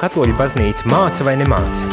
katoļu 0.00 0.36
baznīca 0.38 0.88
māca 0.90 1.26
vai 1.26 1.34
nemāca. 1.40 1.88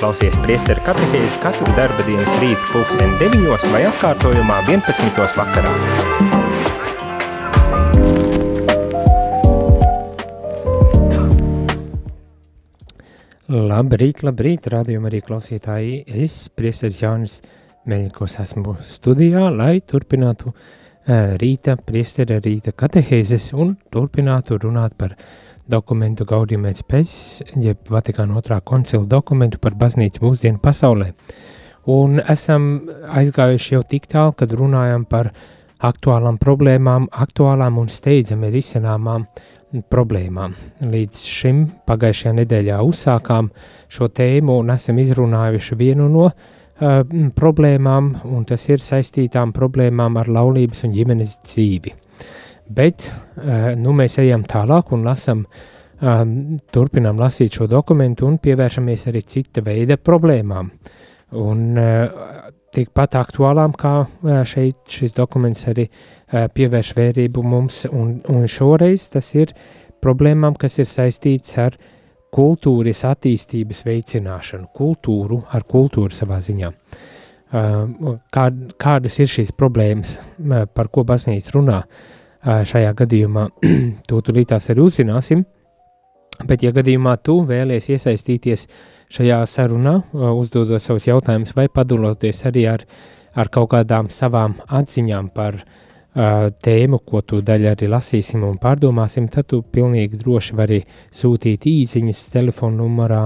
Klausies 0.00 0.36
priesteru 0.44 0.82
katehēzi 0.86 1.40
katru 1.42 1.74
darba 1.76 2.04
dienas 2.06 2.34
rītu 2.42 2.66
pulksteni 2.72 3.18
9 3.22 3.68
vai 3.72 3.82
atkārtojumā 3.88 4.60
11. 4.68 5.22
vakarā. 5.38 5.72
Labrīt, 13.54 14.22
labrīt, 14.26 14.70
rādījumā 14.72 15.10
arī 15.10 15.20
klausītāji. 15.24 16.00
Es, 16.24 16.48
priesteris 16.48 17.02
Jānis 17.02 17.40
Meļņikos, 17.88 18.38
esmu 18.40 18.78
studijā, 18.82 19.50
lai 19.52 19.78
turpinātu 19.84 20.50
uh, 20.50 21.34
rīta, 21.40 21.76
priestera 21.76 22.38
rīta 22.40 22.72
katehēzes 22.72 23.50
un 23.52 23.74
turpinātu 23.92 24.58
runāt 24.62 24.96
par 24.96 25.16
dokumentu 25.70 26.24
Gaudium 26.28 26.66
et 26.68 26.78
Spes, 26.78 27.42
jeb 27.56 27.88
Vatikāna 27.90 28.36
otrā 28.38 28.60
koncila 28.60 29.04
dokumentu 29.08 29.58
par 29.62 29.76
baznīcu 29.78 30.24
mūsdienu 30.24 30.60
pasaulē. 30.62 31.12
Un 31.90 32.20
esam 32.20 32.88
aizgājuši 33.12 33.74
jau 33.74 33.82
tik 33.88 34.08
tālu, 34.08 34.32
kad 34.36 34.52
runājam 34.56 35.04
par 35.08 35.32
aktuālām 35.84 36.38
problēmām, 36.40 37.10
aktuālām 37.12 37.78
un 37.82 37.90
steidzami 37.92 38.48
risināmām 38.54 39.26
problēmām. 39.90 40.54
Līdz 40.86 41.24
šim 41.28 41.64
pagājušajā 41.88 42.34
nedēļā 42.40 42.78
uzsākām 42.86 43.50
šo 43.92 44.08
tēmu 44.08 44.60
un 44.62 44.72
esam 44.76 45.00
izrunājuši 45.02 45.78
vienu 45.80 46.08
no 46.12 46.28
uh, 46.30 47.02
problēmām, 47.36 48.14
un 48.24 48.46
tas 48.48 48.68
ir 48.70 48.84
saistītām 48.84 49.52
problēmām 49.56 50.20
ar 50.20 50.30
laulības 50.30 50.86
un 50.86 50.94
ģimenes 50.94 51.38
dzīvi. 51.42 51.94
Bet 52.64 53.04
uh, 53.36 53.74
nu 53.76 53.92
mēs 53.92 54.16
ejam 54.22 54.44
tālāk 54.48 54.92
un 54.96 55.04
lasam, 55.04 55.44
um, 56.00 56.34
turpinām 56.72 57.20
lasīt 57.20 57.58
šo 57.58 57.68
dokumentu 57.68 58.28
un 58.28 58.38
pievēršamies 58.40 59.08
arī 59.10 59.24
cita 59.28 59.64
veida 59.64 59.98
problēmām. 60.00 60.70
Un 61.44 61.64
uh, 61.76 62.48
tikpat 62.74 63.18
aktuālām, 63.20 63.74
kā 63.76 63.94
uh, 64.04 64.38
šeit 64.48 64.80
šis 64.88 65.16
dokuments 65.16 65.66
arī 65.70 65.88
pievērš 66.34 66.94
vērību 66.96 67.42
mums, 67.46 67.84
un, 67.92 68.16
un 68.32 68.48
šoreiz 68.50 69.04
tas 69.12 69.28
ir 69.36 69.52
problēmām, 70.02 70.56
kas 70.58 70.80
ir 70.80 70.88
saistīts 70.88 71.52
ar 71.62 71.76
kultūras 72.34 73.04
attīstības 73.06 73.84
veicināšanu, 73.86 74.72
kultūru 74.74 75.44
ar 75.54 75.68
kultūru 75.68 76.10
savā 76.16 76.40
ziņā. 76.42 76.72
Uh, 77.54 78.16
kā, 78.34 78.48
kādas 78.80 79.20
ir 79.20 79.30
šīs 79.30 79.52
problēmas, 79.54 80.16
par 80.74 80.88
ko 80.90 81.04
baznīca 81.06 81.54
runā? 81.54 81.78
Uh, 81.84 82.20
šajā 82.44 82.92
gadījumā 82.98 83.48
to 84.08 84.20
tūlītās 84.24 84.70
arī 84.72 84.84
uzzināsim. 84.84 85.44
Bet, 86.44 86.64
ja 86.66 86.72
gadījumā 86.74 87.14
tu 87.22 87.38
vēlies 87.46 87.86
iesaistīties 87.94 88.66
šajā 89.14 89.38
sarunā, 89.46 90.00
uzdodot 90.12 90.82
savus 90.82 91.06
jautājumus 91.06 91.54
vai 91.54 91.68
padaloties 91.70 92.42
arī 92.48 92.66
ar, 92.72 92.82
ar 93.38 93.50
kaut 93.54 93.70
kādām 93.76 94.10
savām 94.10 94.56
atziņām 94.66 95.28
par 95.34 95.60
uh, 95.60 96.48
tēmu, 96.64 96.98
ko 97.06 97.22
tu 97.22 97.38
daļai 97.42 97.74
arī 97.76 97.90
lasīsim 97.92 98.42
un 98.46 98.58
pārdomāsim, 98.62 99.28
tad 99.30 99.46
tu 99.52 99.62
pilnīgi 99.62 100.18
droši 100.18 100.58
vari 100.58 100.80
sūtīt 101.14 101.68
īsiņas 101.70 102.24
telefona 102.34 102.82
numurā 102.82 103.22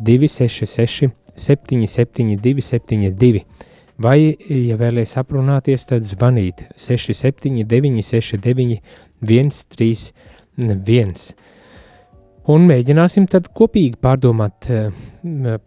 266 0.00 1.12
772 1.36 2.64
72 2.64 3.44
vai, 4.02 4.34
ja 4.50 4.76
vēlaties 4.80 5.16
aprunāties, 5.20 5.86
tad 5.88 6.04
zvaniet 6.06 6.66
679, 6.76 8.02
69, 8.04 8.80
131. 9.22 11.14
Un 12.52 12.66
mēģināsim 12.66 13.28
tad 13.30 13.46
kopīgi 13.54 14.00
pārdomāt 14.02 14.66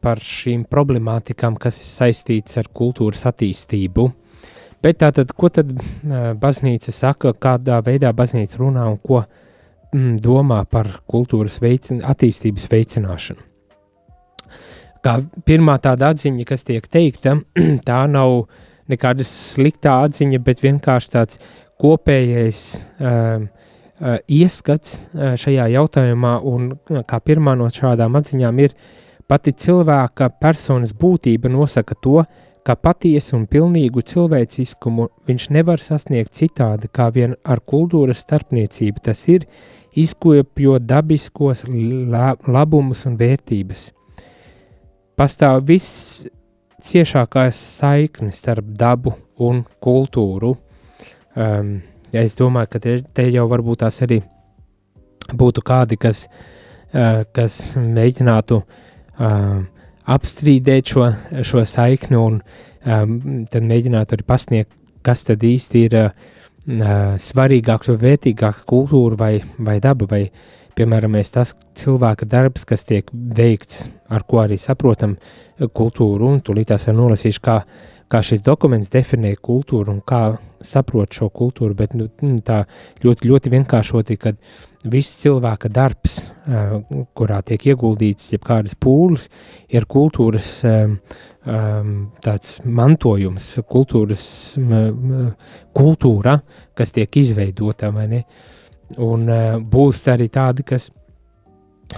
par 0.04 0.20
šīm 0.20 0.66
problemātikām, 0.68 1.56
kas 1.56 1.80
ir 1.80 1.88
saistītas 1.94 2.60
ar 2.60 2.68
kultūras 2.76 3.24
attīstību. 3.32 4.10
Bet 4.84 5.00
tātad, 5.02 5.32
ko 5.34 5.50
tad 5.50 5.72
baznīca 6.42 6.92
saka, 6.94 7.32
kādā 7.34 7.80
veidā 7.86 8.12
baznīca 8.14 8.60
runā 8.60 8.86
un 8.92 9.00
ko 9.00 9.24
domā 9.96 10.66
par 10.70 11.00
kultūras 11.08 11.62
veicin 11.64 12.04
attīstības 12.04 12.68
veicināšanu? 12.70 13.55
Kā 15.06 15.20
pirmā 15.46 15.78
tāda 15.84 16.14
atziņa, 16.14 16.46
kas 16.48 16.66
tiek 16.68 16.88
teikta, 16.92 17.38
tā 17.90 18.00
nav 18.12 18.46
nekāda 18.92 19.26
sliktā 19.28 20.00
atziņa, 20.06 20.42
bet 20.46 20.64
vienkārši 20.64 21.14
tāds 21.14 21.42
kopējais 21.82 22.62
uh, 22.76 23.46
uh, 23.46 24.18
ieskats 24.32 24.98
uh, 25.14 25.34
šajā 25.40 25.68
jautājumā, 25.76 26.38
un 26.46 26.74
kā 27.10 27.20
pirmā 27.22 27.56
no 27.60 27.70
šādām 27.74 28.18
atziņām 28.22 28.62
ir 28.64 28.76
pati 29.30 29.56
cilvēka 29.66 30.30
personas 30.42 30.94
būtība 30.96 31.52
nosaka 31.52 31.98
to, 31.98 32.22
ka 32.66 32.74
patiesu 32.82 33.36
un 33.38 33.46
pilnīgu 33.50 34.02
cilvēciskumu 34.10 35.10
viņš 35.30 35.50
nevar 35.54 35.82
sasniegt 35.82 36.34
citādi 36.34 36.90
kā 36.90 37.12
vien 37.14 37.36
ar 37.46 37.62
kultūras 37.62 38.24
starpniecību, 38.26 39.04
tas 39.06 39.22
ir 39.30 39.46
izkopjot 39.96 40.88
dabiskos 40.90 41.66
labumus 41.70 43.06
un 43.06 43.20
vērtības 43.22 43.92
pastāv 45.20 45.66
viss 45.70 46.26
ciešākās 46.86 47.60
saiknes 47.80 48.42
starp 48.42 48.68
dabu 48.78 49.16
un 49.42 49.64
kultūru. 49.84 50.56
Um, 51.36 51.80
ja 52.14 52.24
es 52.24 52.36
domāju, 52.40 52.72
ka 52.76 52.82
te, 52.84 52.98
te 53.16 53.28
jau 53.32 53.48
varbūt 53.52 53.84
tās 53.84 54.02
arī 54.06 54.22
būtu 55.34 55.64
kādi, 55.66 55.98
kas, 56.00 56.26
uh, 56.28 57.24
kas 57.36 57.60
mēģinātu 57.80 58.62
uh, 58.62 59.60
apstrīdēt 60.16 60.94
šo, 60.94 61.10
šo 61.44 61.66
saikni 61.68 62.20
un 62.20 62.40
um, 62.40 63.18
tad 63.52 63.66
mēģinātu 63.66 64.18
arī 64.18 64.28
pasniegt, 64.28 64.76
kas 65.06 65.26
tad 65.28 65.44
īsti 65.44 65.86
ir 65.88 65.98
uh, 66.04 66.12
svarīgāks 67.22 67.92
vai 67.92 67.98
vērtīgāks 68.04 68.68
kultūra 68.70 69.20
vai, 69.20 69.34
vai 69.58 69.80
daba 69.84 70.08
vai 70.12 70.24
Piemēram, 70.76 71.14
tas 71.32 71.54
cilvēka 71.80 72.28
darbs, 72.28 72.66
kas 72.68 72.84
tiek 72.84 73.08
veikts, 73.14 73.86
ar 74.10 74.26
ko 74.28 74.42
arī 74.44 74.58
saprotam 74.62 75.16
kultūru, 75.58 76.30
un 76.30 76.42
tūlīt 76.46 76.72
tās 76.74 76.88
ir 76.90 76.98
nolasīšu, 76.98 77.42
kā, 77.44 77.60
kā 78.12 78.22
šis 78.26 78.44
dokuments 78.46 78.92
definē 78.94 79.34
kultūru 79.42 79.94
un 79.96 80.02
kā 80.06 80.22
saprot 80.66 81.14
šo 81.16 81.30
kultūru, 81.34 81.76
bet 81.78 81.96
nu, 81.98 82.10
tā 82.46 82.64
ļoti, 83.04 83.30
ļoti 83.30 83.54
vienkāršoti, 83.54 84.18
kad 84.22 84.40
viss 84.86 85.18
cilvēka 85.22 85.70
darbs, 85.74 86.20
kurā 87.18 87.40
tiek 87.46 87.72
ieguldīts 87.72 88.34
jebkādas 88.36 88.76
pūles, 88.78 89.30
ir 89.74 89.88
kultūras 89.90 90.52
tāds 92.26 92.60
mantojums, 92.66 93.50
kultūras 93.70 94.28
kultūra, 95.76 96.38
kas 96.78 96.94
tiek 96.94 97.18
izveidota, 97.22 97.92
vai 97.94 98.06
ne? 98.12 98.22
Un 99.02 99.26
būs 99.66 100.04
arī 100.14 100.30
tādi, 100.34 100.66
kas 100.66 100.92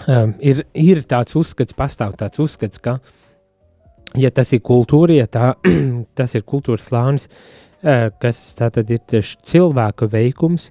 um, 0.05 0.33
ir, 0.39 0.63
ir 0.73 1.03
tāds 1.09 1.37
uzskats, 1.39 1.75
pastāv 1.77 2.17
tāds 2.19 2.41
uzskats, 2.43 2.81
ka, 2.83 2.97
ja 4.17 4.31
tas 4.31 4.53
ir 4.55 4.63
kultūra, 4.65 5.17
ja 5.17 5.27
tā, 5.31 5.53
tas 6.17 6.35
ir 6.37 6.45
kultūras 6.47 6.87
slānis, 6.89 7.27
uh, 7.29 8.09
kas 8.21 8.41
tātad 8.59 8.89
ir 8.93 9.03
tieši 9.09 9.41
cilvēka 9.51 10.09
veikums, 10.13 10.69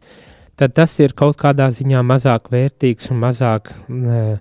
tad 0.56 0.76
tas 0.76 0.94
ir 1.03 1.16
kaut 1.16 1.38
kādā 1.41 1.69
ziņā 1.75 2.03
mazāk 2.06 2.50
vērtīgs 2.53 3.10
un 3.12 3.22
mazāk 3.25 3.72
uh, 3.72 4.36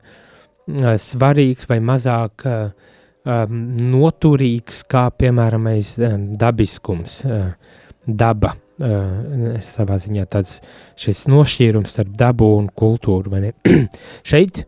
svarīgs 1.02 1.70
vai 1.70 1.80
mazāk 1.84 2.46
uh, 2.50 2.92
um, 3.26 3.64
noturīgs 3.94 4.84
kā, 4.90 5.08
piemēram, 5.18 5.68
um, 5.72 6.30
dabiskums, 6.40 7.20
uh, 7.28 7.50
daba 8.06 8.54
uh, 8.56 9.58
savā 9.66 9.98
ziņā 10.02 10.26
tāds 10.32 10.62
nošķīrums 11.32 11.96
starp 11.96 12.16
dabu 12.18 12.52
un 12.60 12.70
kultūru. 12.70 13.34
Šeit 14.30 14.66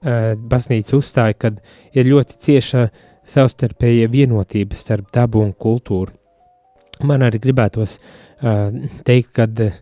baznīca 0.00 0.96
uzstāja, 0.96 1.36
ka 1.36 1.50
ir 1.92 2.08
ļoti 2.08 2.38
cieša 2.40 2.86
savstarpēja 3.26 4.08
vienotība 4.10 4.76
starp 4.78 5.10
dabu 5.14 5.42
un 5.44 5.52
kultūru. 5.52 6.12
Man 7.04 7.24
arī 7.24 7.40
gribētos 7.40 7.98
uh, 7.98 8.68
teikt, 9.04 9.32
ka 9.36 9.46
uh, 9.48 9.74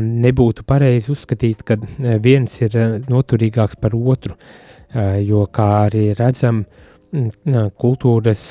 nebūtu 0.00 0.64
pareizi 0.68 1.12
uzskatīt, 1.14 1.64
ka 1.68 1.78
viens 2.20 2.60
ir 2.64 2.76
noturīgāks 3.08 3.78
par 3.80 3.96
otru, 3.96 4.36
uh, 4.36 5.18
jo, 5.20 5.46
kā 5.52 5.68
arī 5.86 6.10
redzam, 6.18 6.64
uh, 6.64 6.92
kultūras 7.12 8.42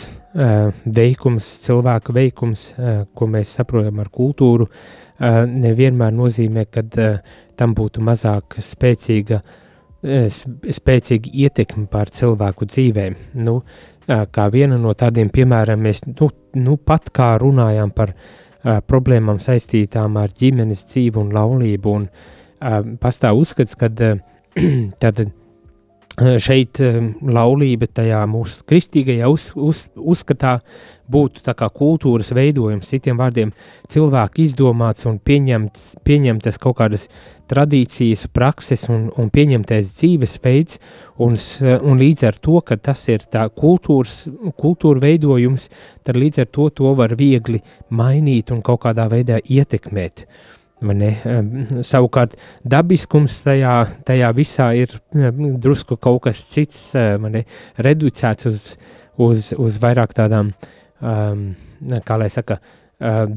veikums, 0.85 1.47
cilvēka 1.65 2.13
veikums, 2.13 2.67
ko 3.17 3.27
mēs 3.27 3.55
saprotam 3.57 3.97
ar 3.99 4.11
kultūru, 4.13 4.67
nevienmēr 5.19 6.13
nozīmē, 6.13 6.67
ka 6.69 6.83
tam 7.57 7.73
būtu 7.75 8.03
mazāk 8.05 8.59
spēcīga, 8.61 9.41
spēcīga 10.01 11.31
ietekme 11.45 11.85
pār 11.91 12.09
cilvēku 12.09 12.65
dzīvēm. 12.65 13.17
Nu, 13.45 13.61
kā 14.07 14.47
viena 14.53 14.79
no 14.81 14.93
tādiem 14.97 15.29
piemēriem, 15.33 15.81
mēs 15.81 16.05
nu, 16.07 16.29
nu 16.57 16.77
pat 16.77 17.11
kā 17.13 17.35
runājām 17.41 17.93
par 17.95 18.15
problēmām 18.89 19.39
saistītām 19.41 20.17
ar 20.21 20.33
ģimenes 20.37 20.85
dzīvi 20.89 21.21
un 21.21 21.31
laulību, 21.35 21.93
un 21.97 22.97
pastāv 23.01 23.41
uzskats, 23.41 23.77
ka 23.77 23.89
tad 25.01 25.23
šeit 26.19 26.79
laulība 27.21 27.87
tajā 27.87 28.21
mūsu 28.29 28.65
kristīgajā 28.67 29.29
uz, 29.31 29.51
uz, 29.55 29.85
uzskatā 29.95 30.57
būtu 31.11 31.43
tā 31.45 31.55
kā 31.57 31.67
kultūras 31.71 32.31
veidojums, 32.35 32.89
citiem 32.91 33.19
vārdiem 33.19 33.51
cilvēku 33.91 34.43
izdomāts 34.43 35.07
un 35.09 35.19
pieņemts, 35.23 36.03
pieņemtas 36.07 36.59
kaut 36.61 36.77
kādas 36.79 37.07
tradīcijas, 37.51 38.27
prakses 38.31 38.85
un, 38.91 39.09
un 39.19 39.31
pieņemtais 39.33 39.91
dzīvesveids, 39.97 40.79
un, 41.23 41.35
un 41.79 41.99
līdz 41.99 42.27
ar 42.29 42.39
to, 42.43 42.61
ka 42.63 42.77
tas 42.77 43.03
ir 43.11 43.27
tā 43.31 43.47
kultūras, 43.49 44.23
kultūra 44.59 45.03
veidojums, 45.03 45.67
tad 46.03 46.19
līdz 46.19 46.45
ar 46.45 46.51
to 46.51 46.69
to 46.75 46.95
var 46.95 47.15
viegli 47.19 47.59
mainīt 47.89 48.55
un 48.55 48.63
kaut 48.63 48.83
kādā 48.85 49.09
veidā 49.11 49.39
ietekmēt. 49.43 50.27
Uh, 50.27 50.60
Savukārt 51.85 52.35
dabiskums 52.65 53.41
tajā, 53.45 53.75
tajā 54.07 54.31
visā 54.37 54.71
ir 54.77 54.95
drusku 55.61 55.97
kaut 56.01 56.23
kas 56.27 56.43
cits, 56.49 56.79
mani, 57.21 57.43
reducēts 57.77 58.49
uz, 58.49 58.61
uz, 59.21 59.51
uz 59.57 59.81
vairāk 59.81 60.15
tādām, 60.17 60.53
um, 61.01 61.51
kā 62.05 62.17
lai 62.17 62.31
saka, 62.33 62.59
um, 62.97 63.35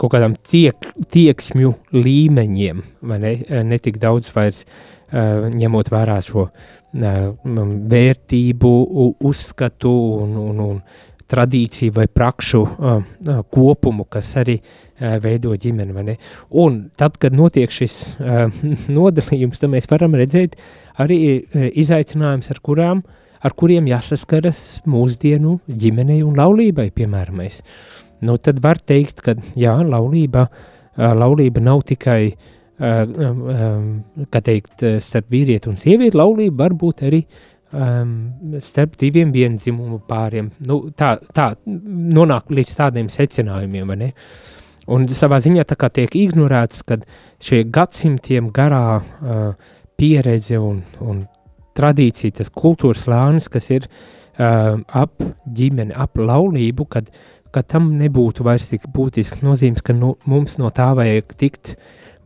kaut 0.00 0.14
kādām 0.14 0.36
tiek, 0.36 0.90
tieksmju 1.12 1.74
līmeņiem, 1.96 2.82
ne, 3.12 3.34
ne 3.68 3.80
tik 3.82 4.00
daudz 4.00 4.32
vairs 4.36 4.64
uh, 4.64 5.48
ņemot 5.52 5.92
vērā 5.92 6.20
šo 6.24 6.48
uh, 6.48 6.68
vērtību, 6.92 8.72
uzskatu 9.20 9.92
un, 10.24 10.36
un, 10.36 10.60
un 10.60 10.82
tradīciju 11.30 11.94
vai 11.96 12.06
prakšu 12.10 12.60
uh, 12.62 13.00
uh, 13.00 13.40
kopumu, 13.52 14.06
kas 14.10 14.32
arī 14.40 14.58
uh, 14.60 15.16
veido 15.22 15.54
ģimeni. 15.54 16.16
Un 16.62 16.82
tad, 16.98 17.18
kad 17.22 17.36
notiek 17.36 17.72
šis 17.72 17.96
uh, 18.18 18.46
nodalījums, 18.98 19.60
tad 19.62 19.72
mēs 19.74 19.88
varam 19.90 20.16
redzēt 20.18 20.58
arī 21.00 21.20
uh, 21.38 21.66
izaicinājumus, 21.70 22.50
ar, 22.52 22.62
kurām, 22.66 23.02
ar 23.40 23.56
kuriem 23.56 23.88
jāsaskaras 23.90 24.82
mūsdienu 24.90 25.58
ģimenei 25.70 26.22
un 26.26 26.38
laulībai, 26.38 26.90
piemēram. 26.96 27.44
Nu, 28.26 28.36
tad 28.36 28.60
var 28.62 28.82
teikt, 28.82 29.22
ka 29.24 29.36
jā, 29.58 29.78
laulība, 29.86 30.48
uh, 30.50 31.12
laulība 31.16 31.62
nav 31.64 31.84
tikai 31.88 32.32
uh, 32.32 33.04
um, 33.06 33.86
teikt, 34.34 34.84
starp 35.00 35.30
vīrieti 35.32 35.70
un 35.70 35.80
sievieti, 35.80 36.18
laulība 36.20 36.66
var 36.66 36.76
būt 36.82 37.06
arī 37.08 37.24
uh, 37.24 37.46
um, 37.72 38.14
starp 38.60 38.96
diviem 39.00 39.32
vienzimumu 39.34 40.00
pāriem. 40.08 40.50
Nu, 40.66 40.82
tā, 40.96 41.14
tā 41.34 41.52
nonāk 41.66 42.50
līdz 42.54 42.76
tādiem 42.78 43.10
secinājumiem, 43.12 43.90
vai 43.90 43.98
ne? 44.00 44.10
Un 44.90 45.06
savā 45.14 45.38
ziņā 45.42 45.66
tā 45.68 45.76
kā 45.78 45.90
tiek 45.94 46.14
ignorēts, 46.18 46.82
ka 46.88 46.98
šie 47.42 47.62
gadsimtiem 47.70 48.50
garā 48.54 48.98
uh, 48.98 49.52
pieredze 50.00 50.58
un, 50.58 50.80
un 51.04 51.24
tradīcija, 51.78 52.40
tas 52.40 52.50
kultūras 52.50 53.04
lānis, 53.10 53.46
kas 53.52 53.70
ir 53.70 53.86
uh, 53.86 54.80
ap 54.80 55.22
ģimeni, 55.46 55.94
ap 55.94 56.18
laulību, 56.18 56.88
kad, 56.90 57.12
kad 57.54 57.70
tam 57.70 57.92
nebūtu 58.00 58.46
vairs 58.46 58.70
tik 58.72 58.88
būtisks 58.90 59.44
nozīmes, 59.46 59.84
ka 59.84 59.94
nu, 59.94 60.16
mums 60.26 60.58
no 60.58 60.72
tā 60.74 60.90
vajag 60.98 61.36
tikt 61.38 61.76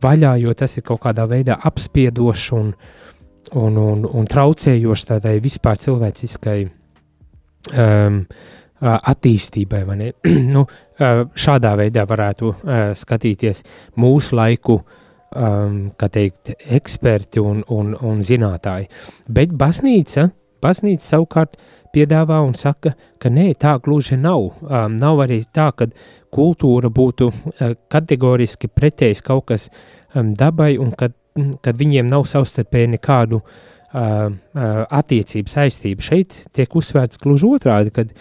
vaļā, 0.01 0.35
jo 0.41 0.53
tas 0.57 0.79
ir 0.79 0.85
kaut 0.87 1.03
kādā 1.05 1.27
veidā 1.29 1.59
apspiedošs 1.69 2.49
un, 2.57 2.73
uh, 2.73 3.04
un, 3.53 3.77
un, 3.77 4.05
un 4.05 4.27
traucējoši 4.29 5.07
tādai 5.11 5.37
vispār 5.43 5.79
cilvēciskai 5.81 6.59
um, 6.65 8.19
attīstībai. 8.81 9.83
nu, 10.55 10.65
šādā 11.45 11.73
veidā 11.79 12.05
varētu 12.09 12.51
uh, 12.51 12.91
skatīties 12.97 13.63
mūsu 14.01 14.35
laiku 14.37 14.79
um, 14.79 15.79
teikt, 15.99 16.55
eksperti 16.65 17.43
un, 17.43 17.63
un, 17.69 17.95
un 17.95 18.21
zinātāji. 18.25 18.89
Bet 19.27 19.55
baznīca, 19.55 20.29
baznīca 20.63 21.15
savukārt 21.15 21.57
piedāvā 21.95 22.41
un 22.43 22.55
saka, 22.57 22.95
ka 23.21 23.31
nē, 23.31 23.53
tā 23.59 23.77
gluži 23.83 24.17
nav. 24.19 24.49
Um, 24.63 24.97
nav 24.99 25.23
arī 25.25 25.43
tā, 25.53 25.69
ka 25.77 25.87
kultūra 26.35 26.91
būtu 26.91 27.29
uh, 27.31 27.75
kategoriski 27.91 28.67
pretējs 28.71 29.23
kaut 29.25 29.47
kas 29.53 29.69
um, 30.15 30.33
dabai 30.35 30.75
un 30.81 30.91
ka 30.97 31.13
kad 31.35 31.75
viņiem 31.75 32.07
nav 32.07 32.23
savstarpēji 32.31 32.93
nekādu 32.93 33.41
uh, 33.41 34.29
attiecību 34.99 35.51
saistību. 35.51 36.03
Šeit 36.05 36.37
tiek 36.55 36.75
uzsvērts 36.79 37.19
gluži 37.19 37.49
otrādi, 37.57 37.91
kad, 37.95 38.13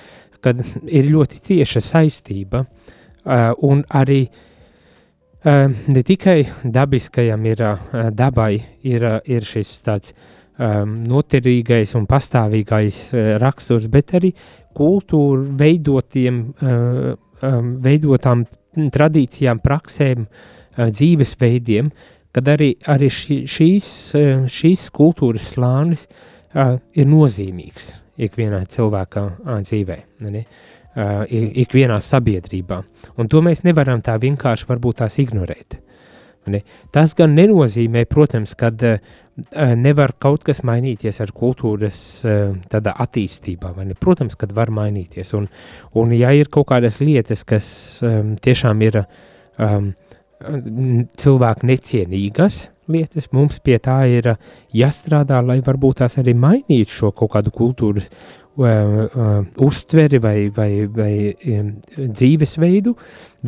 kad 0.42 0.62
ir 0.90 1.10
ļoti 1.12 1.38
cieša 1.48 1.82
saistība 1.84 2.64
uh, 2.64 3.52
un 3.62 3.84
arī 3.94 4.24
uh, 4.26 5.68
ne 5.70 6.02
tikai 6.06 6.40
dabiskajam 6.64 7.46
ir 7.52 7.62
uh, 7.68 7.84
dabai 8.10 8.56
ir, 8.82 9.06
uh, 9.06 9.20
ir 9.30 9.46
šis 9.46 9.76
tāds 9.86 10.16
um, 10.58 10.98
noturīgais 11.06 11.94
un 11.94 12.08
pastāvīgais 12.10 12.98
uh, 13.12 13.28
raksturs, 13.42 13.86
bet 13.92 14.16
arī 14.18 14.32
kultūra 14.74 15.54
veidotiem, 15.62 16.42
uh, 16.50 17.14
um, 17.46 17.70
veidotām 17.84 18.42
tradīcijām, 18.74 19.62
praksēm, 19.62 20.26
uh, 20.26 20.90
dzīvesveidiem, 20.90 21.94
uh, 21.94 22.10
kad 22.34 22.48
arī, 22.50 22.74
arī 22.90 23.10
šī, 23.12 23.42
šīs, 23.50 23.88
eh, 24.18 24.46
šīs 24.50 24.88
kultūras 24.94 25.52
slānis 25.54 26.06
uh, 26.08 26.76
ir 26.96 27.06
nozīmīgs 27.10 27.92
ikvienā 28.26 28.64
cilvēka 28.70 29.24
uh, 29.24 29.60
dzīvē, 29.62 29.98
ne? 30.26 30.44
uh, 30.96 31.24
ikvienā 31.64 32.00
sabiedrībā. 32.02 32.82
Un 33.18 33.30
to 33.30 33.42
mēs 33.44 33.64
nevaram 33.66 34.02
tā 34.02 34.16
vienkārši 34.22 34.70
varbūt 34.70 35.02
tās 35.02 35.18
ignorēt. 35.22 35.78
Ne? 36.50 36.60
Tas 36.92 37.14
gan 37.16 37.32
nenozīmē, 37.38 38.04
protams, 38.10 38.52
ka 38.58 38.70
uh, 38.74 38.98
nevar 39.78 40.12
kaut 40.20 40.44
kas 40.46 40.62
mainīties 40.66 41.20
ar 41.24 41.32
kultūras 41.34 41.98
uh, 42.28 42.90
attīstībā. 42.92 43.72
Protams, 44.00 44.36
ka 44.38 44.50
var 44.54 44.72
mainīties. 44.74 45.32
Un, 45.38 45.48
un 45.94 46.12
ja 46.14 46.34
ir 46.36 46.50
kaut 46.52 46.68
kādas 46.72 47.00
lietas, 47.00 47.46
kas 47.48 47.66
um, 48.04 48.34
tiešām 48.42 48.82
ir 48.84 49.04
um, 49.04 49.94
cilvēku 51.20 51.68
necienīgas 51.68 52.68
lietas, 52.90 53.30
mums 53.32 53.58
pie 53.64 53.78
tā 53.82 54.02
ir 54.10 54.34
jāstrādā, 54.76 55.40
lai 55.44 55.60
varbūt 55.64 56.02
tās 56.02 56.18
arī 56.20 56.34
mainītu 56.36 56.92
šo 56.92 57.12
kaut 57.16 57.32
kādu 57.32 57.52
kultūras 57.54 58.10
uh, 58.10 58.66
uh, 58.66 59.32
uztveri 59.64 60.20
vai, 60.20 60.36
vai, 60.54 60.68
vai 60.92 61.14
dzīvesveidu, 61.96 62.94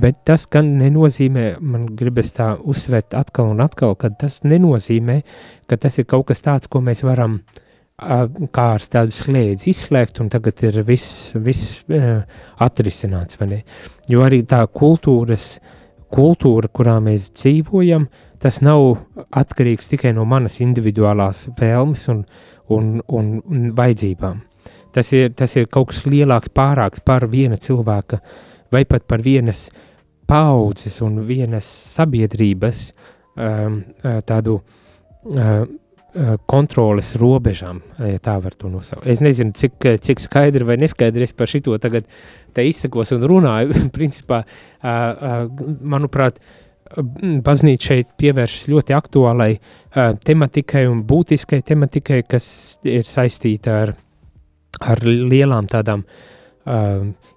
bet 0.00 0.22
tas 0.28 0.46
gan 0.50 0.72
nenozīmē, 0.80 1.46
man 1.60 1.86
gribas 1.98 2.32
tā 2.38 2.54
uzsvērt 2.56 3.16
atkal 3.18 3.52
un 3.52 3.62
atkal, 3.64 3.96
ka 3.98 4.10
tas 4.16 4.40
nenozīmē, 4.46 5.20
ka 5.68 5.80
tas 5.80 6.00
ir 6.00 6.08
kaut 6.08 6.28
kas 6.32 6.44
tāds, 6.46 6.70
ko 6.70 6.84
mēs 6.84 7.04
varam 7.06 7.40
kā 7.96 8.64
ar 8.76 8.82
tādu 8.92 9.14
slēdzi 9.16 9.72
izslēgt, 9.72 10.18
un 10.20 10.28
tagad 10.32 10.60
ir 10.68 10.82
viss, 10.84 11.32
uh, 11.42 12.20
atrisināts, 12.64 13.40
vai 13.40 13.52
ne? 13.54 13.64
Jo 14.12 14.24
arī 14.24 14.42
tā 14.48 14.60
kultūras 14.68 15.56
uh, 15.56 15.75
kultūra, 16.16 16.70
kurā 16.72 16.96
mēs 17.04 17.30
dzīvojam, 17.36 18.08
tas 18.42 18.60
nav 18.64 18.98
atkarīgs 19.36 19.90
tikai 19.92 20.12
no 20.16 20.24
manas 20.28 20.60
individuālās 20.64 21.46
vēlmes 21.60 22.06
un, 22.12 22.24
un, 22.72 22.92
un, 23.08 23.32
un 23.44 23.70
vajadzībām. 23.76 24.42
Tas 24.96 25.12
ir, 25.12 25.34
tas 25.36 25.52
ir 25.58 25.68
kaut 25.68 25.90
kas 25.92 26.06
lielāks, 26.08 26.52
pārāks 26.56 27.02
par 27.04 27.28
viena 27.28 27.58
cilvēka 27.60 28.20
vai 28.72 28.86
pat 28.88 29.04
par 29.08 29.20
vienas 29.24 29.66
paudzes 30.26 30.98
un 31.04 31.20
vienas 31.28 31.66
sabiedrības 31.96 32.86
um, 33.36 33.82
tādu 34.26 34.56
um, 34.58 35.68
kontroles 36.48 37.12
robežām, 37.20 37.80
ja 38.00 38.20
tā 38.22 38.36
var 38.40 38.54
to 38.56 38.70
nosaukt. 38.72 39.06
Es 39.08 39.20
nezinu, 39.24 39.52
cik, 39.56 39.88
cik 40.04 40.22
skaidri 40.22 40.66
vai 40.66 40.78
neskaidri 40.80 41.26
es 41.26 41.34
par 41.36 41.50
šito 41.50 41.76
tagad 41.82 42.06
izsakos 42.56 43.12
un 43.16 43.26
runāju. 43.28 43.76
Principā, 43.96 44.42
manuprāt, 45.94 46.40
baznīca 47.44 47.90
šeit 47.90 48.14
pievēršas 48.20 48.70
ļoti 48.70 48.96
aktuālai 48.96 49.50
tematikai 50.24 50.86
un 50.88 51.02
būtiskai 51.08 51.60
tematikai, 51.66 52.22
kas 52.28 52.46
ir 52.86 53.04
saistīta 53.08 53.80
ar, 53.82 53.94
ar 54.80 55.04
lielām 55.04 55.68
tādām 55.70 56.06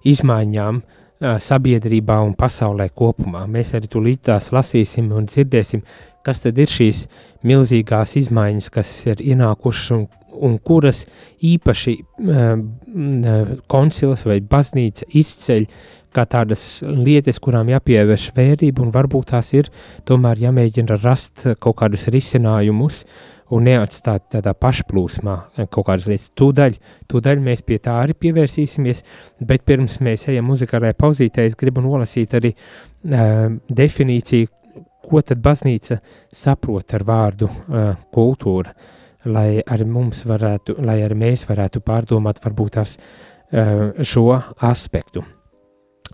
izmaiņām 0.06 0.82
sabiedrībā 1.20 2.16
un 2.24 2.32
pasaulē 2.38 2.88
kopumā. 2.96 3.44
Mēs 3.50 3.74
arī 3.76 3.90
tūlīt 3.92 4.24
tās 4.30 4.48
lasīsim 4.54 5.10
un 5.12 5.26
dzirdēsim, 5.28 5.82
kas 6.26 6.42
tad 6.44 6.58
ir 6.60 6.70
šīs 6.70 7.04
milzīgās 7.46 8.16
izmaiņas, 8.20 8.70
kas 8.74 8.90
ir 9.08 9.22
ienākušas 9.24 9.94
un, 9.96 10.04
un 10.46 10.58
kuras 10.64 11.04
īpaši 11.44 11.96
uh, 12.00 12.52
koncils 13.70 14.26
vai 14.28 14.40
baznīca 14.44 15.08
izceļ 15.22 15.66
kā 16.14 16.24
tādas 16.26 16.80
lietas, 16.82 17.38
kurām 17.42 17.70
jāpievērš 17.70 18.30
vērība, 18.36 18.82
un 18.82 18.94
varbūt 18.94 19.30
tās 19.30 19.52
ir 19.54 19.70
tomēr 20.08 20.42
jāmēģina 20.46 20.98
rast 21.04 21.46
kaut 21.62 21.78
kādus 21.82 22.08
risinājumus 22.10 23.04
un 23.54 23.66
neatstāt 23.66 24.28
tādā 24.34 24.52
pašplūsmā 24.54 25.36
kaut 25.74 25.86
kādas 25.88 26.06
lietas. 26.10 26.28
Tūdaļ, 26.38 26.76
tūdaļ 27.10 27.42
mēs 27.42 27.64
pie 27.66 27.80
tā 27.82 27.96
arī 28.04 28.14
pievērsīsimies, 28.26 29.02
bet 29.46 29.66
pirms 29.66 29.98
mēs 30.06 30.28
ejam 30.30 30.46
muzikālajā 30.50 30.98
pauzītē, 30.98 31.46
es 31.46 31.58
gribu 31.58 31.82
nolasīt 31.84 32.36
arī 32.38 32.54
uh, 32.54 33.50
definīciju, 33.82 34.50
ko 35.10 35.22
tad 35.26 35.42
baznīca 35.42 35.98
saprot 36.32 36.94
ar 36.94 37.04
vārdu 37.06 37.50
uh, 37.50 37.92
kultūra. 38.14 38.74
lai 39.24 39.60
arī 39.60 39.84
mums 39.84 40.22
varētu, 40.24 40.78
lai 40.80 41.02
arī 41.04 41.14
mēs 41.14 41.42
varētu 41.44 41.82
pārdomāt 41.84 42.38
varbūt 42.40 42.70
tās 42.72 42.96
uh, 42.96 43.90
šo 44.00 44.40
aspektu. 44.56 45.20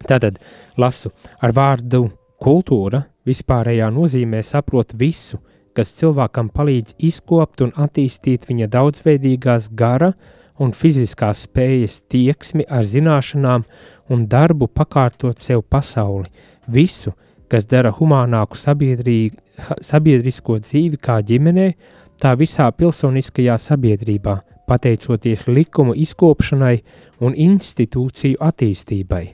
Tātad 0.09 0.41
lasu 0.77 1.13
ar 1.41 1.53
vārdu 1.55 2.09
kultūra 2.43 3.05
vispārējā 3.27 3.89
nozīmē 3.95 4.43
saprot 4.43 4.93
visu, 4.99 5.39
kas 5.77 5.93
cilvēkam 5.97 6.51
palīdz 6.51 6.97
izkopt 6.99 7.63
un 7.65 7.73
attīstīt 7.77 8.49
viņa 8.49 8.69
daudzveidīgās 8.73 9.71
gara 9.77 10.13
un 10.59 10.73
fiziskās 10.73 11.45
spējas 11.47 12.01
tieksmi 12.11 12.65
ar 12.69 12.85
zināšanām 12.89 13.65
un 14.13 14.27
darbu 14.29 14.69
pakārtot 14.73 15.41
sev 15.43 15.65
pasauli, 15.69 16.31
visu, 16.67 17.13
kas 17.49 17.67
dara 17.71 17.93
humānāku 17.95 18.59
sabiedrisko 18.59 20.59
dzīvi 20.63 21.01
kā 21.03 21.21
ģimenē, 21.27 21.71
tā 22.21 22.35
visā 22.39 22.69
pilsoniskajā 22.73 23.57
sabiedrībā, 23.61 24.37
pateicoties 24.67 25.47
likumu 25.49 25.95
izkopšanai 25.95 26.77
un 27.23 27.35
institūciju 27.35 28.41
attīstībai. 28.43 29.25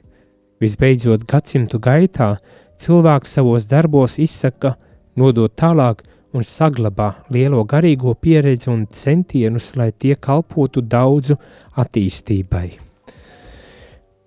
Visbeidzot, 0.62 1.24
gadsimtu 1.26 1.80
gaitā 1.82 2.36
cilvēks 2.82 3.38
savos 3.38 3.66
darbos 3.70 4.18
izsaka, 4.22 4.76
nodot 5.16 5.54
tālāk 5.58 6.04
un 6.32 6.46
saglabā 6.46 7.10
lielo 7.32 7.64
garīgo 7.68 8.14
pieredzi 8.14 8.70
un 8.72 8.86
centienus, 8.86 9.72
lai 9.76 9.90
tie 9.92 10.14
kalpotu 10.16 10.82
daudzu 10.82 11.36
attīstībai. 11.76 12.68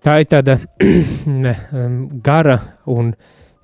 Tā 0.05 0.19
ir 0.21 0.27
tāda 0.29 0.59
um, 0.85 1.95
gara 2.21 2.59
un 2.85 3.09
um, 3.09 3.15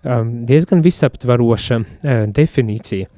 diezgan 0.03 0.81
visaptvaroša 0.81 1.77
uh, 1.81 2.23
definīcija, 2.33 3.09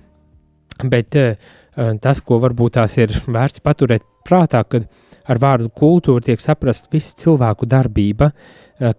bet 0.92 1.20
uh, 1.20 1.54
tas, 2.02 2.22
ko 2.22 2.40
varbūt 2.44 2.78
tās 2.78 2.98
ir 3.00 3.14
vērts 3.26 3.64
paturēt 3.64 4.06
prātā, 4.28 4.64
kad 4.68 4.86
ar 5.24 5.40
vārdu 5.40 5.72
kultūra 5.74 6.24
tiek 6.26 6.42
saprast 6.42 6.92
viss 6.94 7.16
cilvēku 7.20 7.68
darbība, 7.70 8.32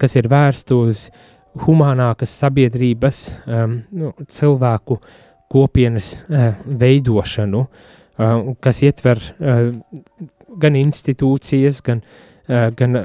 kas 0.01 0.17
ir 0.17 0.29
vērsta 0.33 0.75
uz 0.75 1.05
humānākas 1.67 2.33
sabiedrības, 2.41 3.19
nu, 3.93 4.13
cilvēku 4.33 4.99
kopienas 5.53 6.15
veidošanu, 6.65 7.61
kas 8.65 8.83
ietver 8.83 9.21
gan 10.59 10.79
institūcijas, 10.81 11.83
gan, 11.85 12.01
gan 12.49 12.99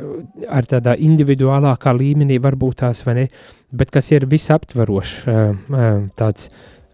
ar 0.47 0.67
tādā 0.67 0.95
individuālākā 0.99 1.93
līmenī 1.95 2.39
varbūt 2.43 2.81
tās, 2.83 3.05
vai 3.07 3.15
ne, 3.21 3.25
bet 3.71 3.93
kas 3.93 4.11
ir 4.11 4.27
visaptvarošs 4.29 5.13
uh, 5.23 5.53
tāds 6.19 6.49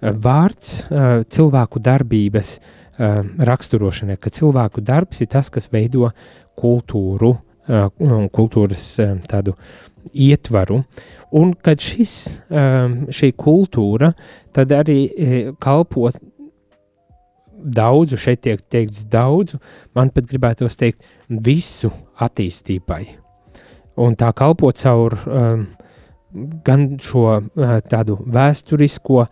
vārds 0.05 0.83
cilvēku 1.31 1.79
darbības 1.81 2.59
raksturošanai, 3.49 4.17
ka 4.21 4.31
cilvēku 4.31 4.83
darbs 4.85 5.23
ir 5.23 5.29
tas, 5.33 5.49
kas 5.51 5.67
veido 5.71 6.11
kultūru, 6.59 7.33
kultūras 8.35 8.85
tādu 9.27 9.55
ietvaru, 10.13 10.83
un 11.35 11.53
kad 11.65 11.81
šis, 11.81 12.13
šī 13.17 13.31
kultūra 13.41 14.11
tad 14.55 14.71
arī 14.75 14.99
kalpo 15.59 16.11
daudzu, 17.65 18.17
šeit 18.19 18.43
tiek 18.45 18.61
teikts 18.71 19.05
daudzu, 19.11 19.59
man 19.95 20.11
pat 20.13 20.27
gribētos 20.29 20.77
teikt 20.79 21.03
visu 21.29 21.91
attīstībai. 22.21 23.03
Un 24.01 24.15
tā 24.19 24.31
kalpo 24.35 24.71
caur 24.75 25.15
um, 25.25 25.65
gan 26.65 26.87
šo 27.01 27.25
uh, 27.39 27.75
tādu 27.89 28.17
vēsturisko 28.27 29.21
uh, 29.23 29.29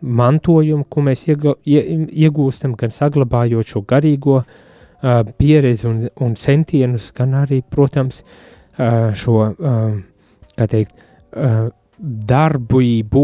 mantojumu, 0.00 0.86
ko 0.88 1.06
mēs 1.06 1.26
iegū, 1.30 1.56
ie, 1.66 1.82
iegūstam, 2.26 2.76
gan 2.78 2.94
saglabājot 2.94 3.74
šo 3.74 3.82
garīgo 3.88 4.38
uh, 4.42 5.24
pieredzi 5.38 5.88
un, 5.90 6.04
un 6.22 6.36
centienus, 6.38 7.10
gan 7.16 7.34
arī, 7.42 7.62
protams, 7.62 8.22
uh, 8.22 9.10
šo, 9.16 9.40
kā 10.56 10.68
teikt, 10.70 11.02
darbību, 11.96 13.22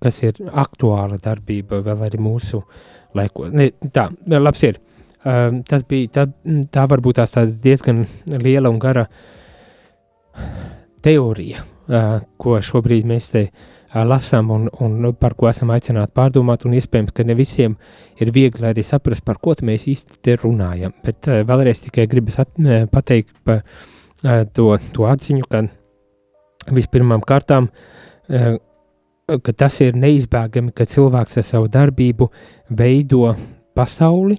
kas 0.00 0.22
ir 0.24 0.38
aktuāla 0.48 1.18
darbība 1.24 1.80
vēl 1.84 2.04
arī 2.08 2.20
mūsu 2.20 2.60
laikos. 3.16 3.52
Ne, 3.56 3.70
tā, 3.94 4.08
labs 4.26 4.62
ir. 4.68 4.78
Tas 5.68 5.82
bija, 5.88 6.10
tā, 6.14 6.26
tā 6.72 6.84
varbūt 6.88 7.18
tās 7.18 7.34
diezgan 7.62 8.04
liela 8.40 8.70
un 8.70 8.78
gara 8.80 9.08
teorija, 11.04 11.64
ko 12.40 12.60
šobrīd 12.64 13.08
mēs 13.08 13.32
te 13.32 13.48
lasām 13.88 14.50
un, 14.52 14.68
un 14.84 15.10
par 15.18 15.34
ko 15.38 15.48
esam 15.50 15.72
aicināti 15.74 16.14
pārdomāt, 16.16 16.66
un 16.68 16.76
iespējams, 16.76 17.12
ka 17.16 17.24
ne 17.26 17.34
visiem 17.38 17.76
ir 18.20 18.32
viegli 18.34 18.68
arī 18.68 18.84
saprast, 18.84 19.24
par 19.24 19.40
ko 19.42 19.56
mēs 19.64 19.88
īsti 19.90 20.20
te 20.22 20.36
runājam. 20.38 20.94
Bet 21.04 21.26
vēlreiz 21.26 21.82
tikai 21.86 22.06
gribas 22.10 22.38
at, 22.44 22.52
pateikt 22.92 23.34
par 23.44 23.64
to, 24.54 24.70
to 24.94 25.08
atziņu, 25.08 25.48
ka 25.50 25.64
vispirmām 26.76 27.24
kārtām, 27.24 27.70
ka 29.28 29.52
tas 29.52 29.80
ir 29.84 29.96
neizbēgami, 29.98 30.72
ka 30.72 30.86
cilvēks 30.88 31.40
ar 31.40 31.46
savu 31.46 31.70
darbību 31.72 32.30
veido 32.78 33.34
pasauli, 33.76 34.38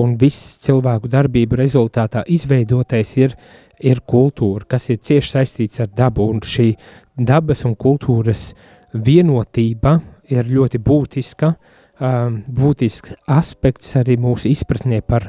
un 0.00 0.14
viss 0.18 0.58
cilvēku 0.64 1.10
darbību 1.10 1.58
rezultātā 1.58 2.22
izveidotais 2.30 3.16
ir, 3.18 3.34
ir 3.80 4.02
kultūra, 4.06 4.66
kas 4.68 4.90
ir 4.90 5.00
cieši 5.02 5.34
saistīts 5.34 5.82
ar 5.82 5.90
dabu, 5.96 6.28
un 6.30 6.40
šī 6.40 6.72
dabas 7.16 7.64
un 7.68 7.74
kultūras 7.76 8.52
vienotība 8.94 9.98
ir 10.30 10.48
ļoti 10.48 10.80
būtiska, 10.82 11.52
būtisks 12.00 13.18
aspekts 13.28 13.92
arī 14.00 14.16
mūsu 14.16 14.48
izpratnē 14.50 15.02
par, 15.04 15.28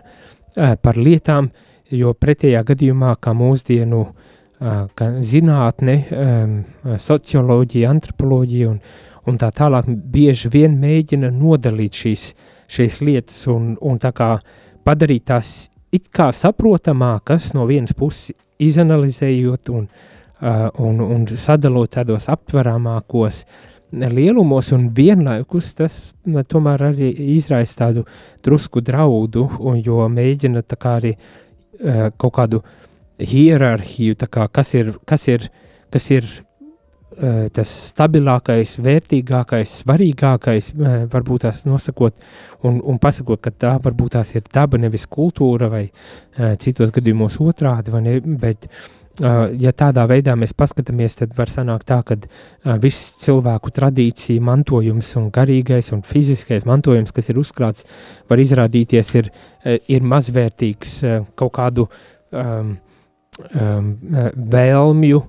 par 0.56 0.98
lietām, 0.98 1.50
uh, 1.50 1.68
jo 1.92 2.14
pretējā 2.16 2.64
gadījumā, 2.68 3.16
kā 3.22 3.34
mūsdienu 3.36 4.06
kā 4.62 5.08
zinātne, 5.26 5.96
socioloģija, 7.02 7.90
antropoloģija 7.90 8.70
un, 8.70 8.78
un 9.30 9.40
tā 9.42 9.50
tālāk, 9.58 9.90
bieži 9.90 10.52
vien 10.54 10.78
mēģina 10.82 11.32
nodalīt 11.34 11.98
šīs, 12.04 12.28
šīs 12.72 13.00
lietas 13.02 13.42
un, 13.52 13.74
un 13.82 14.00
tā 14.02 14.14
kā 14.16 14.36
padarīt 14.86 15.28
tās 15.32 15.52
it 15.92 16.08
kā 16.14 16.30
saprotamākas 16.36 17.52
no 17.58 17.66
vienas 17.70 17.96
puses 17.98 18.36
izanalizējot 18.62 19.74
un, 19.74 19.90
un, 20.86 21.04
un 21.04 21.28
sadalot 21.28 21.98
tādos 21.98 22.30
aptveramākos 22.32 23.44
lielumos 23.92 24.72
un 24.72 24.88
vienlaikus 24.96 25.74
tas 25.76 25.98
tomēr 26.48 26.86
arī 26.94 27.10
izraisa 27.34 27.82
tādu 27.82 28.06
drusku 28.46 28.80
draudu, 28.86 29.50
jo 29.84 30.06
mēģina 30.08 30.64
tā 30.64 30.78
kā 30.80 30.96
arī 31.02 31.12
uh, 31.18 31.42
uh, 31.82 32.10
kaut 32.18 32.34
kādu 32.36 32.62
hierarhiju, 33.22 34.16
kā, 34.30 34.48
kas 34.52 34.74
ir, 34.78 34.96
kas 35.08 35.28
ir, 35.32 35.48
kas 35.94 36.08
ir 36.14 36.28
uh, 36.28 37.48
tas 37.54 37.72
stabilākais, 37.92 38.78
vērtīgākais, 38.84 39.76
svarīgākais, 39.84 40.72
uh, 40.76 40.96
varbūt 41.12 41.46
tās 41.46 41.64
nosakot 41.68 42.18
un, 42.68 42.82
un 42.82 43.02
pasakot, 43.02 43.42
ka 43.42 43.54
tā 43.54 43.76
varbūt 43.84 44.18
tās 44.18 44.34
ir 44.36 44.48
daba, 44.54 44.82
nevis 44.82 45.08
kultūra, 45.10 45.70
vai 45.72 45.86
uh, 45.90 46.56
citos 46.62 46.94
gadījumos 46.96 47.40
otrādi, 47.44 47.94
vai 47.94 48.04
ne, 48.08 48.18
bet 48.42 48.68
uh, 48.68 49.48
ja 49.60 49.74
tādā 49.78 50.08
veidā 50.10 50.36
mēs 50.40 50.56
paskatāmies, 50.58 51.20
tad 51.20 51.36
var 51.38 51.52
sanākt 51.52 51.90
tā, 51.92 52.00
ka 52.08 52.18
viss 52.82 53.12
cilvēku 53.22 53.74
tradīcija, 53.76 54.44
mantojums 54.44 55.16
un 55.20 55.28
garīgais 55.34 55.92
un 55.96 56.06
fiziskais 56.08 56.66
mantojums, 56.70 57.14
kas 57.14 57.30
ir 57.30 57.42
uzkrāts, 57.42 57.86
var 58.32 58.42
izrādīties 58.42 59.12
ir, 59.20 59.30
ir 59.92 60.08
mazvērtīgs 60.08 60.96
kaut 61.38 61.54
kādu 61.60 61.86
um, 62.32 62.78
um, 63.40 63.94
vēlmju, 64.36 65.22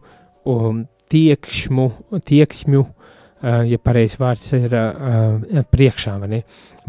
um, 0.50 0.82
tiekšmu, 1.12 1.86
tieksmju, 2.26 2.82
uh, 2.82 3.60
ja 3.68 3.78
pareizs 3.78 4.18
vārds 4.20 4.48
ir 4.58 4.74
uh, 4.74 5.60
priekšā, 5.70 6.16
vai 6.22 6.30
ne? 6.32 6.40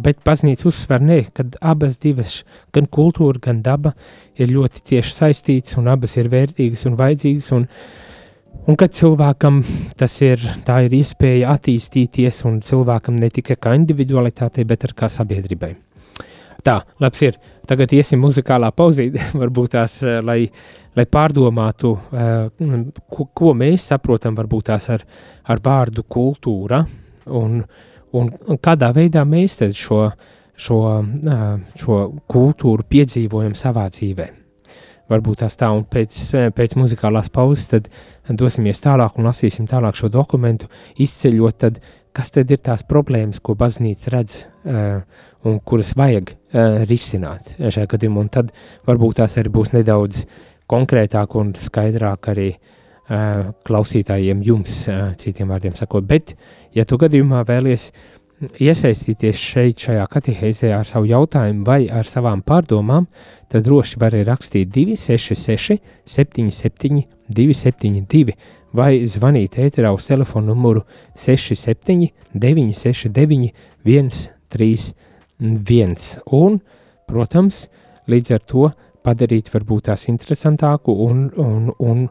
Bet 0.02 0.24
baznīca 0.26 0.68
uzsver, 0.70 1.04
ne, 1.06 1.20
kad 1.36 1.58
abas 1.62 2.00
divas, 2.02 2.40
gan 2.74 2.88
kultūra, 2.90 3.42
gan 3.44 3.62
daba, 3.66 3.94
ir 4.40 4.54
ļoti 4.54 4.86
cieši 4.90 5.18
saistītas, 5.20 5.78
un 5.82 5.92
abas 5.94 6.18
ir 6.18 6.32
vērtīgas 6.34 6.88
un 6.90 6.98
vajadzīgas, 6.98 7.52
un, 7.60 7.68
un 8.66 8.80
kad 8.80 8.96
cilvēkam 8.98 9.62
tas 10.00 10.18
ir, 10.26 10.42
tā 10.66 10.82
ir 10.88 10.98
iespēja 11.04 11.54
attīstīties, 11.54 12.44
un 12.50 12.62
cilvēkam 12.66 13.22
ne 13.22 13.30
tikai 13.34 13.60
kā 13.62 13.78
individualitātei, 13.78 14.66
bet 14.66 14.88
arī 14.88 15.04
kā 15.04 15.12
sabiedrībai. 15.14 15.76
Tā, 16.64 16.80
labs 17.04 17.22
ir. 17.28 17.38
Tagad 17.64 17.94
iesim 17.96 18.20
muzikālā 18.20 18.74
pauzīte, 18.76 19.22
varbūt 19.42 19.74
tās, 19.78 19.96
eh, 20.04 20.20
lai, 20.26 20.42
lai 20.98 21.06
pārdomātu, 21.08 21.94
eh, 22.12 22.92
ko, 23.08 23.30
ko 23.32 23.54
mēs 23.56 23.88
saprotam, 23.94 24.36
varbūt 24.36 24.68
tās 24.72 24.90
ar, 24.92 25.06
ar 25.48 25.64
vārdu 25.64 26.04
kultūra, 26.04 26.82
un, 27.32 27.62
un, 28.20 28.32
un 28.52 28.60
kādā 28.60 28.92
veidā 28.96 29.24
mēs 29.24 29.62
šo, 29.80 30.02
šo, 30.60 30.80
eh, 31.00 31.48
šo 31.80 32.04
kultūru 32.28 32.88
piedzīvojam 32.90 33.56
savā 33.56 33.88
dzīvē. 33.96 34.30
Varbūt 35.12 35.44
tās 35.44 35.56
tā, 35.60 35.72
un 35.72 35.84
pēc, 35.88 36.20
pēc 36.56 36.78
muzikālās 36.80 37.28
pauzes 37.32 37.68
tad 37.72 37.90
dosimies 38.28 38.80
tālāk 38.84 39.20
un 39.20 39.28
lasīsim 39.28 39.68
tālāk 39.72 40.00
šo 40.00 40.10
dokumentu, 40.12 40.68
izceļot 41.04 41.60
tad, 41.60 41.82
kas 42.16 42.32
tad 42.32 42.52
ir 42.52 42.60
tās 42.64 42.84
problēmas, 42.88 43.42
ko 43.44 43.56
baznīca 43.60 44.14
redz 44.16 44.46
un 44.64 45.60
kuras 45.68 45.92
vajag 46.00 46.32
uh, 46.54 46.82
risināt 46.90 47.54
šajā 47.60 47.90
gadījumā, 47.96 48.28
tad 48.34 48.54
varbūt 48.88 49.22
tās 49.22 49.38
arī 49.42 49.52
būs 49.54 49.74
nedaudz 49.76 50.24
konkrētāk 50.70 51.36
un 51.40 51.54
skaidrāk 51.60 52.32
arī 52.34 52.50
uh, 52.54 53.54
klausītājiem 53.68 54.44
jums, 54.46 54.84
uh, 54.88 55.14
citiem 55.20 55.54
vārdiem 55.54 55.76
sakot, 55.78 56.06
bet, 56.08 56.36
ja 56.74 56.86
tu 56.88 57.00
gadījumā 57.02 57.44
vēlies 57.50 57.92
iesaistīties 58.60 59.40
šeit 59.40 59.84
šajā 59.86 60.06
katehēzē 60.12 60.74
ar 60.76 60.88
savu 60.88 61.08
jautājumu 61.10 61.64
vai 61.68 61.86
ar 61.92 62.08
savām 62.08 62.42
pārdomām, 62.46 63.08
tad 63.52 63.66
droši 63.68 64.00
vari 64.02 64.24
rakstīt 64.28 64.72
266 64.74 65.80
77 66.10 67.04
272 67.30 68.36
vai 68.74 69.04
zvanīt 69.06 69.60
ēterā 69.62 69.94
uz 69.96 70.08
telefonu 70.10 70.54
numuru 70.54 70.84
67 71.16 72.10
969 72.34 73.54
131 73.86 75.12
un, 76.36 76.60
protams, 77.10 77.68
līdz 78.10 78.36
ar 78.38 78.46
to 78.48 78.70
padarīt 79.04 79.52
varbūt 79.54 79.90
tās 79.90 80.08
interesantāku 80.12 80.96
un, 81.06 81.26
un, 81.40 81.68
un 81.84 82.06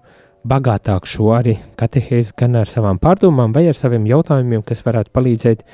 bagātāku 0.48 1.08
šo 1.08 1.30
arī 1.36 1.56
katehēzi 1.78 2.34
gan 2.38 2.58
ar 2.60 2.68
savām 2.70 3.00
pārdomām 3.02 3.54
vai 3.54 3.68
ar 3.70 3.78
saviem 3.78 4.06
jautājumiem, 4.10 4.64
kas 4.66 4.84
varētu 4.84 5.14
palīdzēt 5.14 5.64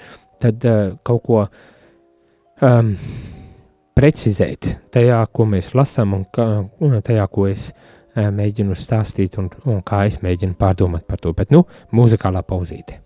tad 0.43 0.65
uh, 0.69 0.95
kaut 1.03 1.25
ko 1.27 1.41
um, 2.63 2.93
precizēt 3.99 4.71
tajā, 4.95 5.23
ko 5.33 5.49
mēs 5.51 5.73
lasām 5.75 6.15
un 6.19 6.27
kā, 6.35 6.47
tajā, 7.05 7.27
ko 7.33 7.49
es 7.51 7.73
uh, 7.73 8.29
mēģinu 8.35 8.77
stāstīt 8.79 9.41
un, 9.41 9.51
un 9.67 9.83
kā 9.87 10.05
es 10.11 10.21
mēģinu 10.23 10.59
pārdomāt 10.61 11.09
par 11.09 11.23
to. 11.23 11.35
Bet, 11.35 11.51
nu, 11.55 11.65
mūzikālā 11.95 12.45
pauzīte. 12.47 13.03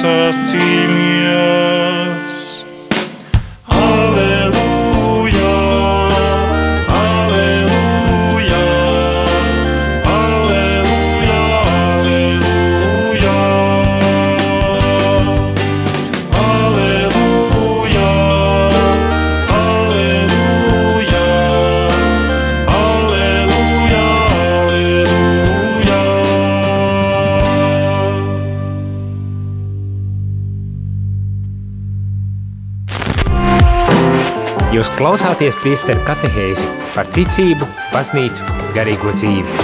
To 0.00 0.32
see 0.32 0.86
me. 0.86 1.19
Klausāties 35.40 35.62
priesteru 35.62 36.02
katehēzi 36.04 36.66
par 36.92 37.06
ticību, 37.14 37.64
baznīcu, 37.94 38.44
garīgo 38.76 39.08
dzīvi. 39.14 39.54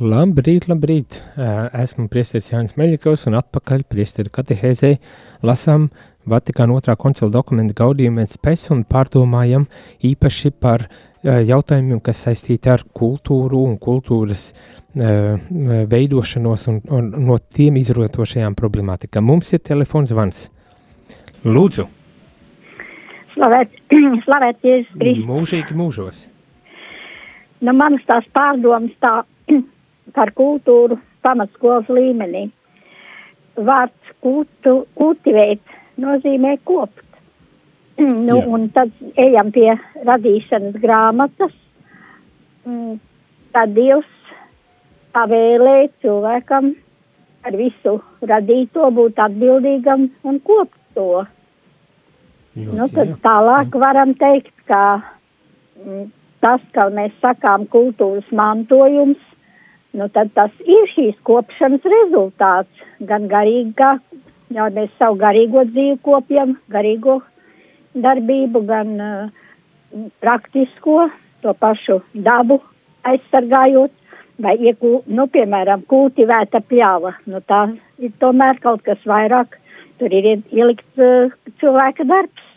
Labrīt, 0.00 0.64
labrīt! 0.72 1.18
Esmu 1.36 2.08
priesteris 2.08 2.48
Jānis 2.48 2.78
Meļikovs 2.80 3.26
un 3.28 3.36
atpakaļ 3.42 3.84
priesteru 3.92 4.32
katehēzē 4.32 4.94
lasām 5.44 5.90
Vatikāna 6.24 6.78
otrā 6.80 6.96
koncila 6.96 7.28
dokumentu 7.28 7.76
gaudījumiem 7.82 8.32
spēs 8.32 8.70
un 8.72 8.86
pārdomājam 8.88 9.68
īpaši 10.00 10.54
par 10.64 10.86
jautājumiem, 11.24 12.00
kas 12.00 12.24
saistīti 12.24 12.72
ar 12.72 12.86
kultūru 12.96 13.66
un 13.68 13.76
kultūras 13.76 14.48
uh, 14.54 15.36
veidošanos 15.92 16.68
un, 16.72 16.80
un 16.88 17.14
no 17.28 17.36
tiem 17.52 17.76
izrotošajām 17.84 18.56
problemātikām. 18.56 19.28
Mums 19.28 19.52
ir 19.52 19.60
telefons 19.68 20.16
zvans. 20.16 20.46
Lūdzu. 21.44 21.84
Slavēt, 23.34 23.72
slavēt 24.24 24.64
Jēzus 24.64 24.92
Kristus. 24.96 25.26
Mūžīgi 25.28 25.76
mūžos. 25.76 26.20
Nu, 27.60 27.74
manas 27.76 28.04
tās 28.08 28.24
pārdomas 28.32 28.94
tā 29.04 29.18
par 30.16 30.32
kultūru 30.38 30.96
pamatskolas 31.24 31.90
līmenī. 31.92 32.46
Vārds 33.60 34.14
kultu, 34.24 34.86
kultivēt 34.96 35.74
nozīmē 36.00 36.56
kopt. 36.64 37.02
Nu, 38.00 38.40
Jā. 38.40 38.46
un 38.50 38.64
tad 38.74 38.90
ejam 39.22 39.52
pie 39.54 39.68
radīšanas 40.02 40.80
grāmatas. 40.82 41.52
Mm, 42.66 42.96
tad 43.54 43.70
Dievs 43.76 44.08
pavēlēt 45.14 45.92
cilvēkam 46.02 46.72
ar 47.46 47.58
visu 47.60 47.98
radīto 48.24 48.88
būt 48.96 49.20
atbildīgam 49.22 50.08
un 50.26 50.40
kopt 50.48 50.74
to. 50.96 51.24
Ļoti, 52.54 52.76
nu, 52.78 52.88
tad 52.94 53.14
tālāk 53.24 53.76
varam 53.82 54.14
teikt, 54.18 54.54
ka 54.70 54.82
m, 54.94 55.84
mm, 55.84 56.10
tas, 56.44 56.64
ka 56.76 56.88
mēs 56.94 57.14
sakām 57.22 57.66
kultūras 57.72 58.26
mantojums, 58.30 59.20
nu 59.98 60.08
tad 60.14 60.32
tas 60.36 60.52
ir 60.64 60.90
šīs 60.94 61.16
kopšanas 61.26 61.86
rezultāts. 61.96 62.84
Gan 63.08 63.28
garīgā, 63.30 63.96
jau 64.54 64.68
mēs 64.76 64.92
savu 65.00 65.18
garīgo 65.22 65.64
dzīvi 65.70 65.98
kopjam, 66.04 66.58
garīgo 66.70 67.20
darbību, 67.94 68.62
gan 68.68 68.94
uh, 69.00 70.06
praktisko, 70.22 71.08
to 71.42 71.54
pašu 71.58 72.00
dabu 72.14 72.60
aizsargājot 73.04 73.92
vai 74.42 74.54
iekū, 74.58 75.04
nu, 75.06 75.26
piemēram, 75.30 75.84
kultivēta 75.90 76.62
pļāva. 76.66 77.14
Nu, 77.30 77.40
tā 77.46 77.66
ir 78.02 78.14
tomēr 78.22 78.58
kaut 78.62 78.82
kas 78.86 79.02
vairāk, 79.06 79.58
tur 80.00 80.14
ir 80.14 80.30
ielikt 80.34 81.02
uh, 81.02 81.34
cilvēka 81.60 82.06
darbs. 82.08 82.48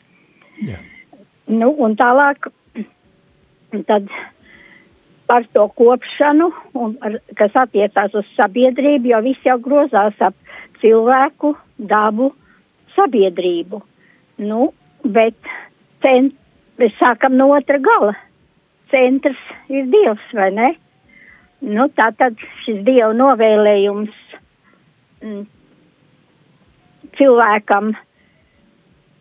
Jā. 0.67 0.79
Nu, 1.47 1.69
un 1.83 1.95
tālāk, 1.99 2.49
tad 3.87 4.09
par 5.27 5.45
to 5.53 5.67
kopšanu, 5.75 6.49
un, 6.79 6.95
ar, 7.03 7.19
kas 7.39 7.55
attiecās 7.59 8.15
uz 8.15 8.27
sabiedrību, 8.35 9.11
jo 9.11 9.21
viss 9.25 9.47
jau 9.47 9.57
grozās 9.63 10.15
ap 10.23 10.35
cilvēku, 10.81 11.53
dabu, 11.77 12.31
sabiedrību. 12.95 13.81
Nu, 14.47 14.71
bet 15.03 15.37
cent, 16.05 16.35
mēs 16.79 16.95
sākam 17.01 17.35
no 17.39 17.51
otra 17.55 17.79
gala. 17.83 18.15
Centrs 18.91 19.39
ir 19.73 19.89
Dievs, 19.91 20.27
vai 20.37 20.51
ne? 20.55 20.69
Nu, 21.65 21.87
tā 21.97 22.11
tad 22.15 22.37
šis 22.63 22.83
Dieva 22.85 23.11
novēlējums 23.17 24.13
mm, 25.23 25.43
cilvēkam 27.17 27.93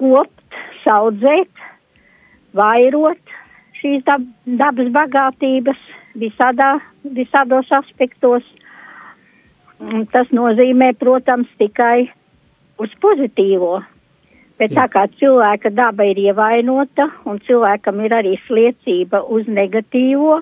kopt, 0.00 0.60
saudzēt, 0.84 1.50
vairot 2.56 3.36
šīs 3.80 4.04
dab 4.06 4.24
dabas 4.60 4.92
bagātības 4.94 5.80
visādā, 6.20 6.76
visādos 7.16 7.72
aspektos. 7.72 8.46
Tas 10.12 10.30
nozīmē, 10.32 10.94
protams, 10.96 11.50
tikai 11.60 12.08
uz 12.80 12.92
pozitīvo. 13.02 13.82
Bet 14.56 14.72
Jā. 14.72 14.86
tā 14.86 14.92
kā 14.94 15.02
cilvēka 15.20 15.68
daba 15.76 16.06
ir 16.08 16.16
ievainota 16.30 17.10
un 17.28 17.42
cilvēkam 17.44 18.00
ir 18.06 18.14
arī 18.16 18.36
sliecība 18.46 19.20
uz 19.28 19.44
negatīvo, 19.52 20.38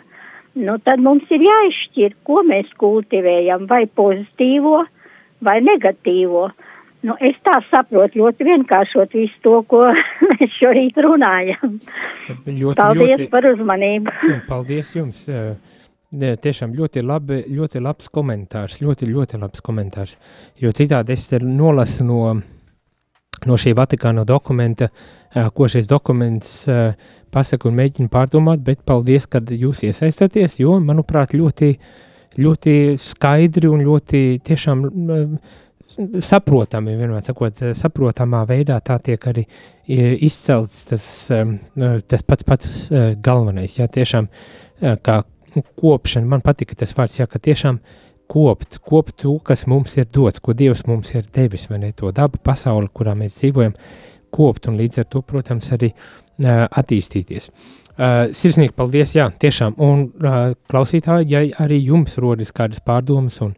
nu 0.62 0.77
tad 0.87 1.03
mums 1.03 1.27
ir 1.35 1.43
jāizšķir, 1.43 2.14
ko 2.23 2.45
mēs 2.47 2.71
kultivējam, 2.79 3.67
vai 3.67 3.88
pozitīvo, 3.90 4.85
vai 5.43 5.57
negatīvo. 5.67 6.47
Nu, 7.05 7.12
es 7.21 7.37
tā 7.45 7.59
saprotu 7.69 8.23
ļoti 8.23 8.47
vienkāršot 8.49 9.12
visu 9.12 9.40
to, 9.45 9.59
ko 9.69 9.83
mēs 10.31 10.57
šorīt 10.57 10.97
runājam. 11.05 11.77
Ļoti, 12.47 12.79
paldies 12.81 13.19
ļoti, 13.19 13.31
par 13.33 13.49
uzmanību. 13.51 14.14
Paldies 14.49 14.95
jums. 14.97 15.27
tiešām 16.14 16.73
ļoti, 16.79 17.03
labi, 17.05 17.43
ļoti 17.51 17.83
labs 17.83 18.09
komentārs, 18.09 18.79
ļoti, 18.81 19.09
ļoti 19.11 19.40
labs 19.43 19.61
komentārs, 19.61 20.17
jo 20.62 20.71
citādi 20.71 21.12
es 21.12 21.27
nolasu 21.43 22.07
no, 22.07 22.21
no 23.45 23.57
šī 23.59 23.75
Vatikāna 23.75 24.25
dokumenta, 24.25 24.88
ko 25.55 25.69
šis 25.69 25.90
dokuments 25.90 26.62
pasaka 27.35 27.69
un 27.69 27.77
mēģina 27.81 28.09
pārdomāt, 28.12 28.62
bet 28.64 28.85
paldies, 28.87 29.27
kad 29.27 29.51
jūs 29.51 29.83
iesaistaties, 29.88 30.61
jo, 30.62 30.79
manuprāt, 30.81 31.35
ļoti, 31.35 31.75
ļoti 32.38 32.77
skaidri 33.01 33.69
un 33.69 33.83
ļoti 33.85 34.23
tiešām 34.47 34.87
saprotami, 36.25 36.97
vienmēr 36.99 37.25
sakot, 37.27 37.61
saprotamā 37.77 38.44
veidā 38.49 38.79
tā 38.85 38.99
tiek 39.05 39.27
arī 39.31 39.44
izcelts 40.25 40.85
tas, 40.88 41.07
tas 42.09 42.25
pats 42.27 42.47
pats 42.49 42.73
galvenais, 43.23 43.79
jā, 43.79 43.87
tiešām 43.92 44.29
kā 45.05 45.20
kopšana, 45.79 46.27
man 46.27 46.42
patika 46.44 46.75
tas 46.79 46.94
vārds, 46.97 47.20
jā, 47.20 47.29
ka 47.31 47.38
tiešām 47.38 47.79
kopt, 48.31 48.79
kopt 48.79 49.20
to, 49.23 49.37
kas 49.44 49.66
mums 49.70 49.97
ir 49.99 50.09
dots, 50.12 50.40
ko 50.40 50.55
Dievs 50.57 50.85
mums 50.88 51.12
ir 51.14 51.27
devis, 51.35 51.68
vai 51.70 51.81
ne, 51.83 51.92
to 51.92 52.11
dabu 52.14 52.40
pasauli, 52.42 52.90
kurā 52.92 53.14
mēs 53.18 53.38
dzīvojam, 53.40 53.77
kopt 54.35 54.68
un 54.70 54.79
līdz 54.81 55.03
ar 55.03 55.09
to, 55.12 55.23
protams, 55.23 55.70
arī 55.77 55.92
uh, 55.92 56.64
attīstīties. 56.66 57.51
Uh, 57.94 58.33
sirsnīgi 58.35 58.75
paldies, 58.75 59.14
jā, 59.14 59.29
tiešām, 59.40 59.77
un 59.85 60.09
uh, 60.09 60.55
klausītāji, 60.70 61.29
ja 61.31 61.44
arī 61.62 61.79
jums 61.85 62.18
rodas 62.18 62.51
kādas 62.55 62.83
pārdomas 62.83 63.38
un 63.44 63.55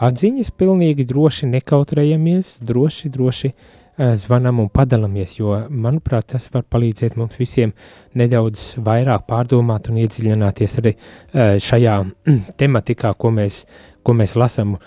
atziņas, 0.00 0.54
pilnīgi 0.56 1.04
droši 1.08 1.50
nekautrējamies, 1.50 2.56
droši, 2.66 3.12
droši 3.12 3.52
uh, 3.52 3.68
Eh, 4.00 4.14
zvanam 4.16 4.62
un 4.62 4.68
padalāmies, 4.72 5.34
jo, 5.36 5.52
manuprāt, 5.68 6.30
tas 6.32 6.46
var 6.54 6.62
palīdzēt 6.72 7.18
mums 7.20 7.36
visiem 7.36 7.74
nedaudz 8.16 8.78
vairāk 8.80 9.26
pārdomāt 9.28 9.90
un 9.90 9.98
iedziļināties 10.00 10.76
arī 10.80 10.94
eh, 10.94 11.58
šajā 11.60 11.96
tematikā, 12.62 13.10
ko 13.20 13.32
mēs, 13.36 13.58
ko 14.00 14.14
mēs 14.16 14.38
lasām. 14.40 14.78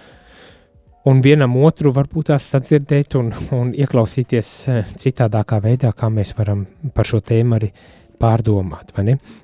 Un 1.06 1.22
vienam 1.22 1.60
otru 1.62 1.92
varbūt 1.94 2.32
tās 2.32 2.48
sadzirdēt 2.56 3.20
un, 3.20 3.30
un 3.54 3.76
ieklausīties 3.78 4.52
eh, 4.72 4.96
citādākā 5.04 5.62
veidā, 5.62 5.94
kā 5.94 6.10
mēs 6.10 6.34
varam 6.40 6.66
par 6.96 7.12
šo 7.12 7.22
tēmu 7.22 7.60
arī 7.60 7.70
pārdomāt. 8.24 8.96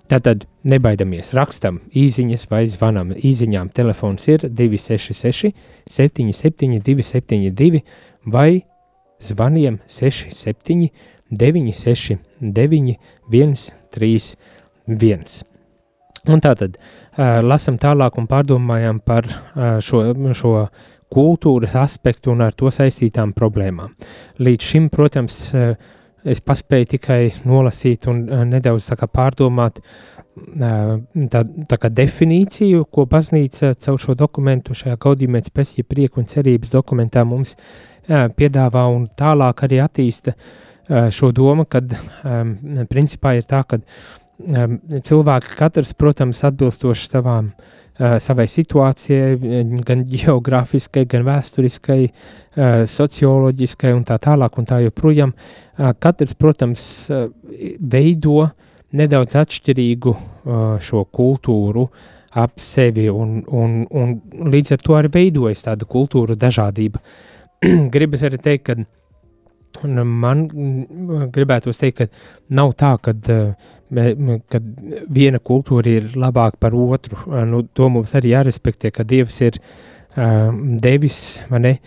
Tātad 0.09 0.47
nebaidamies, 0.63 1.33
rakstam 1.35 1.81
īsiņas 1.91 2.47
vai 2.51 2.63
zvanam. 2.71 3.11
Īsiņām 3.13 3.69
telefons 3.75 4.27
ir 4.31 4.47
266, 4.47 5.51
77, 5.89 6.79
272 6.87 7.83
vai 8.25 8.63
zvaniem 9.19 9.79
67 9.87 10.89
969 11.29 12.97
131. 13.29 15.43
Un 16.29 16.41
tā 16.43 16.51
tad 16.57 16.75
uh, 16.75 17.39
lasam 17.45 17.77
tālāk 17.79 18.17
un 18.19 18.27
pārdomājam 18.29 18.99
par 19.05 19.23
uh, 19.29 19.77
šo, 19.83 20.01
šo 20.35 20.67
kultūras 21.09 21.75
aspektu 21.79 22.31
un 22.33 22.41
ar 22.45 22.53
to 22.57 22.69
saistītām 22.73 23.33
problēmām. 23.37 23.89
Līdz 24.41 24.63
šim, 24.71 24.89
protams, 24.93 25.35
uh, 25.55 25.59
es 26.27 26.41
paspēju 26.43 26.93
tikai 26.95 27.19
nolasīt 27.47 28.07
un 28.11 28.23
uh, 28.27 28.43
nedaudz 28.47 28.89
kā 28.99 29.07
pārdomāt 29.07 29.79
uh, 29.81 30.95
tā, 31.31 31.43
tā 31.69 31.79
kā 31.79 31.91
definīciju, 32.01 32.85
ko 32.91 33.05
baznīca 33.09 33.73
caur 33.79 33.99
šo 34.01 34.15
dokumentu, 34.19 34.77
šajā 34.77 34.97
gaudījumēc 35.01 35.51
pēc, 35.53 35.77
ja 35.79 35.87
prieku 35.87 36.23
un 36.23 36.29
cerības 36.29 36.73
dokumentā 36.73 37.25
mums 37.27 37.55
piedāvā 38.09 38.87
un 38.89 39.03
tālāk 39.19 39.65
arī 39.67 39.83
attīsta 39.83 40.33
šo 41.13 41.27
domu, 41.35 41.67
kad 41.69 41.91
principā 42.89 43.35
ir 43.37 43.45
tā, 43.45 43.59
ka 43.61 43.77
cilvēki 45.05 45.57
katrs, 45.59 45.91
protams, 45.93 46.41
atbilstoši 46.47 47.11
savām, 47.11 47.51
uh, 47.51 47.78
savai 47.99 48.45
situācijai, 48.47 49.33
gan 49.87 50.05
geogrāfiskai, 50.07 51.05
gan 51.11 51.25
vēsturiskai, 51.27 51.99
uh, 52.07 52.83
socioloģiskai 52.87 53.91
un 53.95 54.05
tā 54.07 54.19
tālāk 54.23 54.59
un 54.61 54.69
tā 54.69 54.79
joprojām, 54.85 55.33
uh, 55.35 55.91
katrs, 55.99 56.37
protams, 56.39 56.83
uh, 57.11 57.27
veido 57.79 58.45
nedaudz 58.95 59.35
atšķirīgu 59.41 60.15
uh, 60.15 60.77
šo 60.81 61.03
kultūru 61.11 61.89
ap 62.39 62.61
sevi 62.61 63.07
un, 63.09 63.41
un, 63.47 63.83
un 63.89 64.15
līdz 64.53 64.77
ar 64.77 64.85
to 64.85 64.95
arī 64.95 65.11
veidojas 65.17 65.65
tāda 65.65 65.87
kultūra 65.89 66.37
dažādība. 66.39 67.01
Uh, 67.01 67.35
gribas 67.93 68.23
arī 68.23 68.39
teikt, 68.41 68.69
ka 68.69 69.93
man 70.03 70.45
gribētos 71.33 71.79
teikt, 71.79 71.99
ka 71.99 72.55
nav 72.55 72.73
tā, 72.79 72.95
ka 73.03 73.13
kad 73.89 74.65
viena 75.09 75.39
kultūra 75.41 75.95
ir 75.99 76.11
labāka 76.19 76.59
par 76.61 76.75
otru. 76.77 77.17
Nu, 77.49 77.63
to 77.73 77.89
mums 77.89 78.13
arī 78.17 78.35
jārespektē, 78.35 78.91
ka 78.93 79.05
Dievs 79.07 79.39
ir 79.45 79.59
uh, 79.59 80.51
devis, 80.83 81.41
ne? 81.49 81.77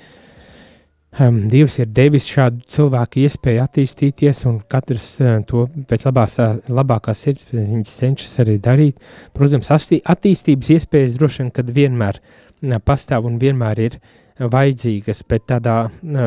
Um, 1.21 1.43
Dievs 1.53 1.77
ir 1.83 1.91
devis 1.93 2.25
šādu 2.33 2.63
cilvēku 2.73 3.21
iespēju 3.27 3.61
attīstīties, 3.67 4.47
un 4.49 4.63
katrs 4.73 5.11
uh, 5.21 5.35
to 5.47 5.67
pēc 5.89 6.07
labās, 6.09 6.39
labākās 6.73 7.27
sirdsapziņas 7.27 7.99
cenšas 8.01 8.41
arī 8.45 8.57
darīt. 8.65 9.03
Protams, 9.37 9.69
attīstības 9.71 10.73
iespējas 10.79 11.19
droši 11.19 11.45
vien, 11.45 11.53
kad 11.55 11.71
vienmēr 11.77 12.19
uh, 12.23 12.79
pastāv 12.81 13.29
un 13.29 13.37
vienmēr 13.43 13.85
ir 13.85 13.99
uh, 14.01 14.19
vajadzīgas, 14.51 15.23
bet 15.29 15.47
tādā, 15.51 15.77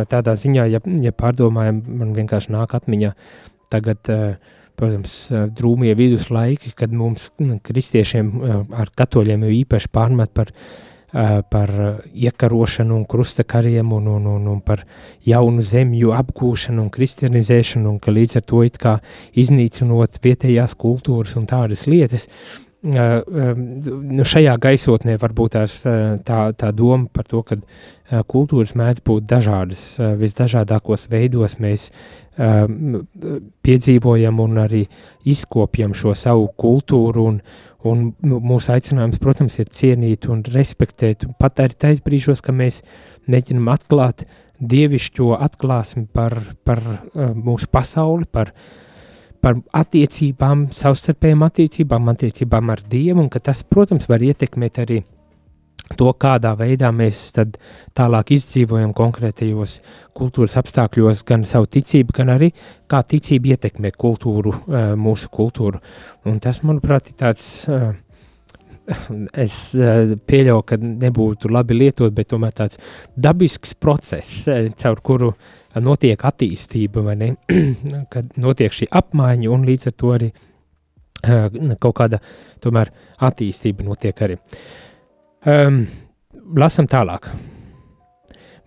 tādā 0.10 0.36
ziņā, 0.40 0.68
ja, 0.70 0.82
ja 1.02 1.14
pārdomājam, 1.16 1.82
man 2.02 2.14
vienkārši 2.16 2.54
nāk 2.54 2.76
atmiņā 2.78 3.12
tagad, 3.74 4.12
protams, 4.78 5.14
drūmie 5.58 5.94
viduslaiki, 5.98 6.74
kad 6.78 6.94
mums 6.96 7.30
kristiešiem 7.66 8.34
ar 8.76 8.92
katoļiem 8.98 9.48
jau 9.48 9.54
īpaši 9.62 9.92
pārmet 9.96 10.34
par, 10.36 10.52
par 11.52 11.72
iekarošanu 12.12 12.98
un 13.00 13.06
krustakariem 13.08 13.94
un, 13.96 14.10
un, 14.18 14.28
un, 14.36 14.50
un 14.52 14.60
par 14.66 14.84
jaunu 15.26 15.64
zemju 15.64 16.12
apgūšanu 16.18 16.86
un 16.86 16.92
kristianizēšanu 16.92 17.94
un 17.94 18.02
ka 18.04 18.12
līdz 18.12 18.42
ar 18.42 18.48
to 18.52 18.62
it 18.68 18.80
kā 18.82 18.98
iznīcinot 19.40 20.20
vietējās 20.24 20.76
kultūras 20.82 21.38
un 21.40 21.48
tādas 21.50 21.86
lietas, 21.88 22.28
uh, 22.28 22.65
nu, 22.86 24.26
šajā 24.28 24.56
gaisotnē 24.62 25.16
varbūt 25.22 25.56
tās, 25.56 25.80
tā, 26.26 26.40
tā 26.54 26.70
doma 26.76 27.10
par 27.14 27.26
to, 27.30 27.42
ka 27.46 27.58
kultūras 28.30 28.76
mēdz 28.78 29.02
būt 29.06 29.26
dažādas, 29.30 29.82
visdažādākos 30.20 31.08
veidos 31.10 31.58
mēs 31.64 31.90
piedzīvojam 33.66 34.42
un 34.44 34.62
arī 34.62 34.84
izkopjam 35.26 35.96
šo 35.98 36.14
savu 36.20 36.48
kultūru 36.62 37.26
un, 37.32 37.42
un 37.90 38.08
mūsu 38.22 38.76
aicinājums, 38.76 39.22
protams, 39.24 39.58
ir 39.60 39.72
cienīt 39.74 40.30
un 40.30 40.46
respektēt, 40.46 41.26
pat 41.40 41.66
arī 41.66 41.80
tais 41.88 42.02
brīžos, 42.06 42.44
ka 42.46 42.54
mēs 42.54 42.84
mēģinam 43.32 43.72
atklāt 43.74 44.28
dievišķo 44.62 45.34
atklāsmi 45.42 46.06
par, 46.14 46.38
par 46.64 46.84
mūsu 47.16 47.68
pasauli, 47.72 48.30
par 48.32 48.54
uh, 48.54 48.85
par 49.46 49.60
attiecībām, 49.78 50.70
savstarpējām 50.74 51.44
attiecībām, 51.46 52.08
attiecībām 52.16 52.72
ar 52.74 52.82
Dievu, 52.90 53.22
un 53.22 53.30
ka 53.30 53.44
tas, 53.46 53.62
protams, 53.62 54.08
var 54.10 54.24
ietekmēt 54.26 54.80
arī 54.82 55.04
to, 55.94 56.08
kādā 56.18 56.56
veidā 56.58 56.90
mēs 56.96 57.28
tālāk 57.36 58.32
izdzīvojam 58.36 58.94
konkrētajos 58.98 59.76
kultūras 60.18 60.58
apstākļos, 60.62 61.22
gan 61.28 61.46
savu 61.46 61.70
ticību, 61.76 62.16
gan 62.18 62.32
arī 62.34 62.50
kā 62.90 63.04
ticība 63.06 63.54
ietekmē 63.54 63.92
kultūru, 63.94 64.56
eh, 64.66 64.88
mūsu 64.98 65.30
kultūru. 65.30 65.82
Un 66.26 66.40
tas, 66.42 66.64
manuprāt, 66.66 67.12
ir 67.14 67.20
tāds. 67.22 67.46
Eh, 67.70 67.94
es 69.46 69.76
eh, 69.76 70.16
pieļauju, 70.30 70.66
ka 70.66 70.78
nebūtu 70.78 71.50
labi 71.54 71.78
lietot, 71.78 72.14
bet 72.14 72.30
tomēr 72.34 72.54
tāds 72.54 72.78
dabisks 73.18 73.74
process, 73.82 74.46
caur 74.78 75.02
kuru 75.02 75.32
notiek 75.84 76.22
attīstība, 76.28 77.04
vai 77.06 77.16
ne, 77.20 77.30
kad 78.14 78.36
notiek 78.42 78.74
šī 78.74 78.88
apmaiņa 78.92 79.52
un 79.52 79.66
līdz 79.68 79.90
ar 79.92 79.96
to 80.00 80.14
arī 80.16 80.30
uh, 80.32 81.76
kaut 81.82 81.98
kāda 82.00 82.22
tomēr 82.64 82.92
attīstība 83.26 83.86
notiek 83.88 84.24
arī. 84.26 84.40
Um, 85.46 85.84
lasam 86.58 86.88
tālāk. 86.90 87.30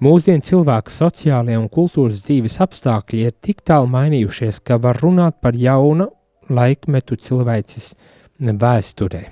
Mūsdienu 0.05 0.45
cilvēku 0.47 0.93
sociālajie 0.95 1.59
un 1.59 1.67
kultūras 1.75 2.21
dzīves 2.23 2.61
apstākļi 2.63 3.25
ir 3.27 3.35
tik 3.43 3.65
tālu 3.67 3.89
mainījušies, 3.91 4.61
ka 4.63 4.79
var 4.79 5.01
runāt 5.03 5.41
par 5.43 5.59
jaunu 5.59 6.07
laikmetu 6.55 7.19
cilvēces 7.19 7.91
vēsturē. 8.39 9.25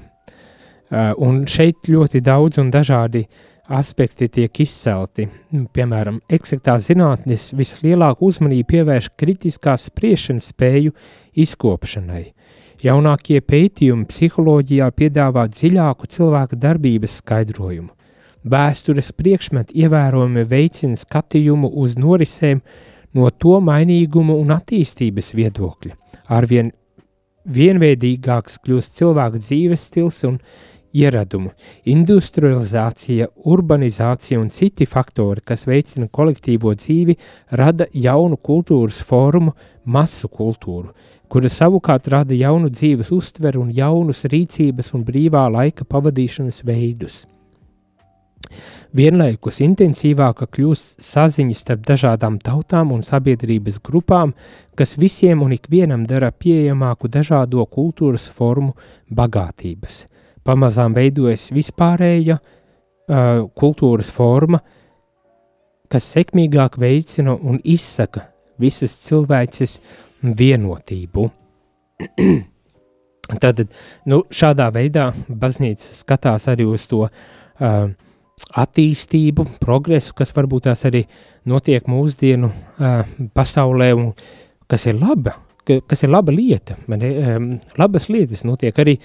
Uh, 0.86 1.12
un 1.22 1.44
šeit 1.50 1.86
ļoti 1.90 2.22
daudz 2.22 2.58
un 2.62 2.72
dažādi 2.74 3.24
aspekti 3.68 4.28
tiek 4.28 4.60
izcelti. 4.62 5.26
Piemēram, 5.74 6.20
eksaktā 6.30 6.76
zinātnes 6.82 7.50
vislielāku 7.56 8.28
uzmanību 8.30 8.68
pievērš 8.70 9.10
kritiskās 9.18 9.88
spriešanas 9.90 10.50
spēju 10.52 10.94
izkopšanai. 11.34 12.24
Jaunākie 12.84 13.40
pētījumi 13.40 14.06
psiholoģijā 14.10 14.90
piedāvā 14.92 15.46
dziļāku 15.48 16.08
cilvēka 16.12 16.58
darbības 16.60 17.20
skaidrojumu. 17.22 17.90
Vēstures 18.46 19.10
priekšmeti 19.16 19.80
ievērojami 19.82 20.44
veicina 20.46 20.98
skatījumu 21.00 21.72
uz 21.82 21.96
norisēm 21.98 22.60
no 23.16 23.30
to 23.30 23.56
mainīguma 23.64 24.36
un 24.38 24.52
attīstības 24.54 25.32
viedokļa. 25.34 25.96
Arvien 26.36 26.70
vienveidīgāks 27.46 28.60
kļūst 28.62 29.00
cilvēka 29.00 29.40
dzīves 29.42 29.88
stils 29.88 30.22
un 30.28 30.38
ieradumu. 30.96 31.52
Industrializācija, 31.92 33.28
urbanizācija 33.44 34.40
un 34.40 34.48
citi 34.54 34.86
faktori, 34.88 35.44
kas 35.44 35.66
veicina 35.68 36.08
kolektīvo 36.08 36.72
dzīvi, 36.74 37.16
rada 37.60 37.88
jaunu 37.92 38.38
kultūras 38.40 39.02
formu, 39.04 39.54
masu 39.84 40.28
kultūru, 40.28 40.90
kura 41.28 41.50
savukārt 41.52 42.08
rada 42.12 42.34
jaunu 42.34 42.72
dzīves 42.72 43.12
uztveru 43.14 43.66
un 43.66 43.72
jaunus 43.74 44.24
rīcības 44.30 44.92
un 44.96 45.06
brīvā 45.06 45.46
laika 45.52 45.86
pavadīšanas 45.86 46.62
veidus. 46.66 47.24
Vienlaikus 48.96 49.58
intensīvāka 49.64 50.46
kļūst 50.54 51.00
saziņa 51.02 51.56
starp 51.58 51.82
dažādām 51.88 52.38
tautām 52.40 52.92
un 52.94 53.02
sabiedrības 53.04 53.80
grupām, 53.84 54.32
kas 54.78 54.94
visiem 54.96 55.42
un 55.42 55.52
ikvienam 55.56 56.06
dara 56.06 56.30
pieejamāku 56.30 57.10
dažādo 57.10 57.66
kultūras 57.66 58.28
formu 58.30 58.76
bagātības. 59.10 60.04
Pamazām 60.46 60.94
veidojas 60.94 61.48
vispārēja 61.54 62.38
uh, 62.38 63.46
kultūras 63.58 64.10
forma, 64.14 64.60
kas 65.90 66.06
sekmīgāk 66.16 66.78
veicina 66.82 67.34
un 67.36 67.58
izsaka 67.64 68.28
visas 68.60 68.96
cilvēces 69.06 69.80
vienotību. 70.22 71.28
Tad 73.42 73.64
nu, 74.06 74.22
šādā 74.30 74.68
veidā 74.74 75.08
baznīca 75.26 75.94
skatās 75.98 76.46
arī 76.52 76.66
uz 76.70 76.86
to 76.90 77.06
uh, 77.06 77.88
attīstību, 78.36 79.46
progresu, 79.62 80.14
kas 80.16 80.30
varbūt 80.36 80.68
tās 80.68 80.84
arī 80.86 81.02
notiek 81.48 81.88
mūsdienu 81.90 82.50
uh, 82.52 83.00
pasaulē, 83.34 83.90
un 83.96 84.12
kas 84.70 84.86
ir 84.86 85.00
laba, 85.00 85.36
kas 85.66 86.04
ir 86.04 86.12
laba 86.12 86.34
lieta. 86.34 86.76
Man, 86.90 87.02
um, 87.02 87.48
labas 87.78 88.08
lietas 88.12 88.44
notiek 88.46 88.78
arī 88.82 88.98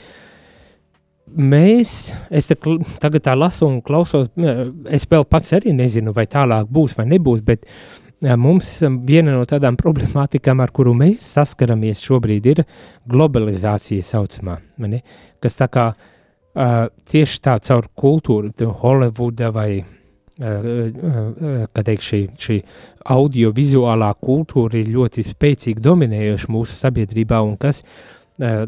mēs, 1.37 2.11
es 2.29 2.49
te, 2.49 2.57
tagad 3.01 3.25
tā 3.25 3.35
lasu 3.37 3.67
un 3.67 3.81
klausos, 3.85 4.29
es 4.89 5.07
vēl 5.09 5.27
pats 5.29 5.57
arī 5.57 5.75
nezinu, 5.77 6.13
vai 6.15 6.27
tālāk 6.31 6.69
būs 6.71 6.97
vai 6.97 7.07
nebūs, 7.11 7.43
bet 7.45 7.67
uh, 7.67 8.35
mums 8.39 8.77
viena 9.07 9.35
no 9.35 9.43
tādām 9.49 9.79
problemātikām, 9.79 10.63
ar 10.63 10.73
kuru 10.75 10.95
mēs 10.97 11.25
saskaramies 11.37 12.03
šobrīd, 12.05 12.53
ir 12.53 12.63
globalizācija 13.09 14.05
saucamā, 14.05 14.59
ne? 14.85 15.03
kas 15.41 15.59
tā 15.59 15.69
kā 15.71 15.91
uh, 15.91 16.09
uh, 16.55 16.87
tieši 17.07 17.41
tā 17.43 17.57
caur 17.63 17.87
kultūru, 17.97 18.51
Holivuda 18.81 19.51
vai 19.53 19.81
uh, 19.81 19.85
uh, 20.47 21.83
teik, 21.83 22.03
šī, 22.05 22.23
šī 22.39 22.59
audiovizuālā 23.15 24.11
kultūra 24.21 24.81
ir 24.81 24.91
ļoti 24.95 25.25
spēcīgi 25.31 25.83
dominējoša 25.83 26.51
mūsu 26.51 26.77
sabiedrībā 26.79 27.41
un 27.45 27.55
kas 27.61 27.83
uh, 27.83 28.65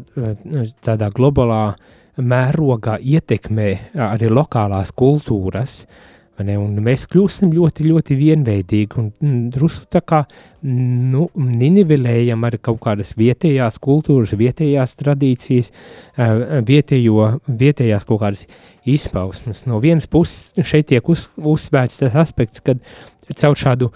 tādā 0.84 1.10
globālā 1.14 1.66
mērogā 2.20 2.98
ietekmē 3.00 3.70
arī 4.10 4.30
lokālās 4.32 4.92
kultūras. 4.96 5.84
Ne, 6.42 6.56
un 6.58 6.72
mēs 6.82 7.04
kļūstam 7.06 7.52
ļoti, 7.54 7.84
ļoti 7.86 8.14
vienveidīgi 8.18 8.96
un 8.98 9.12
mm, 9.12 9.42
drusku 9.54 9.86
tā 9.86 10.00
kā 10.02 10.24
nu, 10.66 11.28
ninivelējam 11.38 12.42
ar 12.48 12.56
kaut 12.58 12.80
kādas 12.82 13.12
vietējās 13.14 13.78
kultūras, 13.78 14.32
vietējās 14.40 14.96
tradīcijas, 14.98 15.70
vietējo, 16.66 17.28
vietējās 17.46 18.08
kaut 18.08 18.24
kādas 18.24 18.42
izpausmes. 18.82 19.62
No 19.70 19.78
vienas 19.84 20.10
puses 20.10 20.50
šeit 20.66 20.90
tiek 20.90 21.06
uz, 21.06 21.28
uzsvērts 21.38 22.02
tas 22.02 22.18
aspekts, 22.24 22.64
kad 22.66 22.82
caur 23.30 23.54
šādu 23.54 23.92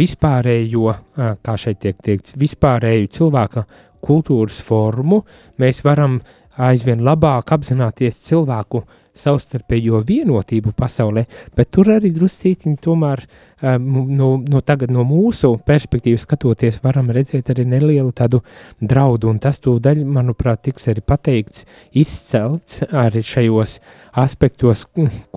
vispārējo, 0.00 0.96
kā 1.44 1.58
šeit 1.60 1.84
tiek 1.84 2.00
teikts, 2.00 2.38
vispārēju 2.40 3.12
cilvēka 3.18 3.66
kultūras 4.06 4.58
formu 4.64 5.22
mēs 5.60 5.82
varam 5.84 6.20
aizvien 6.56 7.02
labāk 7.04 7.52
apzināties 7.56 8.20
cilvēku 8.26 8.84
savstarpējo 9.16 10.02
vienotību 10.06 10.74
pasaulē, 10.76 11.24
bet 11.56 11.70
tur 11.72 11.90
arī 11.94 12.10
druscītiņi 12.14 12.76
tomēr 12.84 13.22
um, 13.24 13.86
no, 14.12 14.28
no 14.44 14.60
tagad 14.66 14.92
no 14.92 15.06
mūsu 15.08 15.54
perspektīvas 15.66 16.26
skatoties 16.26 16.80
varam 16.84 17.10
redzēt 17.14 17.50
arī 17.54 17.66
nelielu 17.70 18.12
tādu 18.16 18.42
draudu, 18.80 19.30
un 19.32 19.40
tas 19.42 19.60
tūdaļ, 19.64 20.04
manuprāt, 20.18 20.66
tiks 20.68 20.88
arī 20.92 21.04
pateikts, 21.06 21.66
izcelts 21.96 22.82
arī 22.92 23.24
šajos 23.24 23.78
aspektos, 24.26 24.86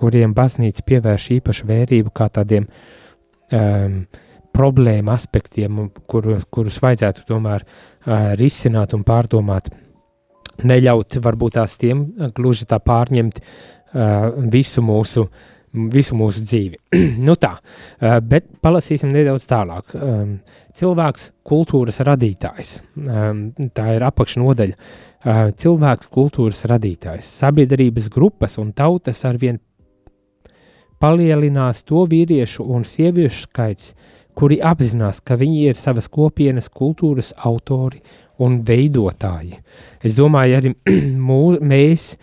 kuriem 0.00 0.36
baznīca 0.36 0.84
pievērš 0.86 1.30
īpašu 1.40 1.70
vērību 1.70 2.12
kā 2.16 2.28
tādiem 2.36 2.68
um, 2.68 4.02
problēma 4.52 5.14
aspektiem, 5.16 5.86
kur, 6.10 6.34
kurus 6.52 6.80
vajadzētu 6.82 7.24
tomēr 7.28 7.64
uh, 7.64 8.34
risināt 8.36 8.92
un 8.96 9.06
pārdomāt 9.06 9.70
neļaut 10.66 11.20
varbūt 11.22 11.56
tās 11.58 11.76
tiem 11.80 12.04
gluži 12.36 12.66
tā 12.70 12.80
pārņemt 12.82 13.40
uh, 13.40 14.30
visu 14.52 14.82
mūsu, 14.84 15.26
visu 15.94 16.18
mūsu 16.18 16.44
dzīvi. 16.44 16.80
nu 17.28 17.36
tā, 17.40 17.54
uh, 17.58 18.18
bet 18.20 18.48
palasīsim 18.62 19.12
nedaudz 19.14 19.46
tālāk. 19.50 19.94
Um, 19.96 20.36
cilvēks 20.76 21.30
kultūras 21.46 22.00
radītājs, 22.06 22.76
um, 23.00 23.48
tā 23.74 23.88
ir 23.96 24.06
apakšnodaļa. 24.10 24.78
Uh, 25.20 25.42
cilvēks 25.52 26.08
kultūras 26.12 26.64
radītājs, 26.70 27.28
sabiedrības 27.42 28.08
grupas 28.12 28.56
un 28.62 28.72
tautas 28.72 29.24
arvien 29.28 29.60
palielinās 31.00 31.84
to 31.88 32.04
vīriešu 32.08 32.64
un 32.68 32.84
sieviešu 32.84 33.46
skaits, 33.46 33.94
kuri 34.36 34.60
apzinās, 34.64 35.20
ka 35.24 35.36
viņi 35.40 35.62
ir 35.70 35.78
savas 35.78 36.08
kopienas 36.12 36.70
kultūras 36.72 37.32
autori 37.36 38.00
un 38.44 38.60
veidotāji. 38.66 39.58
Es 40.04 40.16
domāju, 40.18 40.58
arī 40.60 40.74
mū, 41.28 41.40
mēs 41.60 42.14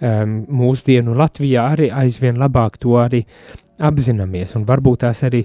um, 0.00 0.40
mūsdienu 0.62 1.16
Latvijā 1.18 1.68
arī 1.74 1.90
aizvien 1.92 2.38
labāk 2.40 2.78
to 2.82 2.98
arī 3.00 3.24
apzināmies, 3.84 4.54
un 4.58 4.66
varbūt 4.68 5.02
tās 5.04 5.24
arī 5.26 5.42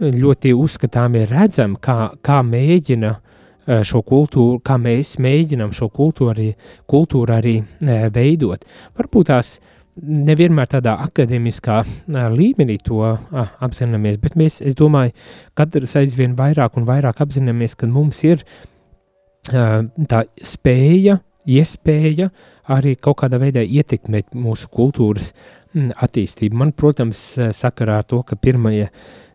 ļoti 0.00 0.54
uzskatāmi 0.56 1.26
redzam, 1.28 1.74
kā, 1.82 2.12
kā 2.24 2.40
mēģina 2.46 3.10
uh, 3.16 3.82
šo 3.86 4.04
kultūru, 4.06 4.60
kā 4.64 4.78
mēs 4.80 5.16
mēģinam 5.20 5.74
šo 5.76 5.90
kultūru 5.92 6.32
arī, 6.34 6.48
kultūru 6.88 7.36
arī 7.36 7.58
uh, 7.60 8.06
veidot. 8.14 8.64
Varbūt 8.98 9.32
tās 9.32 9.58
nevienmēr 10.00 10.70
tādā 10.70 10.94
akadēmiskā 11.04 11.82
uh, 11.82 12.26
līmenī 12.32 12.78
to 12.86 13.02
uh, 13.02 13.54
apzināmies, 13.60 14.20
bet 14.22 14.38
mēs, 14.40 14.60
es 14.64 14.78
domāju, 14.78 15.12
katrs 15.58 15.96
aizvien 16.00 16.36
vairāk 16.38 16.78
un 16.80 16.88
vairāk 16.88 17.20
apzināmies, 17.20 17.76
ka 17.76 17.90
mums 17.90 18.22
ir 18.24 18.46
tā 19.48 20.24
spēja, 20.44 21.20
iespēja 21.48 22.28
arī 22.70 22.94
kaut 23.00 23.22
kādā 23.22 23.40
veidā 23.40 23.62
ietekmēt 23.64 24.36
mūsu 24.38 24.68
kultūras 24.70 25.32
attīstību. 25.74 26.58
Man, 26.58 26.72
protams, 26.72 27.18
sakarā 27.56 28.00
ar 28.02 28.06
to, 28.10 28.22
ka 28.26 28.36
pirmie, 28.36 28.90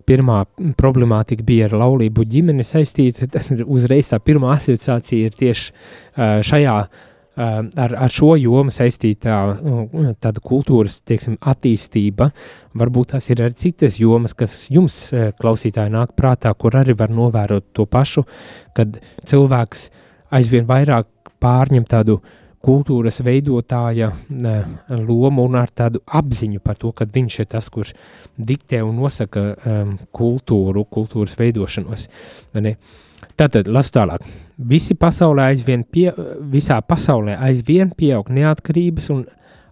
pirmā 0.05 0.43
problemātika 0.77 1.43
bija 1.43 1.69
ar 1.69 1.77
laulību 1.81 2.25
ģimeni 2.29 2.65
saistīta, 2.67 3.27
tad 3.31 3.63
uzreiz 3.75 4.11
tā 4.11 4.19
pirmā 4.19 4.53
asociācija 4.57 5.31
ir 5.31 5.37
tieši 5.39 6.45
šajā 6.49 6.77
ar, 7.35 7.95
ar 8.05 8.13
šo 8.13 8.35
jomu 8.39 8.73
saistītā 8.73 9.39
tāda 10.23 10.43
kultūras, 10.43 10.99
teiksim, 11.07 11.37
attīstība. 11.41 12.29
Varbūt 12.77 13.13
tās 13.15 13.29
ir 13.31 13.43
arī 13.45 13.57
citas 13.59 13.99
jomas, 13.99 14.35
kas 14.37 14.65
jums, 14.71 14.97
klausītāji, 15.41 15.93
nāk 15.95 16.15
prātā, 16.17 16.53
kur 16.57 16.77
arī 16.79 16.95
var 16.97 17.13
novērot 17.13 17.71
to 17.75 17.87
pašu, 17.89 18.25
kad 18.75 18.99
cilvēks 19.27 19.89
aizvien 20.35 20.67
vairāk 20.69 21.09
pārņem 21.43 21.85
tādu 21.89 22.19
kultūras 22.65 23.19
veidotāja 23.25 24.09
lomu 24.89 25.45
un 25.45 25.57
ar 25.59 25.69
tādu 25.69 26.01
apziņu 26.05 26.63
par 26.65 26.79
to, 26.81 26.91
ka 26.97 27.05
viņš 27.05 27.39
ir 27.43 27.49
tas, 27.51 27.69
kurš 27.69 27.93
diktē 28.37 28.81
un 28.85 28.97
nosaka 29.03 29.43
um, 29.53 29.91
kultūru, 30.15 30.85
kultūras 30.89 31.37
veidošanos. 31.37 32.07
Ne? 32.57 32.75
Tātad, 33.35 33.67
lasu 33.67 33.95
tālāk. 33.97 34.25
Visi 34.57 34.95
pasaulē 34.95 35.49
aizvien 35.51 35.83
pie, 35.83 36.11
visā 36.51 36.77
pasaulē 36.85 37.35
aizvien 37.47 37.91
pieaug 37.97 38.29
neatkarības 38.31 39.09
un 39.15 39.25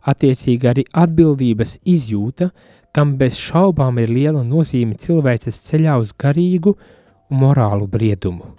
attiecīgi 0.09 0.69
arī 0.69 0.83
atbildības 1.03 1.77
izjūta, 1.87 2.49
kam 2.93 3.15
bez 3.17 3.37
šaubām 3.39 3.97
ir 4.03 4.11
liela 4.11 4.43
nozīme 4.45 4.97
cilvēces 4.99 5.61
ceļā 5.69 5.95
uz 6.01 6.11
garīgu 6.19 6.75
un 6.75 7.39
morālu 7.41 7.87
briedumu. 7.89 8.51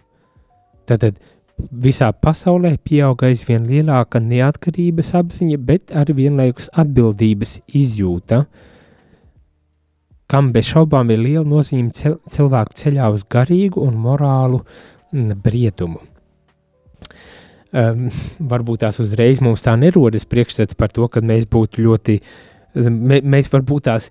Tātad 0.89 1.21
visā 1.85 2.11
pasaulē 2.13 2.75
pieaug 2.83 3.23
aizvien 3.29 3.67
lielāka 3.69 4.21
neatkarības 4.21 5.15
apziņa, 5.21 5.59
bet 5.59 5.95
arī 5.95 6.17
vienlaikus 6.25 6.71
atbildības 6.75 7.61
izjūta, 7.69 8.45
kam 10.35 10.51
bez 10.55 10.67
šaubām 10.73 11.13
ir 11.15 11.21
liela 11.23 11.47
nozīme 11.47 11.95
cilvēku 11.95 12.75
ceļā 12.81 13.07
uz 13.15 13.23
garīgu 13.31 13.85
un 13.87 13.95
morālu 14.03 14.65
mm, 14.65 15.37
briedumu. 15.45 16.01
Um, 17.75 18.09
varbūt 18.39 18.83
tās 18.83 18.99
uzreiz 19.03 19.41
mums 19.43 19.63
tā 19.63 19.75
nerodas 19.79 20.27
priekšstats 20.31 20.79
par 20.79 20.91
to, 20.95 21.07
ka 21.11 21.23
mēs 21.23 21.47
būtu 21.51 21.83
ļoti, 21.87 22.19
mēs 22.75 23.51
varbūt 23.51 23.87
tās 23.89 24.11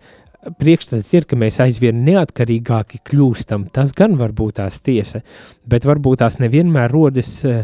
priekšstats 0.60 1.12
ir, 1.16 1.28
ka 1.28 1.40
mēs 1.40 1.60
aizvien 1.64 2.04
neatkarīgāki 2.08 3.02
kļūstam. 3.08 3.68
Tas 3.76 3.92
gan 3.96 4.16
var 4.20 4.36
būt 4.36 4.60
tās 4.62 4.80
tiesa, 4.84 5.24
bet 5.68 5.88
varbūt 5.88 6.24
tās 6.24 6.40
nevienmēr 6.44 6.92
rodas, 6.92 7.36
eh, 7.48 7.64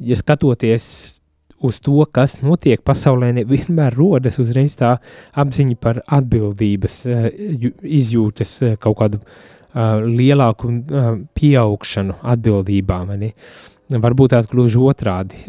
ja 0.00 0.16
skatoties 0.16 1.13
uz 1.60 1.80
to, 1.84 2.04
kas 2.12 2.38
notiek 2.42 2.82
pasaulē, 2.84 3.32
nevienmēr 3.38 3.96
rodas 3.96 4.38
uzreiz 4.42 4.76
tā 4.78 4.96
apziņa 5.40 5.76
par 5.80 6.02
atbildības 6.06 6.98
uh, 7.06 7.28
izjūtas 7.82 8.56
uh, 8.62 8.74
kaut 8.80 8.98
kādu 9.02 9.20
uh, 9.20 10.00
lielāku 10.04 10.72
pieaugšanu 11.36 12.18
atbildībām. 12.34 13.14
Varbūt 13.94 14.32
tās 14.32 14.46
gluži 14.48 14.80
otrādi. 14.80 15.42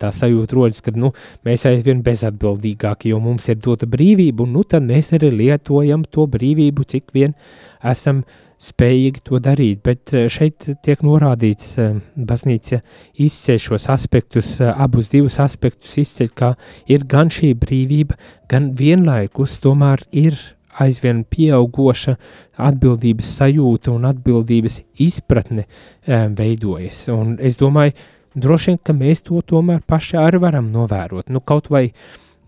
Tā 0.00 0.08
sajūta 0.14 0.56
rodas, 0.56 0.80
ka 0.80 0.94
nu, 0.96 1.10
mēs 1.44 1.66
aizvien 1.68 2.00
bezatbildīgāki, 2.02 3.10
jo 3.12 3.20
mums 3.20 3.50
ir 3.52 3.60
dota 3.60 3.86
brīvība, 3.90 4.46
un 4.46 4.56
nu, 4.56 4.64
tad 4.64 4.86
mēs 4.88 5.12
arī 5.18 5.28
lietojam 5.42 6.06
to 6.08 6.24
brīvību, 6.32 6.86
cik 6.88 7.12
vien 7.14 7.36
esam 7.84 8.22
uh, 8.24 8.45
spējīgi 8.62 9.22
to 9.26 9.38
darīt, 9.42 9.82
bet 9.84 10.12
eh, 10.16 10.26
šeit 10.32 10.68
tiek 10.84 11.02
norādīts, 11.04 11.74
eh, 11.80 11.96
baznīca 12.16 12.80
izceļ 13.20 13.60
šos 13.62 13.88
aspektus, 13.92 14.56
eh, 14.60 14.72
abus 14.72 15.10
divus 15.12 15.38
aspektus 15.42 15.96
izceļ, 16.00 16.32
kā 16.36 16.52
ir 16.88 17.04
gan 17.08 17.32
šī 17.32 17.52
brīvība, 17.60 18.16
gan 18.48 18.72
vienlaikus 18.76 19.58
tomēr 19.64 20.06
ir 20.12 20.38
aizvien 20.80 21.22
pieaugoša 21.24 22.16
atbildības 22.60 23.30
sajūta 23.38 23.94
un 23.94 24.04
atbildības 24.10 24.82
izpratne 25.00 25.64
veidojas. 26.06 26.98
Un 27.08 27.38
es 27.40 27.56
domāju, 27.56 27.94
droši 28.36 28.74
vien, 28.74 28.80
ka 28.84 28.92
mēs 28.92 29.24
to 29.24 29.40
tomēr 29.40 29.80
paši 29.88 30.18
arī 30.20 30.42
varam 30.42 30.68
novērot. 30.74 31.32
Nu, 31.32 31.40
kaut 31.40 31.70
vai 31.72 31.86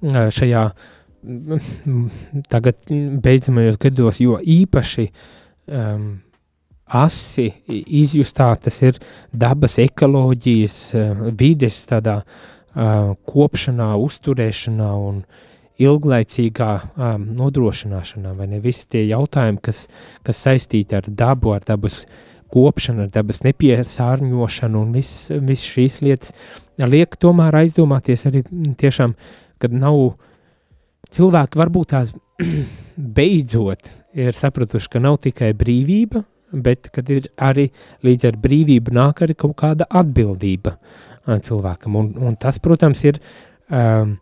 šajā 0.05 0.67
tagad 2.53 2.93
beidzamajos 3.25 3.81
gados, 3.81 4.21
jo 4.21 4.37
īpaši 4.45 5.09
uh, 5.09 5.25
um, 5.69 6.09
asi 6.89 7.51
izjustā, 7.69 8.53
tas 8.63 8.81
ir 8.83 8.99
dabas 9.33 9.77
ekoloģijas, 9.83 10.79
vides 11.39 11.83
tādā 11.91 12.23
uh, 12.23 13.13
kopšanā, 13.29 13.91
uzturēšanā 14.01 14.89
un 15.09 15.21
ilglaicīgā 15.79 16.71
um, 16.97 17.27
nodrošināšanā, 17.39 18.33
vai 18.39 18.49
ne? 18.51 18.63
Visi 18.65 18.89
tie 18.91 19.05
jautājumi, 19.07 19.61
kas, 19.63 19.85
kas 20.27 20.41
saistīti 20.47 20.97
ar 20.99 21.07
dabu, 21.07 21.53
ar 21.55 21.63
dabas 21.67 22.03
kopšanu, 22.53 23.05
ar 23.05 23.13
dabas 23.15 23.43
nepiesārņošanu 23.45 24.81
un 24.81 24.97
viss 24.97 25.29
vis 25.45 25.67
šīs 25.69 26.01
lietas 26.03 26.33
liek 26.79 27.17
tomēr 27.21 27.61
aizdomāties 27.63 28.27
arī 28.31 28.43
tiešām, 28.81 29.15
kad 29.61 29.75
nav 29.75 30.17
cilvēki 31.15 31.61
varbūt 31.61 31.95
tās 31.95 32.15
beidzot 32.99 33.91
ir 34.19 34.35
sapratuši, 34.35 34.91
ka 34.91 35.03
nav 35.03 35.21
tikai 35.23 35.53
brīvība, 35.57 36.25
bet 36.53 36.89
kad 36.95 37.11
ir 37.13 37.29
arī 37.45 37.69
līdz 38.07 38.31
ar 38.31 38.39
brīvību 38.43 38.95
nāk 38.97 39.23
arī 39.25 39.37
kaut 39.39 39.59
kāda 39.61 39.87
atbildība 40.01 40.75
cilvēkam. 41.29 41.99
Un, 42.01 42.13
un 42.25 42.39
tas, 42.41 42.59
protams, 42.63 43.05
ir 43.05 43.21
um, 43.69 44.17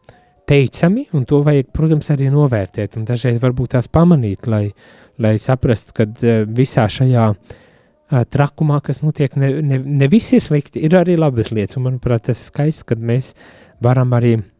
teicami, 0.48 1.06
un 1.16 1.24
to 1.28 1.40
vajag, 1.46 1.70
protams, 1.74 2.10
arī 2.14 2.28
novērtēt, 2.34 2.98
un 2.98 3.06
dažreiz 3.06 3.38
varbūt 3.42 3.76
tās 3.76 3.88
pamanīt, 3.92 4.50
lai, 4.50 4.64
lai 5.22 5.36
saprastu, 5.42 5.94
ka 5.96 6.08
uh, 6.08 6.42
visā 6.58 6.88
šajā 6.90 7.28
uh, 7.30 8.26
trakumā, 8.34 8.80
kas 8.84 9.00
notiek, 9.06 9.38
ne, 9.38 9.54
ne, 9.62 9.80
ne 10.02 10.10
viss 10.10 10.34
ir 10.34 10.42
slikti, 10.42 10.82
ir 10.82 10.98
arī 10.98 11.14
labas 11.18 11.54
lietas, 11.54 11.78
un 11.78 11.86
manuprāt, 11.88 12.26
tas 12.28 12.42
ir 12.42 12.50
skaisti, 12.50 12.90
kad 12.90 13.06
mēs 13.12 13.32
varam 13.86 14.12
arī 14.18 14.40
uh, 14.40 14.50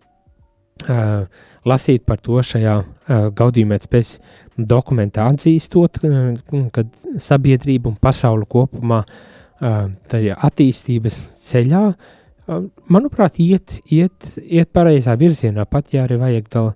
lasīt 1.67 2.05
par 2.07 2.21
to 2.23 2.43
šajā 2.45 2.75
uh, 2.77 3.29
gaudījumēc 3.35 3.87
pēc 3.91 4.12
dokumentā 4.57 5.27
atzīstot, 5.33 6.03
uh, 6.05 6.69
kad 6.73 6.93
sabiedrība 7.23 7.91
un 7.91 7.97
pasauli 8.01 8.47
kopumā 8.49 9.03
uh, 9.07 9.89
tajā 10.12 10.37
attīstības 10.47 11.19
ceļā, 11.49 11.83
uh, 11.89 12.61
manuprāt, 12.93 13.41
iet, 13.43 13.81
iet, 13.91 14.29
iet 14.45 14.71
pareizā 14.77 15.17
virzienā, 15.19 15.67
pat 15.67 15.95
ja 15.95 16.05
arī 16.07 16.21
vajag 16.21 16.51
vēl 16.55 16.71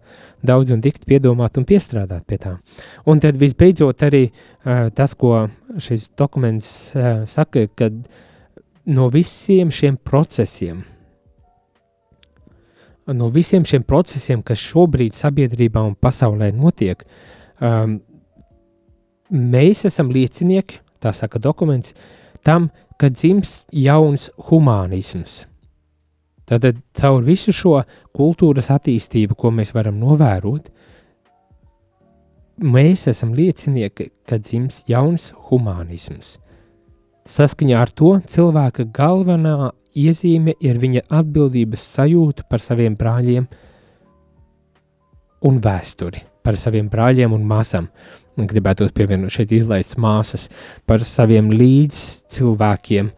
daudz 0.48 0.74
un 0.74 0.82
dikt 0.82 1.04
piedomāt 1.06 1.60
un 1.60 1.68
piestrādāt 1.68 2.24
pie 2.26 2.40
tā. 2.40 2.56
Un 3.06 3.20
tad 3.22 3.38
visbeidzot 3.40 4.06
arī 4.08 4.26
uh, 4.30 4.88
tas, 4.96 5.14
ko 5.14 5.46
šis 5.78 6.10
dokuments 6.18 6.96
uh, 6.96 7.26
saka, 7.30 7.68
kad 7.76 8.00
no 8.90 9.10
visiem 9.12 9.70
šiem 9.70 10.00
procesiem, 10.02 10.82
no 13.16 13.30
visiem 13.32 13.64
šiem 13.66 13.84
procesiem, 13.86 14.42
kas 14.42 14.62
šobrīd 14.62 15.16
sabiedrībā 15.16 15.82
un 15.86 15.96
pasaulē 15.98 16.50
notiek, 16.54 17.02
um, 17.60 17.98
mēs 19.30 19.84
esam 19.88 20.10
liecinieki, 20.14 20.80
tā 21.00 21.12
saka 21.16 21.40
dokuments, 21.42 21.94
tam, 22.46 22.70
ka 23.00 23.08
dzimst 23.08 23.70
jauns 23.72 24.28
humanisms. 24.50 25.44
Tad 26.50 26.66
caur 26.98 27.22
visu 27.22 27.54
šo 27.54 27.76
kultūras 28.16 28.72
attīstību, 28.74 29.36
ko 29.38 29.52
mēs 29.54 29.70
varam 29.70 30.00
novērot, 30.02 30.66
mēs 32.60 33.06
esam 33.12 33.36
liecinieki, 33.38 34.10
ka 34.26 34.40
dzimst 34.42 34.90
jauns 34.90 35.30
humanisms. 35.48 36.38
Saskaņā 37.30 37.78
ar 37.78 37.92
to 37.94 38.16
cilvēka 38.26 38.88
galvenā 38.90 39.70
iezīme 39.96 40.55
ir 40.61 40.79
viņa 40.81 41.07
atbildības 41.20 41.85
sajūta 41.96 42.46
par 42.50 42.62
saviem 42.62 42.96
brāļiem 42.98 43.46
un 45.48 45.61
vēsturi, 45.64 46.22
par 46.44 46.59
saviem 46.61 46.90
brāļiem 46.92 47.33
un 47.35 47.46
māsām. 47.48 47.88
Gribētu 48.40 48.88
pievienot 48.94 49.33
šeit 49.35 49.53
izlaist 49.53 49.98
māsas 50.00 50.48
par 50.88 51.03
saviem 51.05 51.50
līdzcilvēkiem 51.53 53.11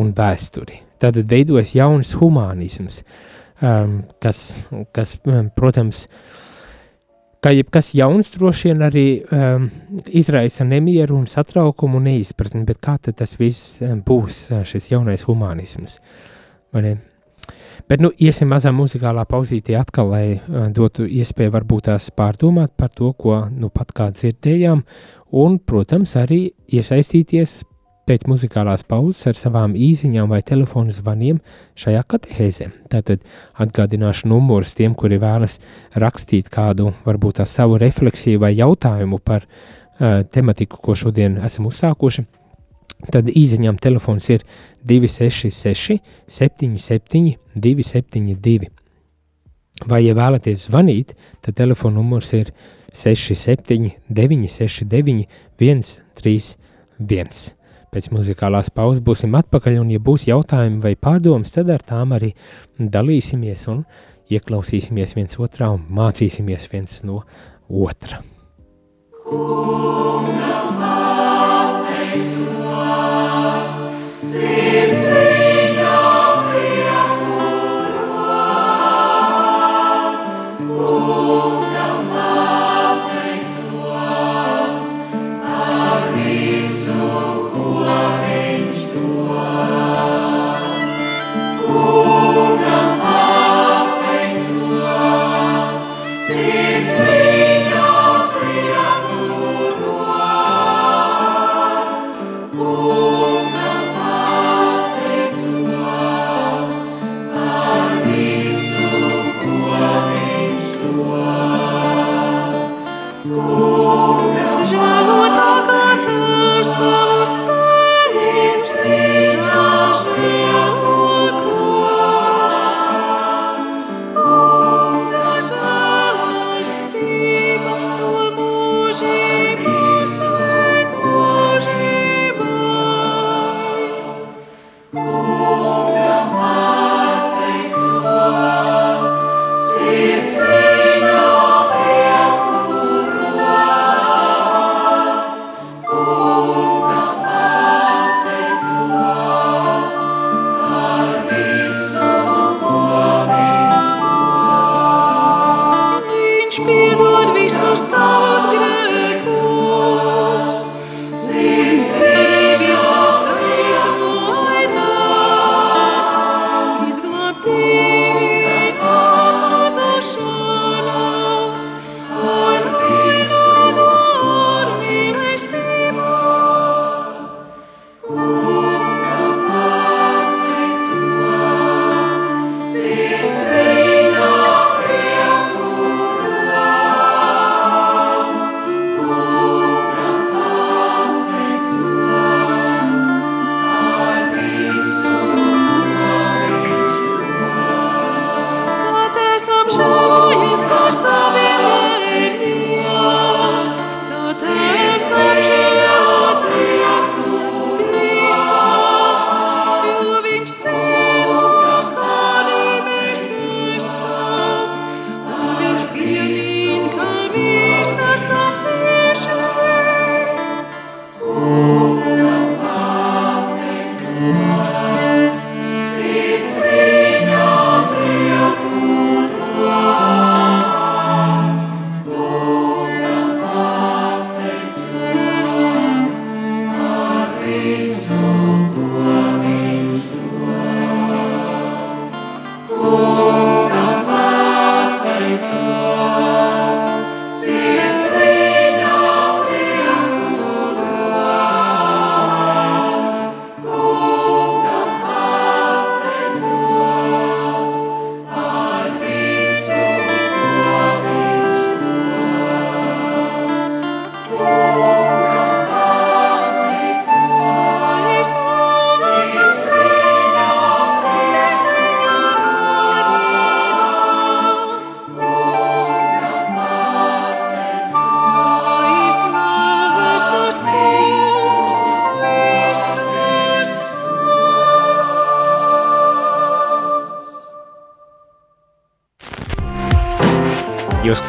un 0.00 0.14
vēsturi. 0.16 0.80
Tad 1.00 1.16
veidojas 1.28 1.74
jauns 1.74 2.12
humanisms, 2.20 3.02
um, 3.64 4.02
kas, 4.22 4.62
kas, 4.96 5.16
um, 5.26 5.48
protams, 5.56 6.06
kā 7.44 7.52
jebkas 7.54 7.92
jauns, 7.96 8.32
droši 8.34 8.70
vien 8.70 8.82
arī 8.84 9.04
um, 9.32 9.68
izraisa 10.06 10.64
nemieru 10.68 11.16
un 11.18 11.28
satraukumu 11.30 12.00
un 12.00 12.10
neizpratni, 12.10 12.66
bet 12.68 12.80
kā 12.84 12.96
tad 13.00 13.16
tas 13.20 13.36
viss 13.40 13.80
um, 13.84 14.02
būs, 14.06 14.42
uh, 14.52 14.64
šis 14.68 14.90
jaunais 14.92 15.24
humanisms? 15.28 15.98
Bet, 17.90 17.98
nu, 17.98 18.12
iesim 18.22 18.50
mazā 18.52 18.70
muzikālā 18.76 19.24
pauzītē 19.26 19.74
atkal, 19.80 20.12
lai 20.12 20.26
uh, 20.36 20.68
dotu 20.74 21.08
iespēju 21.08 21.54
varbūt 21.56 21.88
tās 21.88 22.10
pārdomāt 22.14 22.76
par 22.78 22.92
to, 22.94 23.12
ko 23.16 23.40
nu 23.50 23.72
pat 23.72 23.94
kā 23.96 24.10
dzirdējām, 24.14 24.84
un, 25.40 25.58
protams, 25.64 26.14
arī 26.20 26.42
iesaistīties 26.70 27.62
pēc 28.10 28.26
muzikālās 28.26 28.82
pauzes 28.90 29.22
ar 29.30 29.38
savām 29.38 29.76
īsiņām 29.78 30.30
vai 30.32 30.40
telefonu 30.46 30.90
zvaniem 30.94 31.38
šajā 31.78 32.02
katehēzē. 32.10 32.66
Tātad 32.90 33.22
atgādināšu 33.62 34.30
numurus 34.32 34.74
tiem, 34.78 34.96
kuri 34.98 35.20
vēlas 35.22 35.60
rakstīt 35.94 36.50
kādu, 36.50 36.90
varbūt 37.06 37.38
tā 37.38 37.46
savu 37.46 37.78
refleksiju 37.78 38.42
vai 38.42 38.56
jautājumu 38.56 39.20
par 39.22 39.46
uh, 39.46 40.24
tematiku, 40.26 40.80
ko 40.82 40.96
šodien 40.98 41.38
esam 41.46 41.70
uzsākuši. 41.70 42.26
Tad 43.14 43.30
īsiņām 43.30 43.78
telefons 43.80 44.26
ir 44.34 44.42
266 44.84 46.00
77 46.28 47.38
272. 47.54 48.68
Vai, 49.88 50.02
ja 50.04 50.12
vēlaties 50.18 50.66
zvanīt, 50.66 51.14
tad 51.40 51.56
telefona 51.62 51.96
numurs 52.02 52.34
ir 52.36 52.50
67 52.92 53.94
969 54.10 55.24
131. 55.62 57.59
Pēc 57.90 58.06
muzikālās 58.14 58.70
pauzes 58.70 59.02
būsim 59.02 59.34
atpakaļ, 59.34 59.80
un, 59.82 59.88
ja 59.90 59.98
būs 59.98 60.28
jautājumi 60.28 60.78
vai 60.84 60.94
pārdomas, 60.94 61.50
tad 61.54 61.70
ar 61.74 61.82
tām 61.82 62.12
arī 62.14 62.30
dalīsimies 62.78 63.66
un 63.72 63.84
ieklausīsimies 64.30 65.16
viens 65.18 65.34
otrā 65.42 65.68
un 65.74 65.82
mācīsimies 65.90 66.68
viens 66.70 67.02
no 67.06 67.24
otra. 67.66 68.22
Kungam 69.26 70.68
pateicos, 70.80 72.34
sirds 74.22 74.89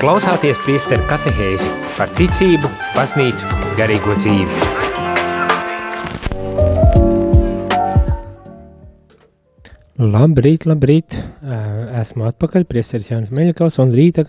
klausāties 0.02 0.58
priesteru 0.66 1.04
katehēzi 1.06 1.68
par 1.94 2.10
ticību, 2.18 2.70
baznīcu, 2.96 3.46
garīgo 3.78 4.16
dzīvi. 4.18 4.56
Labrīt, 10.02 10.66
labrīt! 10.66 11.20
Esmu 12.02 12.26
atpakaļ, 12.32 12.66
priesteris 12.72 13.12
Jānis 13.12 13.30
Meļakaus 13.30 13.78
un 13.84 13.94
rīta 13.94 14.26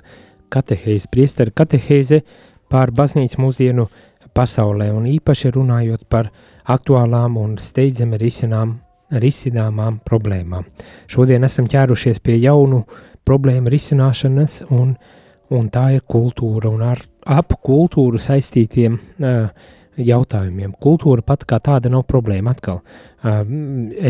katehēzi, 0.53 1.09
priesteru 1.09 1.57
katehēzi 1.57 2.21
par 2.69 2.93
baznīcu 2.93 3.41
mūsdienu 3.41 3.89
pasaulē 4.37 4.91
un 4.93 5.09
īpaši 5.09 5.55
runājot 5.57 6.05
par 6.13 6.29
aktuālām 6.77 7.41
un 7.41 7.57
steidzami 7.57 8.21
risinām, 8.21 8.77
risināmām 9.25 10.03
problēmām. 10.05 10.69
Šodien 11.09 11.49
esam 11.49 11.65
ķērušies 11.65 12.21
pie 12.21 12.37
jaunu 12.45 12.85
problēmu 13.25 13.73
risināšanas 13.73 14.67
un 14.69 14.93
uh, 14.93 15.19
un 15.53 15.69
tā 15.73 15.89
ir 15.97 16.03
kultūra 16.09 16.71
un 16.73 16.83
ar 16.87 17.03
ap 17.29 17.55
kultūru 17.63 18.21
saistītiem 18.21 18.99
uh, 18.99 19.71
jautājumiem. 19.93 20.73
Kultūra 20.81 21.23
pat 21.27 21.45
kā 21.49 21.59
tāda 21.63 21.91
nav 21.93 22.07
problēma 22.09 22.55
atkal. 22.55 22.81
Uh, 23.23 23.43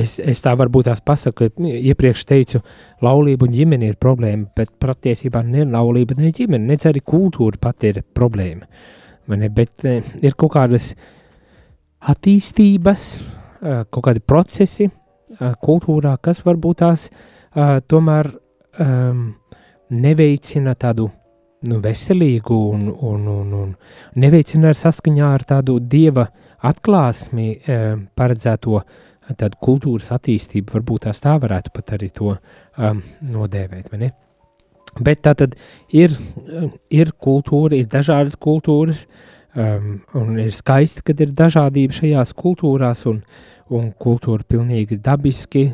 es, 0.01 0.19
es 0.23 0.43
tā 0.45 0.55
varbūt 0.59 0.89
tās 0.89 1.03
pasaku, 1.05 1.51
ka 1.51 1.73
iepriekš 1.73 2.25
teicu, 2.29 2.63
laulība 3.03 3.49
un 3.49 3.57
ģimene 3.57 3.91
ir 3.91 3.99
problēma, 4.01 4.49
bet 4.57 4.73
patiesībā 4.83 5.43
ne 5.47 5.67
laulība, 5.69 6.17
ne 6.19 6.33
ģimene, 6.35 6.69
ne 6.71 6.79
arī 6.91 7.03
kultūra 7.05 7.61
pat 7.61 7.89
ir 7.91 8.03
problēma. 8.15 8.69
Ne, 9.33 9.49
bet 9.55 9.87
uh, 9.87 10.15
ir 10.23 10.39
kaut 10.39 10.55
kādas 10.57 10.93
attīstības, 12.13 13.07
uh, 13.63 13.83
kaut 13.91 14.09
kādi 14.09 14.23
procesi 14.25 14.89
uh, 14.89 15.53
kultūrā, 15.63 16.17
kas 16.23 16.45
varbūt 16.47 16.83
tās 16.83 17.09
uh, 17.11 17.79
tomēr 17.89 18.31
um, 18.83 19.33
neveicina 19.93 20.75
tādu 20.79 21.11
nu, 21.69 21.79
veselīgu 21.83 22.57
un, 22.73 22.87
un, 22.91 23.27
un, 23.31 23.53
un 23.59 23.73
neveicina 24.23 24.73
ar 24.73 24.79
saskaņā 24.79 25.31
ar 25.37 25.45
tādu 25.49 25.79
dieva 25.81 26.27
atklāsmi 26.67 27.49
e, 27.55 27.79
paredzēto 28.19 28.83
tādu 29.39 29.59
kultūras 29.63 30.11
attīstību, 30.17 30.75
varbūt 30.75 31.07
tās 31.07 31.23
tā 31.23 31.37
varētu 31.41 31.73
pat 31.75 31.95
arī 31.97 32.09
to 32.13 32.35
um, 32.35 32.99
nodēvēt, 33.33 33.93
vai 33.93 34.01
ne? 34.01 34.09
Bet 35.01 35.23
tā 35.25 35.33
tad 35.39 35.55
ir, 35.95 36.13
ir 36.93 37.13
kultūra, 37.17 37.79
ir 37.79 37.87
dažādas 37.89 38.35
kultūras, 38.37 39.07
um, 39.57 40.03
un 40.19 40.35
ir 40.43 40.51
skaisti, 40.53 41.05
kad 41.07 41.23
ir 41.23 41.33
dažādība 41.39 41.97
šajās 41.97 42.35
kultūrās, 42.37 43.07
un, 43.09 43.23
un 43.73 43.89
kultūra 43.95 44.45
pilnīgi 44.45 44.99
dabiski 45.01 45.69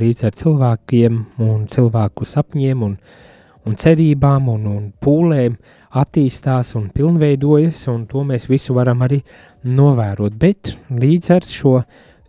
līdz 0.00 0.26
ar 0.26 0.40
cilvēkiem 0.40 1.20
un 1.44 1.68
cilvēku 1.70 2.26
sapņiem 2.26 2.88
un 2.88 2.96
uh, 2.96 3.22
un 3.64 3.76
cerībām 3.80 4.48
un, 4.52 4.66
un 4.68 4.86
pūlēm 5.00 5.56
attīstās 5.94 6.74
un 6.78 6.88
pilnveidojas, 6.94 7.84
un 7.92 8.04
to 8.10 8.24
mēs 8.26 8.48
visu 8.50 8.74
varam 8.76 9.04
arī 9.06 9.20
novērot. 9.64 10.34
Bet 10.38 10.74
līdz 10.90 11.30
ar 11.36 11.48
šo 11.48 11.74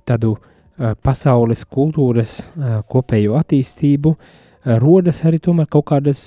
tādu 0.07 0.35
uh, 0.35 0.93
pasaules 1.01 1.65
kultūras 1.65 2.37
uh, 2.39 2.79
kopējo 2.87 3.39
attīstību 3.39 4.13
uh, 4.13 4.77
rodas 4.81 5.23
arī 5.25 5.41
tomēr 5.43 5.69
kaut 5.71 5.89
kādas 5.91 6.25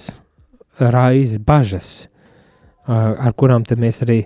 raizes, 0.79 1.41
bažas, 1.43 1.89
ar 2.87 3.33
kurām 3.35 3.65
mēs 3.77 3.97
arī 4.05 4.21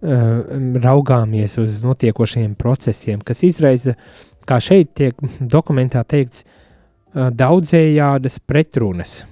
raugāmies 0.00 1.58
uz 1.60 1.76
notiekošiem 1.84 2.54
procesiem, 2.56 3.20
kas 3.20 3.42
izraisa, 3.44 3.92
kā 4.48 4.56
šeit 4.64 4.94
tiek 4.96 5.20
dokumentā 5.40 6.00
teikts, 6.08 6.46
daudzējādas 7.12 8.40
pretrunas 8.48 9.26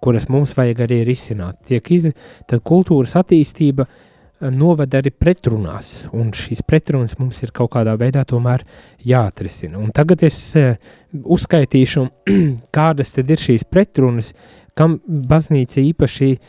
kuras 0.00 0.28
mums 0.30 0.54
vajag 0.56 0.84
arī 0.86 1.02
risināt. 1.08 1.58
Tiek 1.68 1.90
iz, 1.94 2.10
tad 2.48 2.62
kultūras 2.66 3.16
attīstība 3.18 3.86
eh, 3.86 4.50
noved 4.54 4.94
arī 4.94 5.12
pretrunās, 5.14 6.08
un 6.14 6.30
šīs 6.36 6.62
pretrunas 6.66 7.18
mums 7.20 7.40
ir 7.44 7.52
kaut 7.56 7.72
kādā 7.74 7.96
veidā 8.00 8.24
tomēr 8.28 8.64
jāatrisina. 9.06 9.80
Un 9.80 9.90
tagad 9.94 10.22
es 10.26 10.38
uh, 10.58 10.76
uzskaitīšu, 11.24 12.06
kādas 12.78 13.12
tad 13.16 13.34
ir 13.34 13.42
šīs 13.42 13.66
pretrunas, 13.70 14.32
kam 14.78 14.98
baznīca 15.06 15.82
īpaši 15.82 16.32
uh, 16.36 16.48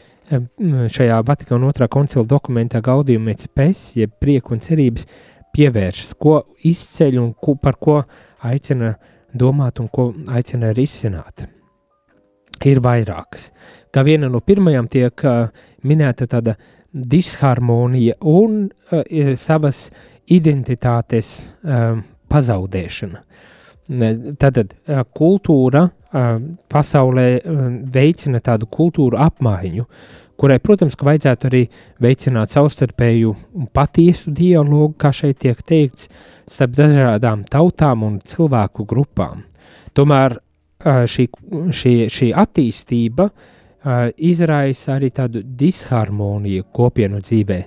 šajā 0.94 1.20
Vatikāna 1.26 1.74
otrā 1.74 1.90
koncila 1.92 2.28
dokumentā 2.30 2.82
gaudījuma 2.86 3.38
spēs, 3.40 3.94
jeb 3.98 4.18
prieku 4.22 4.56
un 4.56 4.66
cerības 4.66 5.08
pievēršas, 5.56 6.18
ko 6.22 6.44
izceļ 6.70 7.22
un 7.22 7.32
ko, 7.34 7.58
par 7.58 7.80
ko 7.82 8.04
aicina 8.46 8.94
domāt 9.34 9.82
un 9.82 9.90
ko 9.94 10.12
aicina 10.30 10.70
risināt 10.78 11.50
ir 12.68 12.82
vairākas. 12.84 13.50
Kā 13.94 14.04
viena 14.06 14.30
no 14.30 14.42
pirmajām 14.44 14.90
tiek 14.92 15.24
uh, 15.26 15.48
minēta 15.88 16.28
tāda 16.30 16.56
disharmonija 16.92 18.18
un 18.28 18.66
uh, 18.68 19.34
savas 19.40 19.88
identitātes 20.30 21.54
uh, 21.64 22.00
pazaudēšana. 22.30 23.24
Tātad 23.90 24.76
kultūra 25.18 25.88
pasaulē 26.70 27.24
veicina 27.90 28.38
tādu 28.46 28.68
kultūru 28.70 29.18
apmaiņu, 29.18 29.86
kurai, 30.38 30.60
protams, 30.62 30.94
ka 30.94 31.08
vajadzētu 31.08 31.50
arī 31.50 31.62
veicināt 32.02 32.54
savstarpēju 32.54 33.34
un 33.58 33.70
patiesu 33.74 34.30
dialogu, 34.36 34.94
kā 34.94 35.10
šeit 35.10 35.42
tiek 35.42 35.58
teikts, 35.66 36.06
starp 36.46 36.78
dažādām 36.78 37.48
tautām 37.50 38.06
un 38.06 38.20
cilvēku 38.22 38.86
grupām. 38.90 39.42
Tomēr 39.98 40.38
šī, 40.84 41.28
šī, 41.76 41.94
šī 42.12 42.30
attīstība 42.36 43.30
izraisa 44.18 44.96
arī 44.98 45.10
tādu 45.16 45.42
disharmoniju 45.44 46.68
kopienu 46.76 47.22
dzīvē. 47.24 47.60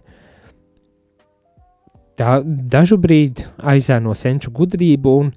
Tā 2.20 2.40
dažu 2.44 2.98
brīdi 3.00 3.46
aizēno 3.72 4.12
senču 4.14 4.52
gudrību 4.52 5.14
un, 5.22 5.32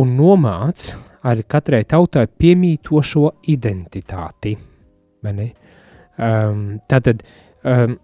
un 0.00 0.14
nomāc 0.16 0.88
arī 1.28 1.44
katrai 1.44 1.82
tautai 1.84 2.26
piemītošo 2.26 3.26
identitāti. 3.52 4.54
Um, 6.18 6.78
tātad 6.88 7.22
um, 7.64 7.98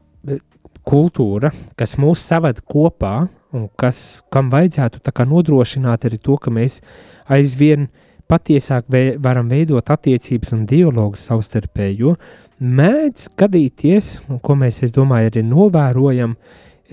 kultūra, 0.84 1.51
kas 1.78 1.97
mūs 2.01 2.20
saved 2.20 2.61
kopā 2.68 3.14
un 3.55 3.69
kas, 3.81 4.23
kam 4.33 4.51
vajadzētu 4.53 5.01
nodrošināt 5.31 6.05
arī 6.05 6.19
to, 6.19 6.37
ka 6.37 6.51
mēs 6.51 6.81
aizvien 7.31 7.89
patiesāk 8.29 8.89
vē, 8.89 9.05
varam 9.21 9.49
veidot 9.49 9.91
attiecības 9.91 10.53
un 10.57 10.65
dialogu 10.67 11.17
savstarpēji, 11.21 11.99
jo 12.01 12.17
mēdz 12.59 13.29
gadīties, 13.37 14.21
un 14.29 14.41
ko 14.41 14.57
mēs, 14.57 14.83
es 14.83 14.93
domāju, 14.93 15.31
arī 15.31 15.45
novērojam, 15.45 16.37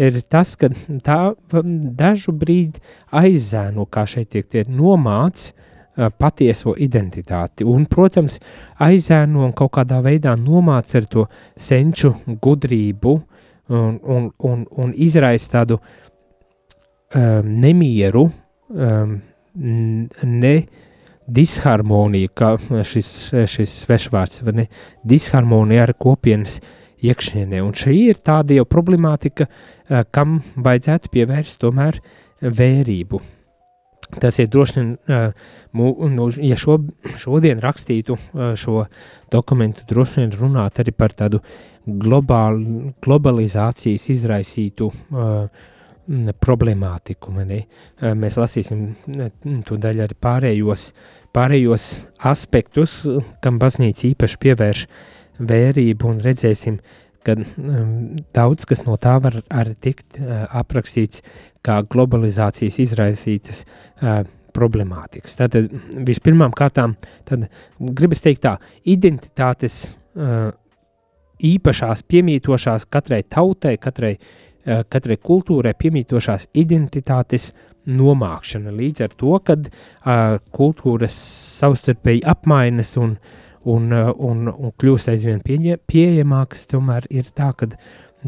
ir 0.01 0.21
tas, 0.29 0.55
ka 0.55 0.71
tā 1.03 1.33
dažu 1.51 2.33
brīdi 2.35 2.81
aizzēno, 3.11 3.87
kā 3.91 4.05
šeit 4.07 4.31
tiek 4.31 4.47
tie 4.47 4.65
nomāc, 4.67 5.51
patieso 6.17 6.73
identitāti. 6.79 7.65
Un, 7.67 7.85
protams, 7.89 8.37
aizēno 8.81 9.43
un 9.45 9.51
kaut 9.53 9.73
kādā 9.75 9.99
veidā 10.03 10.37
nomāc 10.39 10.95
ar 10.95 11.07
to 11.11 11.25
senču 11.59 12.13
gudrību 12.25 13.17
un, 13.71 13.99
un, 13.99 14.29
un, 14.39 14.63
un 14.71 14.93
izraisa 14.95 15.57
tādu 15.59 15.81
um, 17.15 17.51
nemieru 17.61 18.29
um, 18.69 19.19
ne 19.55 20.55
disharmonija, 21.31 22.31
kā 22.35 22.53
šis, 22.87 23.09
šis 23.51 23.73
svešvārds, 23.85 24.41
vai 24.45 24.55
ne, 24.61 24.67
disharmonija 25.07 25.87
ar 25.87 25.93
kopienas 25.99 26.59
iekšienē. 27.01 27.61
Un 27.65 27.75
šī 27.77 27.97
ir 28.11 28.21
tāda 28.23 28.57
jau 28.57 28.65
problemātika, 28.69 29.47
eh, 29.47 30.03
kam 30.11 30.39
vajadzētu 30.55 31.11
pievērst 31.13 31.61
tomēr 31.61 31.99
vērību. 32.41 33.21
Tas 34.19 34.39
ir 34.39 34.47
droši 34.51 34.73
vien, 34.75 34.97
eh, 35.07 35.31
nu, 35.73 36.29
ja 36.37 36.55
šo, 36.55 36.79
šodien 37.17 37.61
rakstītu 37.63 38.17
eh, 38.17 38.55
šo 38.55 38.85
dokumentu, 39.31 39.85
droši 39.87 40.21
vien 40.21 40.31
runāt 40.31 40.83
arī 40.83 40.91
par 40.91 41.09
tādu 41.09 41.41
globāl, 41.87 42.59
globalizācijas 43.01 44.03
izraisītu 44.13 44.85
uh, 44.85 45.47
problemātiku. 46.41 47.31
Mani. 47.35 47.61
Mēs 48.01 48.37
lasīsim 48.39 48.91
to 49.67 49.77
daļu 49.81 50.05
arī 50.05 50.17
pārējos, 50.21 50.89
pārējos 51.35 51.87
aspektus, 52.31 53.01
kam 53.43 53.59
baznīca 53.61 54.09
īpaši 54.11 54.41
pievērš 54.41 54.83
vērību 55.51 56.11
un 56.11 56.19
redzēsim, 56.23 56.81
ka 57.25 57.37
daudz 58.35 58.67
kas 58.69 58.83
no 58.87 58.97
tā 59.01 59.15
var 59.23 59.39
arī 59.53 59.77
tikt 59.87 60.19
aprakstīts 60.21 61.23
kā 61.65 61.81
globalizācijas 61.85 62.81
izraisītas 62.81 63.63
problemātikas. 64.51 65.37
Tātad 65.39 65.71
vispirmām 66.07 66.51
kārtām, 66.57 66.97
tad 67.29 67.47
gribas 67.79 68.23
teikt 68.25 68.43
tā, 68.43 68.57
identitātes 68.83 69.95
īpašās, 71.41 72.03
piemītošās 72.09 72.85
katrai 72.91 73.21
tautai, 73.23 73.77
katrai, 73.81 74.17
uh, 74.17 74.50
katrai 74.63 75.17
kultūrai 75.17 75.73
piemītošās 75.77 76.49
identitātes 76.57 77.51
nomākšana 77.89 78.73
līdz 78.75 79.05
ar 79.07 79.15
to, 79.17 79.33
kad 79.45 79.71
uh, 79.71 80.37
kultūras 80.53 81.15
savstarpēji 81.61 82.21
apmainas 82.29 82.93
un, 83.01 83.15
un, 83.65 83.89
uh, 83.89 84.11
un, 84.13 84.45
un 84.51 84.73
kļūst 84.77 85.11
aizvien 85.15 85.41
pieņa, 85.45 85.81
pieejamākas, 85.89 86.67
tomēr 86.69 87.09
ir 87.09 87.33
tā, 87.33 87.51
ka 87.57 87.71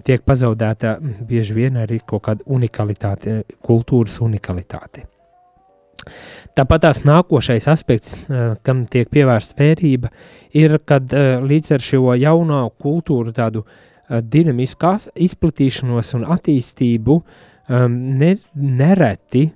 tiek 0.02 0.26
pazaudēta 0.26 0.98
bieži 1.30 1.58
vien 1.58 1.78
arī 1.84 2.02
kaut 2.06 2.26
kāda 2.28 2.48
unikalitāte, 2.50 3.44
kultūras 3.62 4.18
unikalitāte. 4.26 5.06
Tāpat 6.58 6.84
tās 6.84 7.02
nākošais 7.08 7.68
aspekts, 7.72 8.16
eh, 8.28 8.56
kam 8.66 8.86
tiek 8.92 9.10
pievērsta 9.10 9.56
vērība, 9.60 10.12
ir, 10.54 10.80
kad 10.86 11.14
eh, 11.14 11.40
līdz 11.42 11.76
ar 11.78 11.86
šo 11.86 12.16
jauno 12.20 12.66
kultūru 12.82 13.34
tādu 13.36 13.64
eh, 13.64 13.93
dinamisku 14.22 14.94
izplatīšanos 15.26 16.14
un 16.20 16.28
attīstību 16.36 17.18
ehm, 17.18 18.00
ne, 18.20 18.36
nereti 18.56 19.48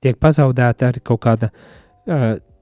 tiek 0.00 0.18
pazaudēta 0.22 0.90
arī 0.92 1.02
kaut 1.04 1.22
kāda 1.24 1.50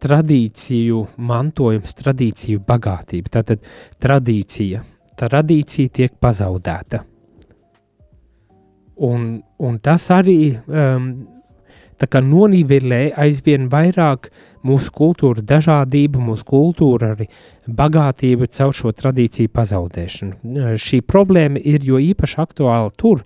tradīciju 0.05 1.01
mantojums, 1.25 1.97
tradīciju 1.99 2.63
bagātība. 2.67 3.33
Tātad 3.39 3.65
tradīcija, 4.03 4.83
tradīcija 5.21 5.93
tiek 6.01 6.17
pazaudēta. 6.21 7.03
Un, 9.05 9.31
un 9.59 9.79
tas 9.83 10.07
arī 10.15 10.39
um, 10.55 11.09
kā 11.99 12.21
nonivelē 12.23 13.09
aizvien 13.25 13.67
vairāk 13.73 14.29
mūsu 14.65 14.93
kultūra 14.95 15.45
dažādību, 15.45 16.21
mūsu 16.31 16.47
kultūra 16.49 17.13
arī 17.15 17.29
bagātību 17.69 18.49
caur 18.57 18.75
šo 18.77 18.93
tradīciju 18.97 19.53
pazaudēšanu. 19.55 20.77
Šī 20.81 21.01
problēma 21.07 21.61
ir 21.61 21.85
jo 21.87 22.01
īpaši 22.01 22.41
aktuāla 22.45 22.93
tur, 22.97 23.25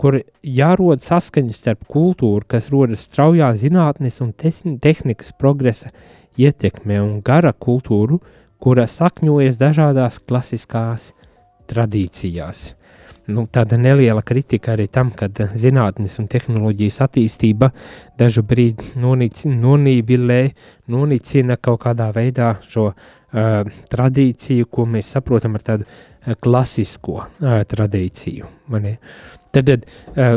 kur 0.00 0.18
jārod 0.42 1.02
saskaņas 1.02 1.60
starp 1.62 1.84
kultūru, 1.90 2.42
kas 2.48 2.70
rodas 2.74 3.06
straujā 3.06 3.52
zinātnes 3.58 4.20
un 4.24 4.34
tehnikas 4.34 5.34
progresa 5.38 5.94
ietekmē 6.40 6.98
un 7.02 7.20
gara 7.24 7.54
kultūru, 7.54 8.20
kura 8.58 8.88
sakņojas 8.90 9.60
dažādās 9.60 10.18
klasiskās 10.24 11.12
tradīcijās 11.70 12.72
nu, 13.26 13.46
tāda 13.50 13.78
neliela 13.80 14.22
kritika 14.26 14.74
arī 14.74 14.86
tam, 14.92 15.10
ka 15.16 15.28
zinātnes 15.56 16.18
un 16.20 16.28
tehnoloģijas 16.30 17.00
attīstība 17.06 17.70
dažu 18.20 18.44
brīdi 18.46 18.94
nonīvilē, 19.00 20.40
nonicina 20.92 21.56
kaut 21.56 21.82
kādā 21.86 22.10
veidā 22.14 22.54
šo 22.68 22.90
uh, 22.90 23.76
tradīciju, 23.92 24.68
ko 24.70 24.88
mēs 24.90 25.14
saprotam 25.16 25.56
ar 25.58 25.64
tādu 25.66 25.86
uh, 25.88 26.34
klasisko 26.40 27.20
uh, 27.22 27.62
tradīciju. 27.68 28.50
Mani. 28.74 28.96
Tad, 29.54 29.72
uh, 29.72 30.36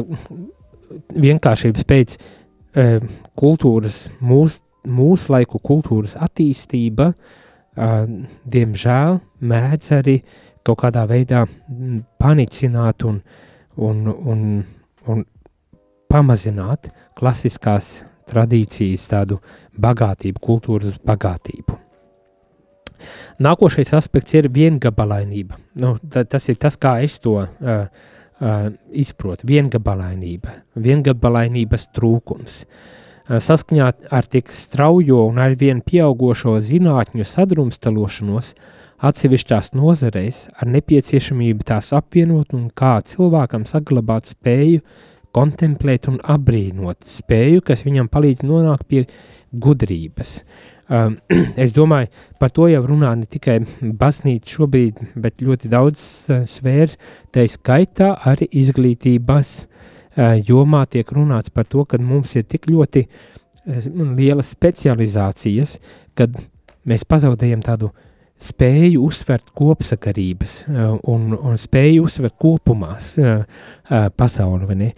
vienkāršības 1.28 1.88
pēc 1.88 2.18
uh, 2.18 2.98
kultūras, 3.40 4.08
mūsu 4.22 4.64
mūs 4.88 5.26
laiku 5.28 5.60
kultūras 5.60 6.14
attīstība, 6.24 7.10
uh, 7.12 7.96
diemžēl, 8.48 9.18
mēdz 9.44 9.90
arī 9.98 10.14
uh, 10.22 10.47
kaut 10.68 10.82
kādā 10.84 11.05
veidā 11.09 11.45
mm, 11.45 12.03
panicināt 12.20 13.05
un, 13.07 13.22
un, 13.78 14.03
un, 14.07 14.43
un 15.07 15.24
pamazināt 16.11 16.91
klasiskās 17.18 18.01
tradīcijas 18.28 19.07
tādu 19.11 19.39
bagātību, 19.80 20.41
kultūras 20.43 20.99
bagātību. 21.07 21.78
Nākošais 23.45 23.93
aspekts 23.93 24.34
ir 24.36 24.49
viengabalainība. 24.53 25.59
Nu, 25.78 25.95
tas 26.01 26.47
ir 26.49 26.57
tas, 26.59 26.76
kā 26.82 26.95
es 27.05 27.20
to 27.22 27.36
uh, 27.38 27.49
uh, 28.41 28.70
izprotu. 28.89 29.45
Viengabalainība, 29.47 30.55
viengabalainības 30.88 31.91
trūkums. 31.93 32.63
Uh, 32.65 33.38
saskaņā 33.43 33.91
ar 34.18 34.32
tik 34.34 34.49
straujo 34.51 35.28
un 35.30 35.38
arvien 35.43 35.84
pieaugušo 35.86 36.57
zinātņu 36.65 37.28
sadrumstalošanos, 37.30 38.51
uh, 38.57 38.74
atsevišķās 38.98 39.74
nozareis 39.78 40.48
ar 40.58 40.70
nepieciešamību 40.74 41.68
tās 41.70 41.91
apvienot 41.95 42.56
un 42.58 42.70
kā 42.74 42.98
cilvēkam 43.06 43.68
saglabāt 43.70 44.32
spēju 44.34 44.82
kontemplēt 45.38 46.08
un 46.10 46.18
abrīnot 46.24 47.06
spēju, 47.06 47.62
kas 47.66 47.84
viņam 47.86 48.10
palīdz 48.10 48.45
nonākt 48.48 48.88
pie 48.89 49.04
gudrības. 49.54 50.39
Um, 50.88 51.18
es 51.64 51.76
domāju, 51.76 52.10
par 52.39 52.54
to 52.56 52.70
jau 52.72 52.82
runā 52.88 53.12
ne 53.20 53.28
tikai 53.30 53.60
baznīca 54.02 54.56
šobrīd, 54.56 55.04
bet 55.20 55.43
ļoti 55.45 55.70
daudz 55.70 56.02
uh, 56.32 56.41
sfēras, 56.48 56.98
tā 57.36 57.45
skaitā 57.52 58.14
arī 58.32 58.48
izglītības 58.64 59.54
uh, 59.68 60.39
jomā 60.48 60.86
tiek 60.89 61.12
runāts 61.14 61.54
par 61.54 61.68
to, 61.70 61.86
ka 61.86 62.00
mums 62.02 62.34
ir 62.39 62.48
tik 62.50 62.70
ļoti 62.72 63.06
uh, 63.06 63.89
lielas 64.18 64.56
specializācijas, 64.56 65.78
kad 66.18 66.39
mēs 66.88 67.04
pazaudējam 67.06 67.62
tādu 67.68 67.91
uh, 67.91 68.07
spēju 68.38 69.02
uzsvert 69.08 69.50
kopsakarības 69.58 70.58
eh, 70.70 70.92
un, 71.10 71.32
un 71.34 71.58
spēju 71.58 72.06
uzsvert 72.06 72.36
kopumās 72.40 73.16
eh, 73.18 73.42
eh, 73.90 74.10
pasauli. 74.16 74.92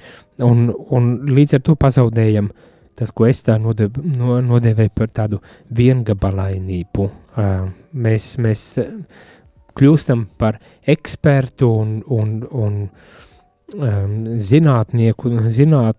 Un, 0.44 0.68
un 0.96 1.08
līdz 1.30 1.60
ar 1.60 1.64
to 1.64 1.76
pazaudējam 1.80 2.52
tas, 3.00 3.14
ko 3.16 3.30
es 3.30 3.40
tā 3.46 3.56
node, 3.62 3.88
no, 4.18 4.42
nodevēju 4.44 4.92
par 4.92 5.08
tādu 5.16 5.40
viengabalainību. 5.72 7.06
Mēs, 7.96 8.26
mēs 8.44 8.64
kļūstam 9.80 10.26
par 10.36 10.58
ekspertu 10.84 11.70
un, 11.80 11.94
un, 12.12 12.34
un 12.44 12.76
um, 13.80 14.18
zinātnieku, 14.44 15.32
zināt, 15.56 15.96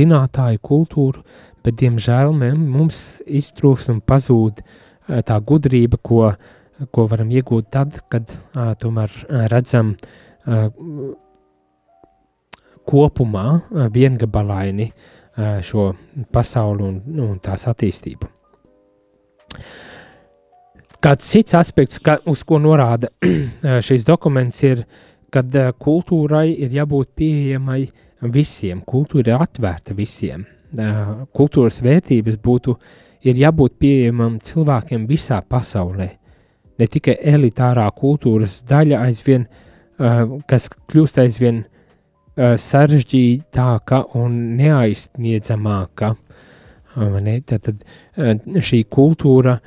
zinātāju 0.00 0.60
kultūru, 0.60 1.24
bet, 1.64 1.78
diemžēl, 1.80 2.36
mums 2.36 3.00
iztrūks 3.40 3.88
un 3.94 4.04
pazūd 4.04 4.60
uh, 4.60 4.76
tā 5.26 5.38
gudrība, 5.46 5.98
ko, 6.02 6.30
ko 6.94 7.06
varam 7.10 7.30
iegūt 7.34 7.70
tad, 7.74 8.00
kad 8.12 8.30
uh, 8.30 8.72
tomēr 8.80 9.12
redzam 9.52 9.94
uh, 9.94 10.68
kopumā 12.88 13.46
uh, 13.52 13.86
viengabalaini 13.92 14.90
uh, 14.90 15.58
šo 15.64 15.90
pasauli 16.32 16.86
un, 16.86 17.00
un 17.26 17.40
tās 17.42 17.66
attīstību. 17.70 18.30
Kāds 21.00 21.28
cits 21.32 21.56
aspekts, 21.56 22.00
ka, 22.04 22.18
uz 22.28 22.44
ko 22.44 22.58
norāda 22.60 23.08
šīs 23.86 24.04
dokuments, 24.08 24.62
ir, 24.68 24.84
kad 25.32 25.52
uh, 25.56 25.72
kultūrai 25.76 26.48
ir 26.54 26.72
jābūt 26.80 27.12
pieejamai 27.18 27.82
visiem, 28.32 28.82
kultūra 28.84 29.34
ir 29.34 29.44
atvērta 29.46 29.96
visiem. 29.96 30.44
Uh, 30.70 31.24
kultūras 31.34 31.80
vērtības 31.82 32.36
būtu 32.44 32.76
uh, 32.76 32.98
ir 33.26 33.40
jābūt 33.40 33.76
pieejamam 33.80 34.38
cilvēkiem 34.44 35.06
visā 35.08 35.40
pasaulē. 35.48 36.08
Ne 36.80 36.88
tikai 36.88 37.18
elitārā 37.34 37.84
kultūras 37.96 38.60
daļa 38.68 39.02
aizvien, 39.04 39.44
uh, 39.46 40.38
kas 40.48 40.70
kļūst 40.72 41.20
aizvien 41.20 41.62
uh, 41.64 42.56
sarežģītāka 42.56 44.04
un 44.20 44.38
neaizsniedzamāka. 44.60 46.14
Ne? 46.96 47.36
Tad, 47.46 47.68
tad 47.68 47.84
uh, 47.84 48.62
šī 48.64 48.82
kultūra 48.90 49.58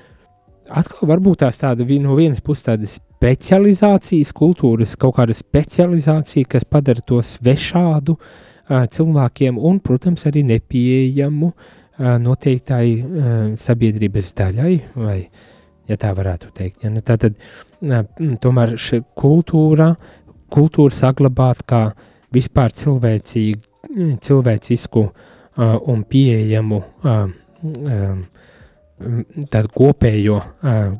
atkal 0.74 1.12
varbūt 1.12 1.43
tās 1.43 1.62
tāda 1.62 1.86
no 2.01 2.18
vienas 2.18 2.41
puses 2.41 2.66
tāda 2.66 2.89
specializācijas 2.89 4.34
kultūras, 4.36 4.97
kaut 4.99 5.20
kāda 5.20 5.36
specializācija, 5.38 6.49
kas 6.49 6.66
padara 6.66 7.04
to 7.06 7.22
svešādu 7.22 8.18
cilvēkiem 8.64 9.58
un, 9.60 9.80
protams, 9.84 10.24
arī 10.26 10.41
nepieejamu 10.47 11.49
uh, 11.51 11.72
noteiktai 12.00 13.56
sabiedrības 13.60 14.32
daļai, 14.38 14.74
vai 14.98 15.18
ja 15.89 15.98
tā 16.00 16.14
varētu 16.16 16.52
teikt. 16.56 16.84
Ja? 16.86 16.91
Nu, 16.94 17.04
Tātad 17.06 17.38
tomēr 18.41 18.76
šī 18.80 19.04
kultūra, 19.20 19.94
kultūra 20.54 20.96
saglabāt 20.96 21.64
kā 21.70 21.84
vispār 22.34 22.74
cilvēcīgu, 22.74 23.62
cilvēcisku 24.24 25.04
un 25.94 26.06
pieejamu 26.10 26.80
tādu 29.54 29.72
kopējo 29.74 30.38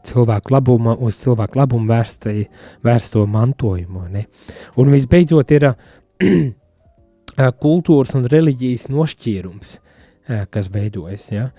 cilvēku 0.06 0.54
labumu, 0.54 0.96
uz 1.06 1.18
cilvēku 1.22 1.60
labumu 1.62 1.90
vērstai, 1.90 2.44
vērsto 2.84 3.24
mantojumu. 3.30 4.08
Ne? 4.12 4.26
Un 4.82 4.92
visbeidzot 4.94 5.54
ir 5.56 5.70
kultūras 7.64 8.14
un 8.20 8.28
reliģijas 8.30 8.90
nošķīrums. 8.94 9.78
Eh, 10.24 10.46
kas 10.48 10.70
veidojas. 10.72 11.26
Ja? 11.34 11.50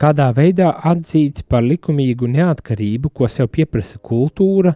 Kādā 0.00 0.26
veidā 0.36 0.74
atzīt 0.90 1.46
par 1.48 1.64
likumīgu 1.64 2.28
neatkarību, 2.28 3.08
ko 3.16 3.28
sev 3.32 3.48
pieprasa 3.48 3.96
kultūra, 4.04 4.74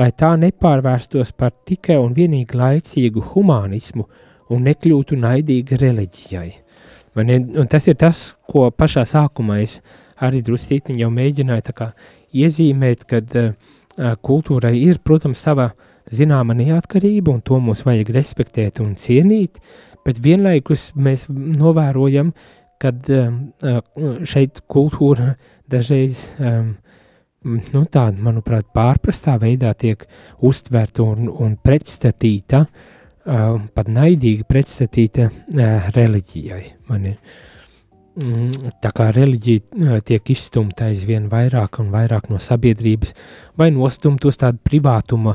lai 0.00 0.08
tā 0.16 0.30
nepārvērstos 0.40 1.34
par 1.36 1.52
tikai 1.68 1.98
un 2.00 2.14
vienīgi 2.16 2.56
laicīgu 2.56 3.24
humanismu 3.34 4.06
un 4.48 4.64
nekļūtu 4.64 5.20
naidīga 5.20 5.80
reliģijai. 5.82 6.50
Un 7.16 7.68
tas 7.72 7.88
ir 7.88 7.96
tas, 8.00 8.22
ko 8.48 8.70
pašā 8.72 9.04
sākumā 9.08 9.60
es 9.64 9.78
arī 10.20 10.40
druscītiņi 10.44 11.04
jau 11.04 11.12
mēģināju 11.12 11.76
kā, 11.76 11.90
iezīmēt, 12.36 13.04
kad 13.08 13.32
uh, 13.40 13.54
kultūrai 14.24 14.74
ir, 14.76 15.00
protams, 15.04 15.40
sava 15.40 15.70
zināma 16.12 16.56
neatkarība, 16.56 17.32
un 17.32 17.40
to 17.44 17.60
mums 17.60 17.84
vajag 17.88 18.12
respektēt 18.16 18.80
un 18.84 18.94
cienīt, 19.00 19.60
bet 20.04 20.20
vienlaikus 20.24 20.90
mēs 20.96 21.26
novērojam, 21.32 22.32
kad 22.82 23.08
šeit 24.28 24.60
kultūra 24.70 25.34
dažreiz 25.70 26.20
nu, 27.46 27.82
tāda, 27.86 28.16
manuprāt, 28.22 28.68
pārprastā 28.74 29.36
veidā 29.40 29.72
tiek 29.78 30.04
uztverta 30.46 31.04
un, 31.06 31.28
un 31.30 31.56
pretstatīta, 31.62 32.64
uh, 32.66 33.58
pat 33.74 33.90
naidīgi 33.92 34.46
pretstatīta 34.48 35.28
uh, 35.28 35.90
reliģijai. 35.96 36.64
Mani. 36.90 37.14
Mm, 38.16 38.70
tā 38.80 38.90
kā 38.96 39.10
reliģija 39.12 40.00
tiek 40.08 40.30
izstumta 40.32 40.86
aizvien 40.88 41.26
vairāk 41.28 41.82
un 41.82 41.90
vairāk 41.92 42.30
no 42.32 42.38
sabiedrības, 42.40 43.12
vai 43.60 43.68
nostumta 43.74 44.30
uz 44.30 44.38
tādu 44.40 44.62
privātuma, 44.64 45.34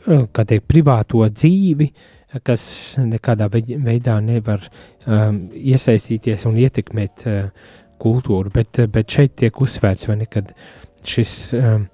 kā 0.00 0.44
teikt, 0.48 0.64
privāto 0.64 1.20
dzīvi, 1.28 1.90
kas 2.46 2.62
nekādā 3.02 3.48
veidā 3.50 4.16
nevar 4.22 4.62
iesaistīties 5.06 6.46
un 6.46 6.58
ietekmēt 6.62 7.24
kultūru, 8.00 8.52
bet, 8.54 8.82
bet 8.92 9.10
šeit 9.10 9.36
tiek 9.40 9.60
uzsvērts, 9.60 10.08
vai 10.08 10.20
ne, 10.22 10.28
kad 10.30 10.52
šis 11.06 11.34
um, 11.58 11.86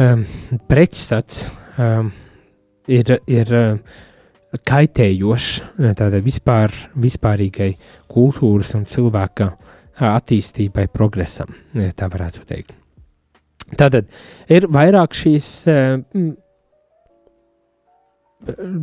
um, 0.00 0.24
pretstats 0.68 1.46
um, 1.78 2.10
ir, 2.90 3.14
ir 3.30 3.54
uh, 3.54 4.00
kaitējošs 4.54 5.50
eh, 5.58 5.92
tādai 5.98 6.20
vispār, 6.24 6.74
vispārīgai 7.00 7.72
kultūras 8.10 8.74
un 8.78 8.86
cilvēka 8.86 9.50
attīstībai, 9.94 10.88
progresam, 10.90 11.52
tā 11.72 12.08
varētu 12.10 12.42
teikt. 12.48 12.74
Tātad 13.78 14.10
ir 14.52 14.66
vairāk 14.70 15.14
šīs 15.16 15.46
uh, 15.70 16.00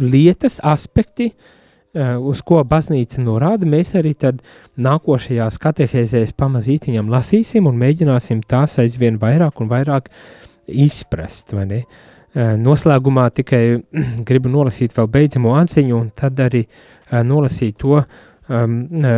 lietas, 0.02 0.60
aspekti, 0.64 1.32
uh, 1.32 2.16
uz 2.32 2.44
ko 2.46 2.62
baznīca 2.68 3.24
norāda. 3.24 3.70
Mēs 3.70 3.96
arī 4.00 4.14
tad 4.18 4.44
nākošajās 4.82 5.60
katehēzēs 5.62 6.38
pamazītiņam 6.40 7.12
lasīsim 7.12 7.68
un 7.70 7.82
mēģināsim 7.82 8.46
tās 8.48 8.80
aizvien 8.82 9.20
vairāk 9.22 9.62
un 9.62 9.72
vairāk 9.72 10.10
izprast, 10.72 11.54
vai 11.58 11.68
ne? 11.70 11.84
Uh, 11.84 12.08
Eh, 12.32 12.54
noslēgumā 12.56 13.26
tikai 13.36 13.64
gribu 14.28 14.52
nolasīt 14.52 14.94
vēl 14.96 15.10
beidzamo 15.12 15.52
atziņu, 15.60 15.98
un 15.98 16.12
tad 16.16 16.40
arī 16.40 16.62
eh, 16.64 17.18
nolasīt 17.28 17.76
to 17.84 17.98
um, 18.00 18.78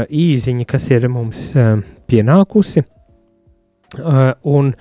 īziņu, 0.10 0.66
kas 0.70 0.88
ir 0.90 1.06
mums 1.14 1.52
um, 1.54 1.84
pienākusi. 2.10 2.82
Uh, 3.94 4.32
un, 4.50 4.72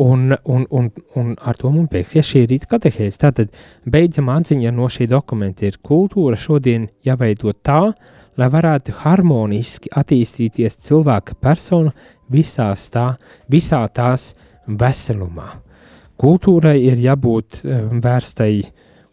un, 0.00 0.36
un, 0.44 0.66
un, 0.70 0.90
un 1.14 1.34
ar 1.44 1.58
to 1.60 1.70
mums 1.72 1.90
beigsies 1.92 2.28
šī 2.32 2.46
rīta 2.48 2.68
katehēze. 2.70 3.20
Tātad 3.20 3.50
beidzamā 3.84 4.38
atziņa 4.40 4.72
no 4.72 4.88
šī 4.88 5.10
dokumenta 5.10 5.66
ir 5.68 5.76
kultūra 5.84 6.38
šodien 6.40 6.88
jāveido 7.04 7.52
tā, 7.52 7.82
lai 8.40 8.48
varētu 8.48 8.94
harmoniski 9.02 9.92
attīstīties 10.00 10.78
cilvēka 10.86 11.36
persona 11.42 11.92
visās 12.32 12.86
tā, 12.94 13.10
visā 13.52 13.82
tās 13.92 14.32
veselumā. 14.66 15.50
Kultūrai 16.20 16.78
ir 16.84 17.00
jābūt 17.00 17.62
eh, 17.64 17.84
vērstai 18.04 18.54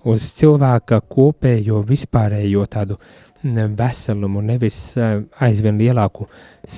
uz 0.07 0.31
cilvēka 0.37 1.01
kopējo, 1.11 1.81
vispārējo 1.87 2.63
tādu 2.71 2.99
veselumu, 3.43 4.41
nevis 4.41 4.79
eh, 4.97 5.19
aizvien 5.43 5.79
lielāku 5.79 6.29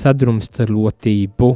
sadrumstalotību, 0.01 1.53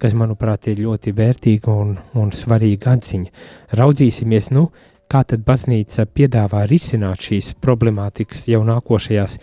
kas, 0.00 0.16
manuprāt, 0.18 0.68
ir 0.70 0.82
ļoti 0.84 1.14
vērtīga 1.16 1.72
un, 1.72 1.94
un 2.18 2.32
svarīga 2.34 2.96
atziņa. 2.96 3.30
Raudzīsimies, 3.78 4.50
nu, 4.54 4.68
kā 5.10 5.22
tad 5.28 5.44
baznīca 5.46 6.06
piedāvā 6.10 6.64
risināt 6.70 7.22
šīs 7.28 7.52
problemātikas 7.62 8.46
jau 8.50 8.62
nākošajās 8.66 9.38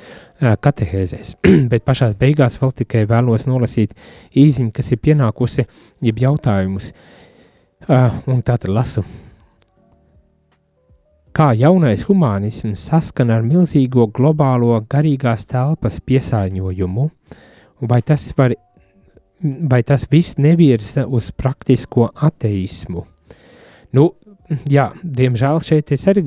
katehēzēs. 0.65 1.35
Bet 1.71 1.85
pašā 1.87 2.11
beigās 2.19 2.59
vēl 2.61 2.75
tikai 2.83 3.05
vēlos 3.09 3.47
nolasīt 3.49 3.95
īziņu, 4.37 4.71
kas 4.75 4.91
ir 4.91 5.01
pienākusi, 5.05 5.67
jeb 6.01 6.23
jautājumus. 6.25 6.91
Un 7.89 8.41
tā 8.45 8.57
tad 8.57 8.69
lasu. 8.69 9.05
Kā 11.31 11.53
jaunais 11.55 12.03
humanisms 12.09 12.81
saskana 12.89 13.37
ar 13.39 13.45
milzīgo 13.47 14.09
globālo 14.11 14.75
garīgās 14.91 15.47
telpas 15.47 16.01
piesārņojumu, 16.03 17.05
vai 17.87 18.01
tas, 18.03 18.25
var, 18.35 18.57
vai 19.43 19.81
tas 19.83 20.07
viss 20.11 20.37
nevirza 20.37 21.07
uz 21.07 21.31
praktisko 21.31 22.09
ateismu? 22.15 23.05
Nu, 23.95 24.11
jā, 24.69 24.91
diemžēl 25.03 25.61
šeit 25.65 25.91
es 25.95 26.07
arī 26.07 26.23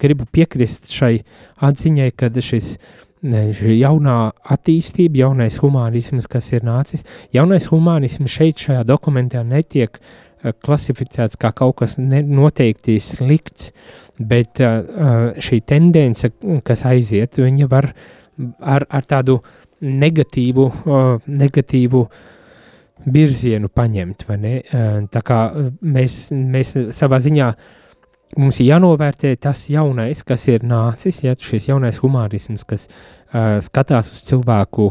gribu 0.00 0.28
piekrist 0.32 0.90
šai 0.92 1.18
atziņai, 1.64 2.12
ka 2.16 2.30
šis 2.30 2.76
šī 3.26 3.78
jaunā 3.80 4.18
attīstība, 4.54 5.24
jaunais 5.24 5.56
humanisms, 5.58 6.28
kas 6.30 6.52
ir 6.52 6.66
nācis, 6.68 7.02
jaunais 7.34 7.66
humanisms 7.72 8.30
šeit 8.30 8.60
šajā 8.62 8.84
dokumentā 8.86 9.40
netiek 9.42 9.96
uh, 9.96 10.26
Eh, 10.46 10.52
klasificēts 10.52 11.38
kā 11.40 11.50
kaut 11.56 11.78
kas 11.80 11.96
noteikti 11.98 12.98
slikts, 13.00 13.70
bet 14.16 14.60
uh, 14.64 15.32
šī 15.42 15.58
tendence, 15.68 16.30
kas 16.64 16.84
aiziet, 16.88 17.36
viņa 17.40 17.66
var 17.68 17.90
ar, 18.60 18.86
ar 18.88 19.08
tādu 19.08 19.38
negatīvu, 19.80 20.66
uh, 20.84 21.26
negatīvu 21.28 22.02
virzienu 23.06 23.70
paņemt, 23.70 24.24
tā 25.12 25.22
kā 25.26 25.40
mēs, 25.80 26.16
mēs 26.32 26.72
savā 26.96 27.20
ziņā 27.22 27.50
mums 28.40 28.58
ir 28.60 28.72
jānovērtē 28.72 29.34
tas 29.40 29.66
jaunais, 29.70 30.22
kas 30.26 30.48
ir 30.50 30.66
nācis, 30.66 31.22
ja 31.24 31.36
šis 31.38 31.68
jaunais 31.70 32.00
humanisms, 32.02 32.66
kas 32.68 32.88
uh, 32.88 33.56
skatās 33.62 34.10
uz 34.14 34.24
cilvēku 34.26 34.90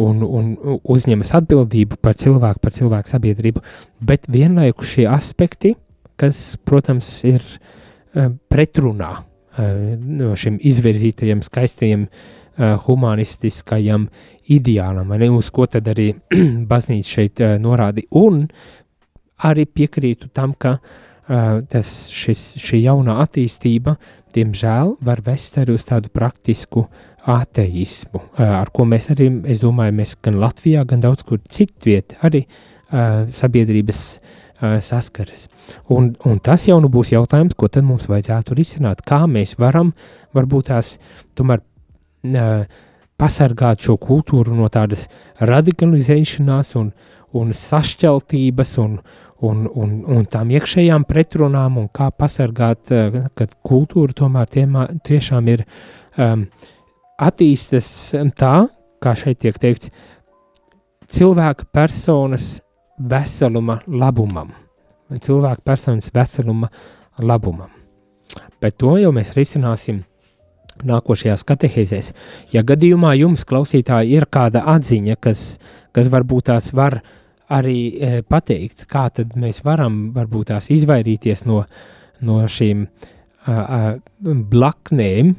un, 0.00 0.24
un 0.24 0.54
uzņemas 0.80 1.34
atbildību 1.42 2.00
par 2.00 2.16
cilvēku, 2.20 2.62
par 2.64 2.76
cilvēku 2.76 3.12
sabiedrību, 3.12 3.64
bet 4.00 4.28
vienlaikus 4.32 4.94
šie 4.96 5.06
aspekti, 5.12 5.74
kas, 6.20 6.56
protams, 6.64 7.08
ir 7.28 7.44
uh, 7.44 8.30
pretrunā 8.48 9.12
uh, 9.20 10.32
šim 10.40 10.56
izvirzītajam, 10.72 11.44
skaistajam, 11.44 12.08
uh, 12.08 12.39
humanistiskajam 12.60 14.08
ideālam, 14.52 15.14
ne, 15.16 15.30
uz 15.32 15.50
ko 15.54 15.66
tad 15.70 15.88
arī 15.92 16.10
baznīca 16.70 17.14
šeit 17.16 17.42
uh, 17.44 17.54
norāda. 17.62 18.04
Un 18.20 18.44
arī 19.48 19.66
piekrītu 19.66 20.30
tam, 20.36 20.54
ka 20.58 20.76
uh, 20.78 21.60
tas, 21.70 21.92
šis, 22.14 22.42
šī 22.60 22.82
jaunā 22.84 23.20
attīstība, 23.24 23.96
diemžēl, 24.34 24.96
var 25.06 25.22
vest 25.26 25.58
arī 25.58 25.74
uz 25.78 25.86
tādu 25.88 26.10
praktisku 26.14 26.86
ateismu, 27.30 28.22
ar 28.40 28.70
ko 28.72 28.86
mēs 28.88 29.10
arī, 29.12 29.26
es 29.52 29.60
domāju, 29.60 29.92
mēs 29.98 30.14
gan 30.24 30.38
Latvijā, 30.40 30.86
gan 30.88 31.02
daudz 31.02 31.26
kur 31.28 31.40
citviet 31.52 32.14
arī 32.24 32.46
sabiedrības 32.90 34.00
saskaras. 34.60 35.48
Un, 35.92 36.14
un 36.24 36.40
tas 36.42 36.64
jau 36.68 36.78
nu 36.82 36.88
būs 36.92 37.12
jautājums, 37.12 37.56
ko 37.56 37.68
tad 37.72 37.84
mums 37.86 38.08
vajadzētu 38.10 38.56
risināt, 38.56 39.04
kā 39.06 39.22
mēs 39.30 39.56
varam 39.60 39.92
varbūt 40.36 40.70
tās 40.72 40.94
tomēr 41.38 41.62
pasargāt 43.20 43.84
šo 43.84 43.96
kultūru 44.00 44.56
no 44.56 44.68
tādas 44.72 45.06
radikalizēšanās 45.40 46.74
un, 46.80 46.92
un 47.36 47.52
sašķeltības 47.56 48.76
un, 48.82 48.98
un, 49.46 49.64
un, 49.68 49.96
un 50.08 50.26
tām 50.30 50.52
iekšējām 50.56 51.06
pretrunām 51.08 51.78
un 51.80 51.88
kā 51.92 52.10
pasargāt, 52.12 52.92
kad 53.36 53.56
kultūra 53.66 54.16
tomēr 54.16 54.48
tiemā, 54.52 54.86
tiešām 55.06 55.50
ir 55.52 55.64
um, 56.16 56.46
attīstas 57.20 57.90
tā, 58.40 58.54
kā 59.00 59.14
šeit 59.16 59.40
tiek 59.44 59.58
teikts, 59.60 59.92
cilvēka 61.10 61.68
personas 61.72 62.58
veseluma 63.00 63.80
labumam, 63.88 64.52
cilvēka 65.10 65.64
personas 65.64 66.10
veseluma 66.14 66.70
labumam. 67.18 67.72
Bet 68.60 68.76
to 68.78 68.94
jau 69.00 69.10
mēs 69.16 69.32
risināsim 69.34 70.02
nākošajās 70.86 71.44
katehēzēs. 71.48 72.12
Ja 72.54 72.62
gadījumā 72.66 73.14
jums, 73.18 73.44
klausītāji, 73.48 74.16
ir 74.18 74.28
kāda 74.32 74.64
atziņa, 74.74 75.18
kas, 75.20 75.44
kas 75.96 76.10
varbūt 76.12 76.50
tās 76.50 76.70
var 76.76 77.00
arī 77.50 77.78
e, 77.90 78.10
pateikt, 78.22 78.86
kā 78.90 79.08
tad 79.14 79.36
mēs 79.38 79.62
varam 79.66 80.10
varbūt 80.14 80.52
tās 80.52 80.70
izvairīties 80.70 81.44
no, 81.50 81.64
no 82.26 82.40
šīm 82.46 82.86
a, 82.86 83.52
a, 83.52 83.80
blaknēm, 84.24 85.34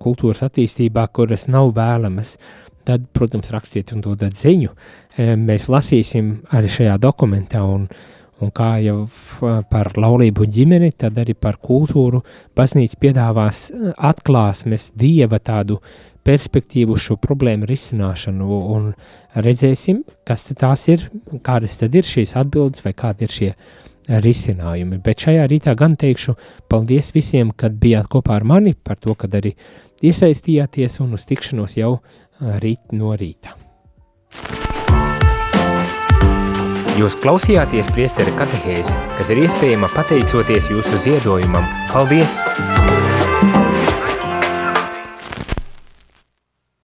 kultūras 0.00 0.40
attīstībā, 0.46 1.02
kuras 1.12 1.46
nav 1.52 1.74
vēlamas, 1.76 2.36
tad, 2.88 3.04
protams, 3.12 3.50
rakstiet 3.52 3.92
un 3.92 4.00
dodat 4.04 4.36
ziņu. 4.38 4.70
Mēs 5.42 5.66
lasīsim 5.68 6.38
arī 6.56 6.70
šajā 6.72 6.94
dokumentā 7.02 7.60
un, 7.68 7.84
Un 8.38 8.52
kā 8.54 8.76
jau 8.78 9.08
par 9.70 9.90
laulību 9.98 10.46
ģimeni, 10.46 10.92
tad 10.94 11.16
arī 11.18 11.34
par 11.34 11.56
kultūru 11.58 12.20
baznīca 12.56 13.00
piedāvās 13.02 13.64
atklāsmes 13.96 14.92
dieva 14.94 15.40
tādu 15.42 15.80
perspektīvu 16.28 16.94
šo 17.00 17.16
problēmu 17.18 17.66
risināšanu 17.66 18.60
un 18.76 18.88
redzēsim, 19.34 20.04
kas 20.28 20.46
tās 20.52 20.86
ir, 20.92 21.08
kādas 21.42 21.78
tad 21.80 21.98
ir 21.98 22.06
šīs 22.06 22.36
atbildes 22.38 22.84
vai 22.84 22.94
kādi 22.94 23.26
ir 23.26 23.34
šie 23.34 23.50
risinājumi. 24.08 25.00
Bet 25.04 25.26
šajā 25.26 25.48
rītā 25.50 25.74
gan 25.78 25.96
teikšu 26.00 26.36
paldies 26.70 27.10
visiem, 27.16 27.52
kad 27.56 27.76
bijāt 27.80 28.08
kopā 28.12 28.38
ar 28.38 28.46
mani 28.48 28.74
par 28.74 29.00
to, 29.02 29.18
kad 29.18 29.34
arī 29.34 29.54
iesaistījāties 30.04 31.00
un 31.04 31.18
uz 31.18 31.26
tikšanos 31.28 31.78
jau 31.80 31.96
rīt 32.62 32.94
no 32.94 33.16
rīta. 33.18 33.56
Jūs 36.98 37.14
klausījāties 37.22 37.92
priesteri 37.94 38.32
katehēzi, 38.34 38.96
kas 39.14 39.30
ir 39.30 39.44
iespējama 39.44 39.90
pateicoties 39.92 40.66
jūsu 40.72 40.98
ziedojumam. 41.04 41.68
Paldies! 41.92 42.40